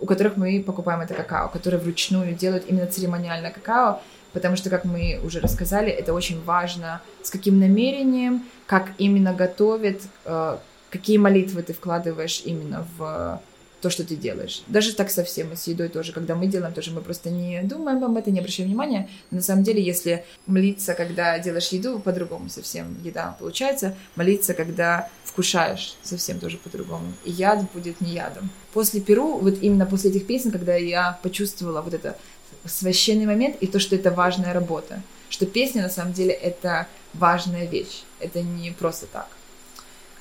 у 0.00 0.06
которых 0.06 0.36
мы 0.36 0.62
покупаем 0.64 1.00
это 1.00 1.14
какао, 1.14 1.48
которые 1.48 1.80
вручную 1.80 2.34
делают 2.34 2.64
именно 2.68 2.86
церемониальное 2.86 3.50
какао, 3.50 4.00
потому 4.32 4.56
что, 4.56 4.70
как 4.70 4.84
мы 4.84 5.20
уже 5.24 5.40
рассказали, 5.40 5.90
это 5.90 6.12
очень 6.14 6.42
важно, 6.44 7.00
с 7.22 7.30
каким 7.30 7.58
намерением, 7.58 8.44
как 8.66 8.90
именно 8.98 9.34
готовят, 9.34 10.02
э, 10.24 10.58
какие 10.90 11.18
молитвы 11.18 11.62
ты 11.62 11.72
вкладываешь 11.72 12.42
именно 12.44 12.86
в 12.96 13.40
то, 13.80 13.90
что 13.90 14.04
ты 14.04 14.16
делаешь. 14.16 14.62
Даже 14.66 14.94
так 14.94 15.10
совсем 15.10 15.52
и 15.52 15.56
с 15.56 15.66
едой 15.66 15.88
тоже, 15.88 16.12
когда 16.12 16.34
мы 16.34 16.46
делаем, 16.46 16.74
тоже 16.74 16.90
мы 16.90 17.00
просто 17.00 17.30
не 17.30 17.62
думаем 17.62 18.02
об 18.04 18.16
этом, 18.16 18.32
не 18.32 18.40
обращаем 18.40 18.68
внимания. 18.68 19.08
На 19.30 19.40
самом 19.40 19.62
деле, 19.62 19.82
если 19.82 20.24
молиться, 20.46 20.94
когда 20.94 21.38
делаешь 21.38 21.68
еду, 21.68 21.98
по-другому 22.00 22.48
совсем 22.48 22.96
еда 23.04 23.36
получается. 23.38 23.94
Молиться, 24.16 24.54
когда 24.54 25.08
вкушаешь, 25.24 25.96
совсем 26.02 26.40
тоже 26.40 26.56
по-другому. 26.56 27.12
И 27.24 27.30
яд 27.30 27.70
будет 27.72 28.00
не 28.00 28.14
ядом. 28.14 28.50
После 28.72 29.00
Перу, 29.00 29.38
вот 29.38 29.58
именно 29.62 29.86
после 29.86 30.10
этих 30.10 30.26
песен, 30.26 30.50
когда 30.50 30.74
я 30.74 31.18
почувствовала 31.22 31.80
вот 31.82 31.94
это 31.94 32.16
священный 32.64 33.26
момент 33.26 33.56
и 33.60 33.66
то, 33.66 33.78
что 33.78 33.94
это 33.94 34.10
важная 34.10 34.52
работа. 34.52 35.02
Что 35.28 35.46
песня, 35.46 35.82
на 35.82 35.90
самом 35.90 36.12
деле, 36.12 36.32
это 36.32 36.86
важная 37.14 37.66
вещь. 37.66 38.02
Это 38.18 38.42
не 38.42 38.70
просто 38.72 39.06
так. 39.06 39.28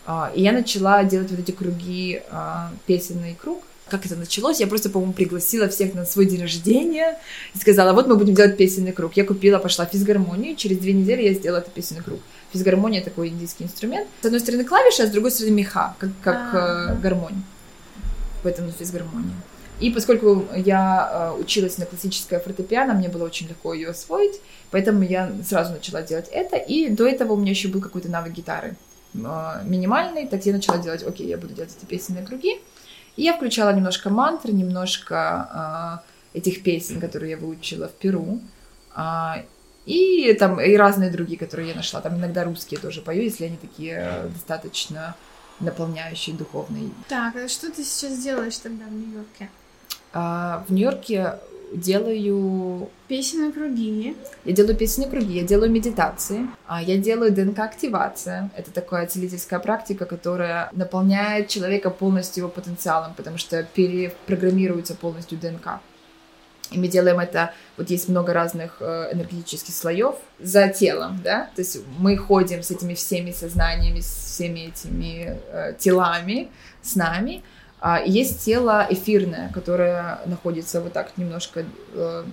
А, 0.08 0.32
и 0.34 0.42
я 0.42 0.54
начала 0.54 1.04
делать 1.04 1.30
вот 1.30 1.40
эти 1.40 1.52
круги, 1.52 2.22
а, 2.32 2.72
песенный 2.86 3.36
круг. 3.36 3.62
Как 3.90 4.06
это 4.06 4.16
началось? 4.16 4.60
Я 4.62 4.68
просто, 4.68 4.90
по-моему, 4.90 5.14
пригласила 5.14 5.68
всех 5.68 5.94
на 5.94 6.06
свой 6.06 6.26
день 6.26 6.42
рождения 6.42 7.20
и 7.54 7.58
сказала, 7.58 7.94
вот 7.94 8.08
мы 8.08 8.16
будем 8.16 8.34
делать 8.34 8.56
песенный 8.56 8.94
круг. 8.94 9.18
Я 9.18 9.26
купила, 9.26 9.60
пошла 9.60 9.86
в 9.86 9.90
физгармонию, 9.90 10.56
через 10.56 10.78
две 10.78 10.94
недели 10.94 11.24
я 11.24 11.34
сделала 11.34 11.60
этот 11.60 11.74
песенный 11.74 12.04
круг. 12.04 12.20
Физгармония 12.54 13.04
такой 13.04 13.28
индийский 13.28 13.66
инструмент. 13.66 14.08
С 14.22 14.26
одной 14.26 14.40
стороны 14.40 14.64
клавиши, 14.64 15.04
а 15.04 15.08
с 15.08 15.10
другой 15.10 15.32
стороны 15.32 15.56
меха, 15.56 15.96
как, 16.00 16.10
как 16.24 16.54
а 16.54 16.94
э, 16.94 17.02
гармонь. 17.02 17.44
Поэтому 18.44 18.72
физгармония. 18.72 19.36
И 19.82 19.92
поскольку 19.92 20.46
я 20.56 21.34
э, 21.38 21.42
училась 21.42 21.78
на 21.78 21.86
классическое 21.86 22.40
фортепиано, 22.40 22.94
мне 22.94 23.10
было 23.10 23.26
очень 23.26 23.50
легко 23.50 23.74
ее 23.74 23.90
освоить, 23.90 24.40
поэтому 24.72 25.04
я 25.04 25.32
сразу 25.46 25.74
начала 25.74 26.02
делать 26.02 26.30
это. 26.32 26.56
И 26.56 26.90
до 26.90 27.06
этого 27.06 27.34
у 27.34 27.38
меня 27.38 27.52
еще 27.52 27.68
был 27.68 27.82
какой-то 27.82 28.10
навык 28.10 28.32
гитары. 28.32 28.76
А, 29.26 29.62
минимальный, 29.64 30.28
так 30.28 30.46
я 30.46 30.54
начала 30.54 30.78
делать, 30.78 31.04
окей, 31.04 31.28
я 31.28 31.38
буду 31.38 31.54
делать 31.54 31.76
эти 31.78 31.86
песенные 31.86 32.26
круги. 32.26 32.60
И 33.16 33.24
я 33.24 33.34
включала 33.34 33.74
немножко 33.74 34.10
мантры, 34.10 34.52
немножко 34.54 36.04
э, 36.34 36.38
этих 36.38 36.62
песен, 36.62 37.00
которые 37.00 37.32
я 37.32 37.38
выучила 37.38 37.88
в 37.88 37.94
Перу. 37.94 38.40
Э, 38.96 39.44
и 39.86 40.34
там 40.34 40.60
и 40.60 40.76
разные 40.76 41.10
другие, 41.10 41.40
которые 41.40 41.70
я 41.70 41.76
нашла. 41.76 42.02
Там 42.02 42.18
иногда 42.18 42.44
русские 42.44 42.80
тоже 42.80 43.02
пою, 43.02 43.24
если 43.24 43.46
они 43.46 43.58
такие 43.58 44.30
достаточно 44.34 45.16
наполняющие 45.60 46.36
духовные. 46.36 46.92
Так, 47.08 47.36
а 47.36 47.48
что 47.48 47.72
ты 47.72 47.84
сейчас 47.84 48.22
делаешь 48.22 48.58
тогда 48.58 48.86
в 48.86 48.94
Нью-Йорке? 48.94 49.50
А, 50.14 50.64
в 50.68 50.74
Нью-Йорке 50.74 51.40
делаю... 51.74 52.90
Песенные 53.08 53.54
круги. 53.54 54.18
Я 54.44 54.54
делаю 54.54 54.76
песенные 54.76 55.10
круги, 55.10 55.40
я 55.40 55.44
делаю 55.44 55.72
медитации, 55.72 56.48
а 56.66 56.82
я 56.82 56.98
делаю 56.98 57.32
ДНК-активация. 57.32 58.50
Это 58.56 58.72
такая 58.72 59.08
целительская 59.08 59.60
практика, 59.60 60.06
которая 60.06 60.70
наполняет 60.74 61.48
человека 61.48 61.90
полностью 61.90 62.44
его 62.44 62.50
потенциалом, 62.50 63.14
потому 63.16 63.38
что 63.38 63.64
перепрограммируется 63.64 64.94
полностью 64.94 65.38
ДНК. 65.38 65.80
И 66.72 66.78
мы 66.78 66.90
делаем 66.90 67.20
это, 67.20 67.54
вот 67.78 67.90
есть 67.90 68.10
много 68.10 68.34
разных 68.34 68.78
э, 68.82 69.10
энергетических 69.14 69.74
слоев 69.74 70.16
за 70.40 70.68
телом, 70.68 71.22
да, 71.24 71.50
то 71.56 71.62
есть 71.62 71.78
мы 71.98 72.18
ходим 72.18 72.62
с 72.62 72.72
этими 72.72 72.94
всеми 72.94 73.32
сознаниями, 73.32 74.02
с 74.02 74.34
всеми 74.34 74.68
этими 74.68 75.40
э, 75.50 75.76
телами 75.80 76.50
с 76.82 76.96
нами, 76.96 77.44
а, 77.80 78.02
есть 78.04 78.44
тело 78.44 78.86
эфирное, 78.90 79.52
которое 79.54 80.20
находится 80.26 80.82
вот 80.82 80.94
так 80.94 81.18
немножко 81.18 81.66
э, 81.94 82.24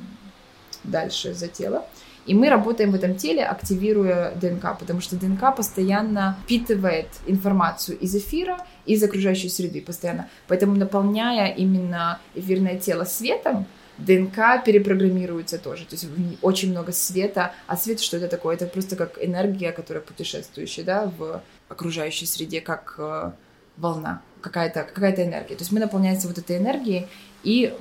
дальше 0.84 1.34
за 1.34 1.48
тело. 1.48 1.84
И 2.26 2.32
мы 2.32 2.48
работаем 2.48 2.90
в 2.90 2.94
этом 2.94 3.16
теле, 3.16 3.44
активируя 3.44 4.34
ДНК, 4.34 4.78
потому 4.78 5.02
что 5.02 5.16
ДНК 5.16 5.54
постоянно 5.54 6.38
впитывает 6.44 7.08
информацию 7.26 7.98
из 7.98 8.14
эфира, 8.16 8.58
из 8.86 9.02
окружающей 9.02 9.50
среды 9.50 9.82
постоянно. 9.82 10.30
Поэтому 10.48 10.74
наполняя 10.74 11.52
именно 11.54 12.18
эфирное 12.34 12.78
тело 12.78 13.04
светом, 13.04 13.66
ДНК 13.98 14.64
перепрограммируется 14.64 15.58
тоже. 15.58 15.84
То 15.84 15.94
есть 15.94 16.06
очень 16.40 16.70
много 16.70 16.92
света. 16.92 17.52
А 17.66 17.76
свет 17.76 18.00
что 18.00 18.16
это 18.16 18.28
такое? 18.28 18.56
Это 18.56 18.66
просто 18.66 18.96
как 18.96 19.22
энергия, 19.22 19.72
которая 19.72 20.02
путешествующая 20.02 20.84
да, 20.84 21.12
в 21.16 21.42
окружающей 21.68 22.26
среде, 22.26 22.60
как 22.60 22.94
э, 22.98 23.32
волна 23.76 24.22
какая-то 24.40 24.82
какая 24.82 25.14
энергия. 25.14 25.56
То 25.56 25.62
есть 25.62 25.72
мы 25.72 25.80
наполняемся 25.80 26.28
вот 26.28 26.38
этой 26.38 26.58
энергией, 26.58 27.06
и 27.42 27.74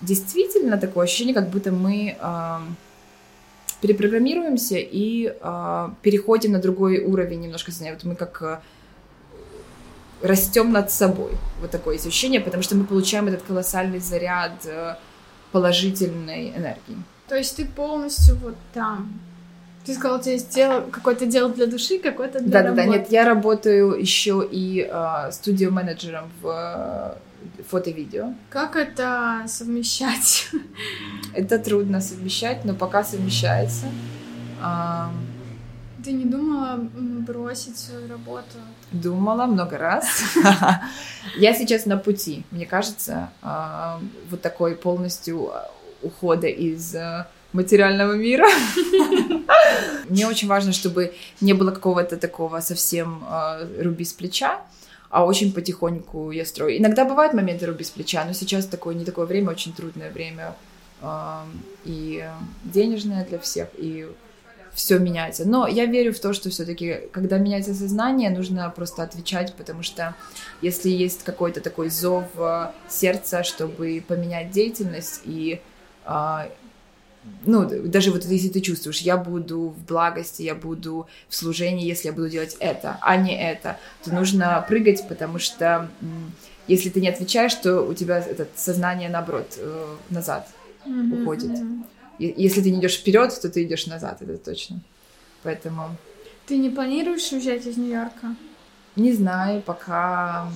действительно 0.00 0.78
такое 0.78 1.04
ощущение, 1.04 1.34
как 1.34 1.48
будто 1.48 1.70
мы 1.70 2.16
э, 2.18 2.58
перепрограммируемся 3.80 4.76
и 4.78 5.34
э, 5.40 5.88
переходим 6.02 6.52
на 6.52 6.60
другой 6.60 6.98
уровень 7.04 7.40
немножко 7.40 7.70
сознания. 7.70 7.94
Вот 7.94 8.04
мы 8.04 8.14
как 8.16 8.42
э, 8.42 8.58
растем 10.22 10.72
над 10.72 10.90
собой. 10.90 11.32
Вот 11.60 11.70
такое 11.70 11.96
ощущение, 11.96 12.40
потому 12.40 12.62
что 12.62 12.76
мы 12.76 12.84
получаем 12.84 13.28
этот 13.28 13.42
колоссальный 13.42 14.00
заряд 14.00 14.66
э, 14.66 14.96
положительной 15.52 16.50
энергии. 16.50 16.96
То 17.28 17.36
есть 17.36 17.56
ты 17.56 17.66
полностью 17.66 18.36
вот 18.36 18.56
там, 18.72 19.20
ты 19.88 19.94
сказала, 19.94 20.18
у 20.18 20.20
тебя 20.20 20.32
есть 20.34 20.54
дело, 20.54 20.82
какое-то 20.90 21.24
дело 21.24 21.48
для 21.48 21.66
души, 21.66 21.98
какое-то 21.98 22.40
для 22.40 22.62
Да, 22.62 22.68
да, 22.68 22.74
да. 22.74 22.84
Нет, 22.84 23.10
я 23.10 23.24
работаю 23.24 23.98
еще 23.98 24.46
и 24.50 24.86
э, 24.86 25.32
студио-менеджером 25.32 26.30
в 26.42 27.16
э, 27.58 27.62
фото-видео. 27.62 28.34
Как 28.50 28.76
это 28.76 29.44
совмещать? 29.46 30.50
Это 31.34 31.58
трудно 31.58 32.02
совмещать, 32.02 32.66
но 32.66 32.74
пока 32.74 33.02
совмещается. 33.02 33.86
А... 34.60 35.10
Ты 36.04 36.12
не 36.12 36.26
думала 36.26 36.78
бросить 37.26 37.78
свою 37.78 38.08
работу? 38.08 38.58
Думала 38.92 39.46
много 39.46 39.78
раз. 39.78 40.06
Я 41.36 41.54
сейчас 41.54 41.86
на 41.86 41.96
пути, 41.96 42.44
мне 42.50 42.66
кажется, 42.66 43.30
а, 43.42 44.00
вот 44.30 44.42
такой 44.42 44.74
полностью 44.74 45.50
ухода 46.02 46.46
из 46.46 46.94
э, 46.94 47.26
материального 47.58 48.12
мира. 48.12 48.46
Мне 50.08 50.26
очень 50.26 50.48
важно, 50.48 50.72
чтобы 50.72 51.14
не 51.40 51.54
было 51.54 51.70
какого-то 51.70 52.16
такого 52.16 52.60
совсем 52.60 53.24
э, 53.30 53.82
руби 53.82 54.04
с 54.04 54.12
плеча, 54.12 54.60
а 55.10 55.24
очень 55.24 55.52
потихоньку 55.52 56.30
я 56.30 56.44
строю. 56.44 56.76
Иногда 56.78 57.04
бывают 57.04 57.34
моменты 57.34 57.66
руби 57.66 57.84
с 57.84 57.90
плеча, 57.90 58.24
но 58.24 58.32
сейчас 58.32 58.66
такое 58.66 58.94
не 58.94 59.04
такое 59.04 59.26
время, 59.26 59.50
очень 59.50 59.72
трудное 59.72 60.10
время 60.10 60.54
и 61.84 62.28
денежное 62.64 63.24
для 63.24 63.38
всех, 63.38 63.68
и 63.78 64.08
все 64.74 64.98
меняется. 64.98 65.48
Но 65.48 65.68
я 65.68 65.86
верю 65.86 66.12
в 66.12 66.18
то, 66.18 66.32
что 66.32 66.50
все-таки, 66.50 67.02
когда 67.12 67.38
меняется 67.38 67.72
сознание, 67.72 68.30
нужно 68.30 68.68
просто 68.70 69.04
отвечать, 69.04 69.54
потому 69.54 69.84
что 69.84 70.16
если 70.60 70.90
есть 70.90 71.22
какой-то 71.22 71.60
такой 71.60 71.88
зов 71.88 72.24
э, 72.36 72.72
сердца, 72.88 73.44
чтобы 73.44 74.02
поменять 74.08 74.50
деятельность 74.50 75.20
и 75.24 75.60
а, 76.04 76.48
ну, 77.44 77.68
даже 77.88 78.10
вот 78.10 78.24
если 78.24 78.48
ты 78.48 78.60
чувствуешь, 78.60 79.00
я 79.00 79.16
буду 79.16 79.68
в 79.68 79.84
благости, 79.86 80.42
я 80.42 80.54
буду 80.54 81.06
в 81.28 81.34
служении, 81.34 81.86
если 81.86 82.08
я 82.08 82.12
буду 82.12 82.28
делать 82.28 82.56
это, 82.60 82.98
а 83.00 83.16
не 83.16 83.36
это, 83.40 83.78
то 84.04 84.14
нужно 84.14 84.64
прыгать, 84.68 85.06
потому 85.08 85.38
что 85.38 85.88
если 86.66 86.90
ты 86.90 87.00
не 87.00 87.08
отвечаешь, 87.08 87.54
то 87.54 87.82
у 87.82 87.94
тебя 87.94 88.18
это 88.18 88.46
сознание, 88.54 89.08
наоборот, 89.08 89.54
э, 89.56 89.96
назад 90.10 90.48
mm-hmm. 90.84 91.22
уходит. 91.22 91.50
Если 92.18 92.60
ты 92.60 92.70
не 92.70 92.80
идешь 92.80 92.96
вперед, 92.96 93.38
то 93.40 93.48
ты 93.48 93.62
идешь 93.62 93.86
назад, 93.86 94.20
это 94.22 94.36
точно. 94.36 94.80
Поэтому... 95.42 95.96
Ты 96.46 96.58
не 96.58 96.68
планируешь 96.68 97.32
уезжать 97.32 97.66
из 97.66 97.76
Нью-Йорка? 97.76 98.34
Не 98.96 99.12
знаю, 99.12 99.62
пока 99.62 100.50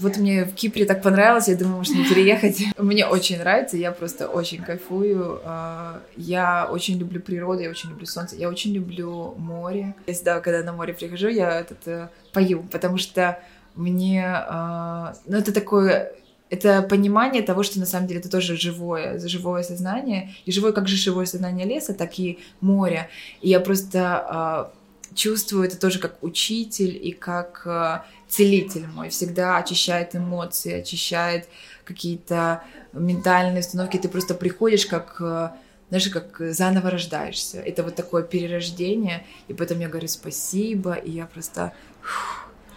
вот 0.00 0.16
мне 0.16 0.44
в 0.44 0.54
Кипре 0.54 0.84
так 0.84 1.02
понравилось, 1.02 1.48
я 1.48 1.56
думаю, 1.56 1.78
можно 1.78 2.04
переехать. 2.08 2.62
Мне 2.78 3.06
очень 3.06 3.38
нравится, 3.38 3.76
я 3.76 3.92
просто 3.92 4.28
очень 4.28 4.62
кайфую. 4.62 5.40
А, 5.44 6.00
я 6.16 6.68
очень 6.70 6.98
люблю 6.98 7.20
природу, 7.20 7.60
я 7.60 7.70
очень 7.70 7.90
люблю 7.90 8.06
солнце, 8.06 8.36
я 8.36 8.48
очень 8.48 8.72
люблю 8.72 9.34
море. 9.36 9.94
Я 10.06 10.14
всегда, 10.14 10.40
когда 10.40 10.62
на 10.62 10.72
море 10.72 10.94
прихожу, 10.94 11.28
я 11.28 11.60
этот, 11.60 11.86
э, 11.86 12.08
пою, 12.32 12.62
потому 12.70 12.98
что 12.98 13.38
мне... 13.74 14.24
А, 14.26 15.14
ну, 15.26 15.38
это 15.38 15.52
такое 15.52 16.12
это 16.50 16.82
понимание 16.82 17.42
того, 17.42 17.62
что 17.62 17.78
на 17.78 17.86
самом 17.86 18.08
деле 18.08 18.20
это 18.20 18.28
тоже 18.28 18.56
живое, 18.56 19.20
живое 19.20 19.62
сознание, 19.62 20.34
и 20.44 20.52
живое 20.52 20.72
как 20.72 20.88
же 20.88 20.96
живое 20.96 21.24
сознание 21.24 21.64
леса, 21.64 21.94
так 21.94 22.18
и 22.18 22.40
моря. 22.60 23.08
И 23.40 23.48
я 23.48 23.60
просто 23.60 24.70
э, 24.74 24.79
чувствую 25.14 25.64
это 25.64 25.78
тоже 25.78 25.98
как 25.98 26.22
учитель 26.22 26.98
и 27.00 27.12
как 27.12 27.62
э, 27.64 28.00
целитель 28.28 28.86
мой, 28.86 29.08
всегда 29.10 29.56
очищает 29.56 30.14
эмоции, 30.14 30.80
очищает 30.80 31.48
какие-то 31.84 32.62
ментальные 32.92 33.60
установки, 33.60 33.96
ты 33.96 34.08
просто 34.08 34.34
приходишь 34.34 34.86
как 34.86 35.16
э, 35.20 35.50
знаешь, 35.90 36.08
как 36.08 36.36
заново 36.52 36.90
рождаешься. 36.90 37.60
Это 37.60 37.82
вот 37.82 37.96
такое 37.96 38.22
перерождение, 38.22 39.26
и 39.48 39.54
потом 39.54 39.80
я 39.80 39.88
говорю 39.88 40.06
спасибо, 40.06 40.94
и 40.94 41.10
я 41.10 41.26
просто 41.26 41.72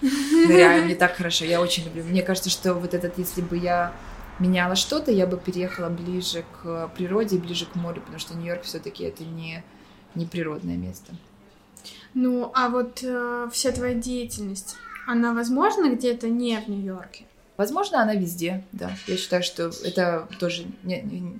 ныряю, 0.01 0.85
мне 0.85 0.95
так 0.95 1.15
хорошо, 1.15 1.45
я 1.45 1.61
очень 1.61 1.85
люблю. 1.85 2.03
Мне 2.03 2.23
кажется, 2.23 2.49
что 2.49 2.73
вот 2.73 2.93
этот, 2.93 3.17
если 3.19 3.41
бы 3.41 3.57
я 3.57 3.93
меняла 4.39 4.75
что-то, 4.75 5.11
я 5.11 5.27
бы 5.27 5.37
переехала 5.37 5.89
ближе 5.89 6.43
к 6.61 6.89
природе 6.95 7.37
ближе 7.37 7.65
к 7.65 7.75
морю, 7.75 8.01
потому 8.01 8.19
что 8.19 8.35
Нью-Йорк 8.35 8.63
все-таки 8.63 9.03
это 9.03 9.23
не, 9.23 9.63
не 10.15 10.25
природное 10.25 10.75
место. 10.75 11.13
Ну, 12.13 12.51
а 12.53 12.69
вот 12.69 12.99
э, 13.03 13.49
вся 13.51 13.71
твоя 13.71 13.95
деятельность, 13.95 14.75
она 15.07 15.33
возможна 15.33 15.93
где-то 15.93 16.29
не 16.29 16.59
в 16.59 16.67
Нью-Йорке? 16.67 17.25
Возможно, 17.57 18.01
она 18.01 18.15
везде, 18.15 18.63
да. 18.71 18.91
Я 19.07 19.17
считаю, 19.17 19.43
что 19.43 19.71
это 19.83 20.27
тоже 20.39 20.65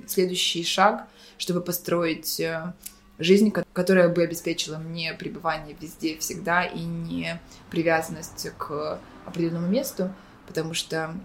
следующий 0.07 0.63
шаг, 0.63 1.07
чтобы 1.37 1.61
построить 1.61 2.39
э, 2.39 2.73
жизнь, 3.19 3.51
которая 3.51 4.09
бы 4.09 4.23
обеспечила 4.23 4.77
мне 4.77 5.13
пребывание 5.13 5.75
везде 5.79 6.17
всегда 6.17 6.63
и 6.63 6.79
не 6.79 7.39
привязанность 7.69 8.49
к 8.57 8.99
определенному 9.25 9.67
месту, 9.67 10.13
потому 10.47 10.73
что 10.73 11.15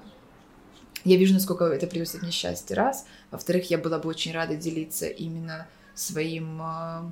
я 1.05 1.17
вижу, 1.17 1.35
насколько 1.35 1.65
это 1.65 1.87
приносит 1.87 2.23
мне 2.23 2.31
счастье, 2.31 2.77
раз. 2.77 3.07
Во-вторых, 3.31 3.71
я 3.71 3.79
была 3.79 3.99
бы 3.99 4.09
очень 4.09 4.33
рада 4.33 4.57
делиться 4.57 5.07
именно 5.07 5.67
своим 5.95 6.61
э, 6.63 7.11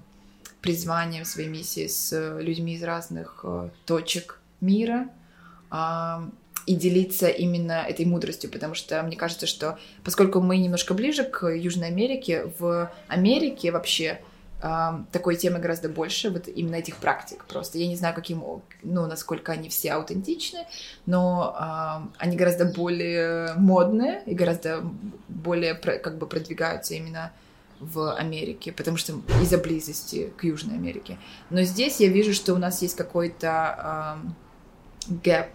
призванием, 0.66 1.24
своей 1.24 1.48
миссией 1.48 1.88
с 1.88 2.40
людьми 2.40 2.74
из 2.74 2.82
разных 2.82 3.40
э, 3.44 3.68
точек 3.84 4.40
мира 4.60 5.08
э, 5.70 5.76
и 6.66 6.74
делиться 6.74 7.28
именно 7.28 7.84
этой 7.88 8.04
мудростью, 8.04 8.50
потому 8.50 8.74
что 8.74 9.00
мне 9.04 9.16
кажется, 9.16 9.46
что 9.46 9.78
поскольку 10.02 10.40
мы 10.40 10.56
немножко 10.56 10.92
ближе 10.92 11.22
к 11.22 11.46
Южной 11.48 11.86
Америке, 11.86 12.50
в 12.58 12.90
Америке 13.06 13.70
вообще 13.70 14.20
такой 15.12 15.36
темы 15.36 15.58
гораздо 15.58 15.90
больше, 15.90 16.30
вот 16.30 16.48
именно 16.48 16.76
этих 16.76 16.96
практик 16.96 17.44
просто. 17.44 17.76
Я 17.78 17.86
не 17.86 17.94
знаю, 17.94 18.14
каким, 18.14 18.42
ну, 18.82 19.06
насколько 19.06 19.52
они 19.52 19.68
все 19.68 19.92
аутентичны, 19.92 20.66
но 21.04 21.54
э, 21.60 22.08
они 22.18 22.36
гораздо 22.36 22.64
более 22.64 23.52
модные 23.54 24.22
и 24.24 24.34
гораздо 24.34 24.82
более 25.28 25.74
как 25.74 26.16
бы 26.16 26.26
продвигаются 26.26 26.94
именно 26.94 27.32
в 27.80 28.14
Америке, 28.14 28.72
потому 28.72 28.96
что 28.96 29.14
из-за 29.42 29.58
близости 29.58 30.32
к 30.36 30.44
Южной 30.44 30.76
Америке. 30.76 31.18
Но 31.50 31.62
здесь 31.62 32.00
я 32.00 32.08
вижу, 32.08 32.32
что 32.32 32.54
у 32.54 32.58
нас 32.58 32.82
есть 32.82 32.96
какой-то 32.96 34.18
э, 35.08 35.12
gap, 35.12 35.48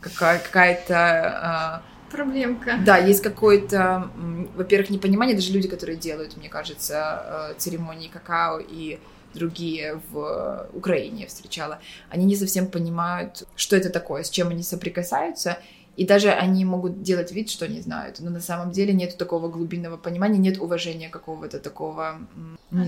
какая- 0.00 0.38
какая-то 0.38 1.82
э, 1.84 2.10
проблемка. 2.10 2.78
Да, 2.84 2.98
есть 2.98 3.22
какое-то, 3.22 4.10
во-первых, 4.56 4.90
непонимание, 4.90 5.36
даже 5.36 5.52
люди, 5.52 5.68
которые 5.68 5.96
делают, 5.96 6.36
мне 6.36 6.48
кажется, 6.48 7.52
э, 7.52 7.54
церемонии 7.58 8.08
какао 8.08 8.58
и 8.60 8.98
другие 9.34 10.00
в 10.10 10.68
Украине 10.74 11.26
встречала, 11.26 11.78
они 12.10 12.26
не 12.26 12.36
совсем 12.36 12.66
понимают, 12.66 13.44
что 13.56 13.76
это 13.76 13.88
такое, 13.88 14.24
с 14.24 14.30
чем 14.30 14.48
они 14.48 14.62
соприкасаются, 14.62 15.58
и 15.96 16.06
даже 16.06 16.30
они 16.30 16.64
могут 16.64 17.02
делать 17.02 17.32
вид, 17.32 17.50
что 17.50 17.68
не 17.68 17.80
знают, 17.80 18.20
но 18.20 18.30
на 18.30 18.40
самом 18.40 18.72
деле 18.72 18.92
нет 18.92 19.18
такого 19.18 19.48
глубинного 19.48 19.96
понимания, 19.96 20.38
нет 20.38 20.58
уважения 20.58 21.08
какого-то 21.08 21.58
такого, 21.58 22.20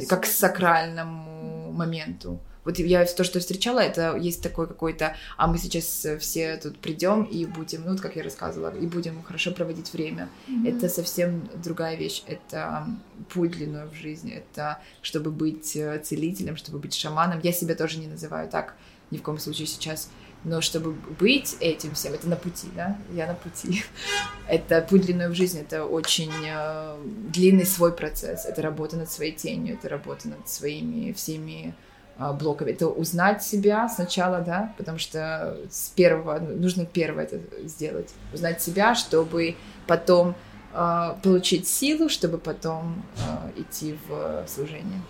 как 0.08 0.22
к 0.22 0.26
сакральному 0.26 1.72
моменту. 1.72 2.40
Вот 2.64 2.78
я 2.78 3.04
то, 3.04 3.24
что 3.24 3.40
встречала, 3.40 3.80
это 3.80 4.16
есть 4.16 4.42
такой 4.42 4.66
какой-то, 4.66 5.16
а 5.36 5.46
мы 5.46 5.58
сейчас 5.58 6.06
все 6.18 6.56
тут 6.56 6.78
придем 6.78 7.24
и 7.24 7.44
будем, 7.44 7.82
ну, 7.84 7.90
вот 7.92 8.00
как 8.00 8.16
я 8.16 8.22
рассказывала, 8.22 8.74
и 8.74 8.86
будем 8.86 9.22
хорошо 9.22 9.52
проводить 9.52 9.92
время. 9.92 10.30
Mm-hmm. 10.48 10.68
Это 10.68 10.88
совсем 10.88 11.48
другая 11.62 11.96
вещь. 11.96 12.22
Это 12.26 12.86
путь 13.28 13.52
длиной 13.52 13.86
в 13.88 13.94
жизни. 13.94 14.32
Это 14.32 14.78
чтобы 15.02 15.30
быть 15.30 15.76
э, 15.76 15.98
целителем, 15.98 16.56
чтобы 16.56 16.78
быть 16.78 16.94
шаманом. 16.94 17.40
Я 17.42 17.52
себя 17.52 17.74
тоже 17.74 17.98
не 17.98 18.06
называю 18.06 18.48
так 18.48 18.74
ни 19.10 19.18
в 19.18 19.22
коем 19.22 19.38
случае 19.38 19.66
сейчас. 19.66 20.08
Но 20.44 20.60
чтобы 20.60 20.92
быть 20.92 21.56
этим 21.60 21.94
всем, 21.94 22.12
это 22.12 22.28
на 22.28 22.36
пути, 22.36 22.68
да? 22.76 22.98
Я 23.12 23.26
на 23.26 23.34
пути. 23.34 23.82
Это 24.48 24.82
путь 24.82 25.06
длиной 25.06 25.28
в 25.28 25.34
жизни, 25.34 25.62
это 25.62 25.86
очень 25.86 26.30
э, 26.46 26.98
длинный 27.32 27.64
свой 27.64 27.92
процесс. 27.92 28.44
Это 28.44 28.60
работа 28.60 28.98
над 28.98 29.10
своей 29.10 29.32
тенью, 29.32 29.74
это 29.74 29.88
работа 29.88 30.28
над 30.28 30.46
своими 30.46 31.12
всеми 31.12 31.74
а, 32.16 32.32
блоками. 32.32 32.70
Это 32.70 32.86
узнать 32.88 33.42
себя 33.42 33.88
сначала, 33.88 34.40
да, 34.40 34.72
потому 34.78 34.98
что 34.98 35.58
с 35.70 35.88
первого, 35.88 36.38
ну, 36.38 36.56
нужно 36.56 36.86
первое 36.86 37.24
это 37.24 37.40
сделать. 37.66 38.14
Узнать 38.32 38.62
себя, 38.62 38.94
чтобы 38.94 39.56
потом 39.86 40.36
э, 40.72 41.14
получить 41.22 41.66
силу, 41.66 42.08
чтобы 42.08 42.38
потом 42.38 43.02
э, 43.16 43.62
идти 43.62 43.98
в 44.06 44.44
служение. 44.46 45.00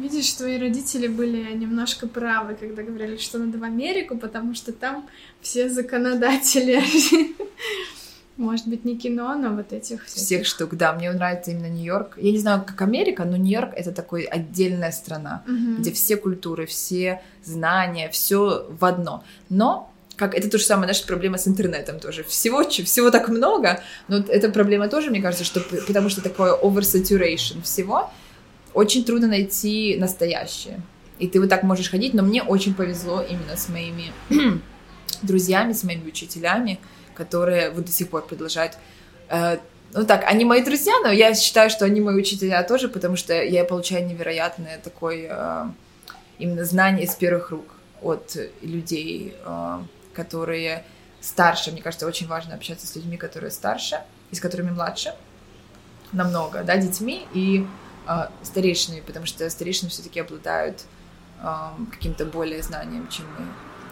Видишь, 0.00 0.32
твои 0.32 0.58
родители 0.58 1.08
были 1.08 1.52
немножко 1.52 2.08
правы, 2.08 2.54
когда 2.54 2.82
говорили, 2.82 3.18
что 3.18 3.38
надо 3.38 3.58
в 3.58 3.64
Америку, 3.64 4.16
потому 4.16 4.54
что 4.54 4.72
там 4.72 5.06
все 5.42 5.68
законодатели 5.68 6.82
Может 8.40 8.68
быть, 8.68 8.86
не 8.86 8.96
кино, 8.96 9.34
но 9.34 9.50
вот 9.50 9.70
этих 9.74 10.06
всяких... 10.06 10.24
Всех 10.24 10.46
штук, 10.46 10.74
да. 10.74 10.94
Мне 10.94 11.12
нравится 11.12 11.50
именно 11.50 11.68
Нью-Йорк. 11.68 12.16
Я 12.16 12.32
не 12.32 12.38
знаю, 12.38 12.64
как 12.66 12.80
Америка, 12.80 13.26
но 13.26 13.36
Нью-Йорк— 13.36 13.74
это 13.76 13.92
такой 13.92 14.22
отдельная 14.22 14.92
страна, 14.92 15.42
угу. 15.46 15.80
где 15.80 15.92
все 15.92 16.16
культуры, 16.16 16.64
все 16.64 17.20
знания, 17.44 18.08
все 18.08 18.66
в 18.70 18.82
одно. 18.86 19.24
Но 19.50 19.92
как 20.16 20.34
это 20.34 20.48
то 20.48 20.56
же 20.56 20.64
самое, 20.64 20.88
наша 20.88 21.06
проблема 21.06 21.36
с 21.36 21.48
интернетом 21.48 22.00
тоже. 22.00 22.22
Всего, 22.22 22.62
всего 22.62 23.10
так 23.10 23.28
много, 23.28 23.82
но 24.08 24.16
эта 24.16 24.48
проблема 24.48 24.88
тоже, 24.88 25.10
мне 25.10 25.20
кажется, 25.20 25.44
что 25.44 25.60
потому 25.86 26.08
что 26.08 26.22
такое 26.22 26.54
oversaturation 26.54 27.62
всего, 27.62 28.10
очень 28.74 29.04
трудно 29.04 29.28
найти 29.28 29.96
настоящее. 29.98 30.80
И 31.18 31.28
ты 31.28 31.40
вот 31.40 31.48
так 31.48 31.62
можешь 31.62 31.90
ходить, 31.90 32.14
но 32.14 32.22
мне 32.22 32.42
очень 32.42 32.74
повезло 32.74 33.22
именно 33.22 33.56
с 33.56 33.68
моими 33.68 34.12
друзьями, 35.22 35.72
с 35.72 35.84
моими 35.84 36.08
учителями, 36.08 36.80
которые 37.14 37.70
вот 37.70 37.84
до 37.84 37.92
сих 37.92 38.08
пор 38.08 38.26
продолжают 38.26 38.78
э, 39.28 39.58
ну 39.92 40.06
так, 40.06 40.24
они 40.24 40.44
мои 40.44 40.62
друзья, 40.62 40.92
но 41.02 41.10
я 41.10 41.34
считаю, 41.34 41.68
что 41.68 41.84
они 41.84 42.00
мои 42.00 42.14
учителя 42.14 42.62
тоже, 42.62 42.88
потому 42.88 43.16
что 43.16 43.42
я 43.42 43.64
получаю 43.64 44.06
невероятное 44.06 44.78
такое 44.78 45.28
э, 45.28 45.64
именно 46.38 46.64
знание 46.64 47.04
из 47.04 47.14
первых 47.14 47.50
рук 47.50 47.74
от 48.00 48.36
людей, 48.62 49.34
э, 49.44 49.78
которые 50.14 50.84
старше. 51.20 51.72
Мне 51.72 51.82
кажется, 51.82 52.06
очень 52.06 52.28
важно 52.28 52.54
общаться 52.54 52.86
с 52.86 52.94
людьми, 52.94 53.16
которые 53.16 53.50
старше 53.50 54.00
и 54.30 54.36
с 54.36 54.40
которыми 54.40 54.70
младше 54.70 55.12
намного, 56.12 56.62
да, 56.62 56.76
детьми 56.76 57.26
и 57.34 57.66
э, 58.06 58.28
старейшинами, 58.42 59.00
потому 59.00 59.26
что 59.26 59.48
старейшины 59.50 59.90
все-таки 59.90 60.20
обладают 60.20 60.84
каким-то 61.90 62.26
более 62.26 62.62
знанием, 62.62 63.08
чем 63.08 63.24
мы 63.38 63.46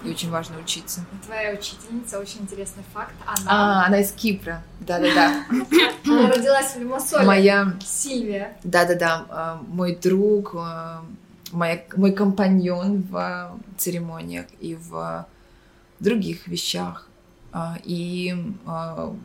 и 0.05 0.11
очень 0.11 0.31
важно 0.31 0.59
учиться. 0.59 1.05
Твоя 1.25 1.53
учительница, 1.53 2.19
очень 2.19 2.43
интересный 2.43 2.85
факт, 2.93 3.13
она... 3.27 3.83
А, 3.83 3.87
она 3.87 4.01
из 4.01 4.13
Кипра, 4.13 4.63
да-да-да. 4.81 5.45
Она 6.07 6.31
родилась 6.31 6.75
в 6.75 6.79
Лимассоле. 6.79 7.27
Моя... 7.27 7.75
Сильвия. 7.85 8.57
Да-да-да, 8.65 9.27
а, 9.29 9.63
мой 9.67 9.97
друг, 9.97 10.55
а, 10.55 11.05
моя, 11.53 11.83
мой 11.97 12.13
компаньон 12.13 13.03
в 13.03 13.59
церемониях 13.77 14.47
и 14.61 14.75
в 14.75 15.27
других 16.01 16.47
вещах. 16.47 17.07
И 17.85 18.55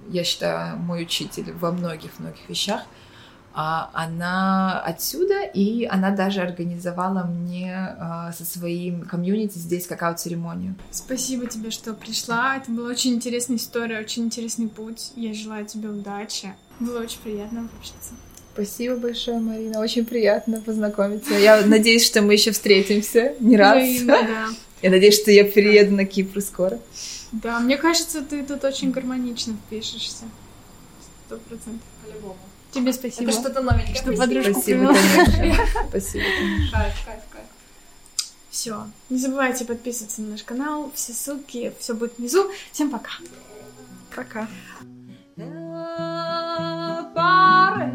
я 0.09 0.23
считаю, 0.23 0.77
мой 0.77 1.03
учитель 1.03 1.51
во 1.53 1.71
многих-многих 1.71 2.49
вещах— 2.49 2.81
а, 2.91 3.02
она 3.53 4.81
отсюда, 4.81 5.43
и 5.43 5.85
она 5.85 6.11
даже 6.11 6.41
организовала 6.41 7.23
мне 7.23 7.73
а, 7.75 8.31
со 8.33 8.45
своим 8.45 9.01
комьюнити 9.01 9.57
здесь 9.57 9.87
какао-церемонию. 9.87 10.75
Спасибо 10.91 11.45
тебе, 11.45 11.69
что 11.71 11.93
пришла. 11.93 12.57
Это 12.57 12.71
была 12.71 12.89
очень 12.89 13.13
интересная 13.13 13.57
история, 13.57 13.99
очень 13.99 14.23
интересный 14.23 14.67
путь. 14.67 15.11
Я 15.15 15.33
желаю 15.33 15.65
тебе 15.65 15.89
удачи. 15.89 16.53
Было 16.79 17.01
очень 17.01 17.19
приятно 17.19 17.69
общаться. 17.77 18.13
Спасибо 18.53 18.97
большое, 18.97 19.39
Марина. 19.39 19.79
Очень 19.79 20.05
приятно 20.05 20.61
познакомиться. 20.61 21.33
Я 21.33 21.65
надеюсь, 21.65 22.05
что 22.05 22.21
мы 22.21 22.33
еще 22.33 22.51
встретимся 22.51 23.33
не 23.39 23.57
раз. 23.57 23.77
Взаимно, 23.77 24.13
да. 24.13 24.47
Я 24.81 24.89
надеюсь, 24.89 25.19
что 25.19 25.31
я 25.31 25.45
приеду 25.45 25.95
на 25.95 26.05
Кипр 26.05 26.41
скоро. 26.41 26.79
Да, 27.31 27.59
мне 27.59 27.77
кажется, 27.77 28.21
ты 28.21 28.43
тут 28.43 28.63
очень 28.63 28.91
гармонично 28.91 29.55
впишешься. 29.65 30.25
Сто 31.25 31.37
процентов. 31.37 31.81
По-любому. 32.03 32.37
Тебе 32.73 32.91
спасибо. 32.91 33.29
Это 33.29 33.39
что-то 33.39 33.61
новенькое. 33.61 33.95
Что 33.95 34.15
спасибо. 34.15 34.21
подружку 34.21 34.61
Спасибо. 34.61 34.95
Спасибо, 35.89 36.25
Все. 38.49 38.87
Не 39.09 39.19
забывайте 39.19 39.65
подписываться 39.65 40.21
на 40.21 40.29
наш 40.31 40.43
канал. 40.43 40.91
Все 40.95 41.13
ссылки, 41.13 41.73
все 41.79 41.93
будет 41.93 42.17
внизу. 42.17 42.49
Всем 42.71 42.89
пока. 42.89 43.11
Пока. 44.15 44.47
Пора. 47.13 47.89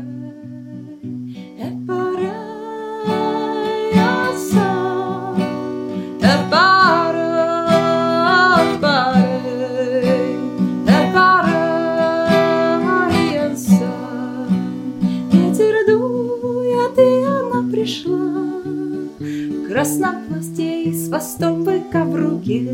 Платье 20.59 20.85
и 20.85 20.93
с 20.93 21.09
хвостом 21.09 21.65
быка 21.65 22.05
в 22.05 22.15
руке 22.15 22.67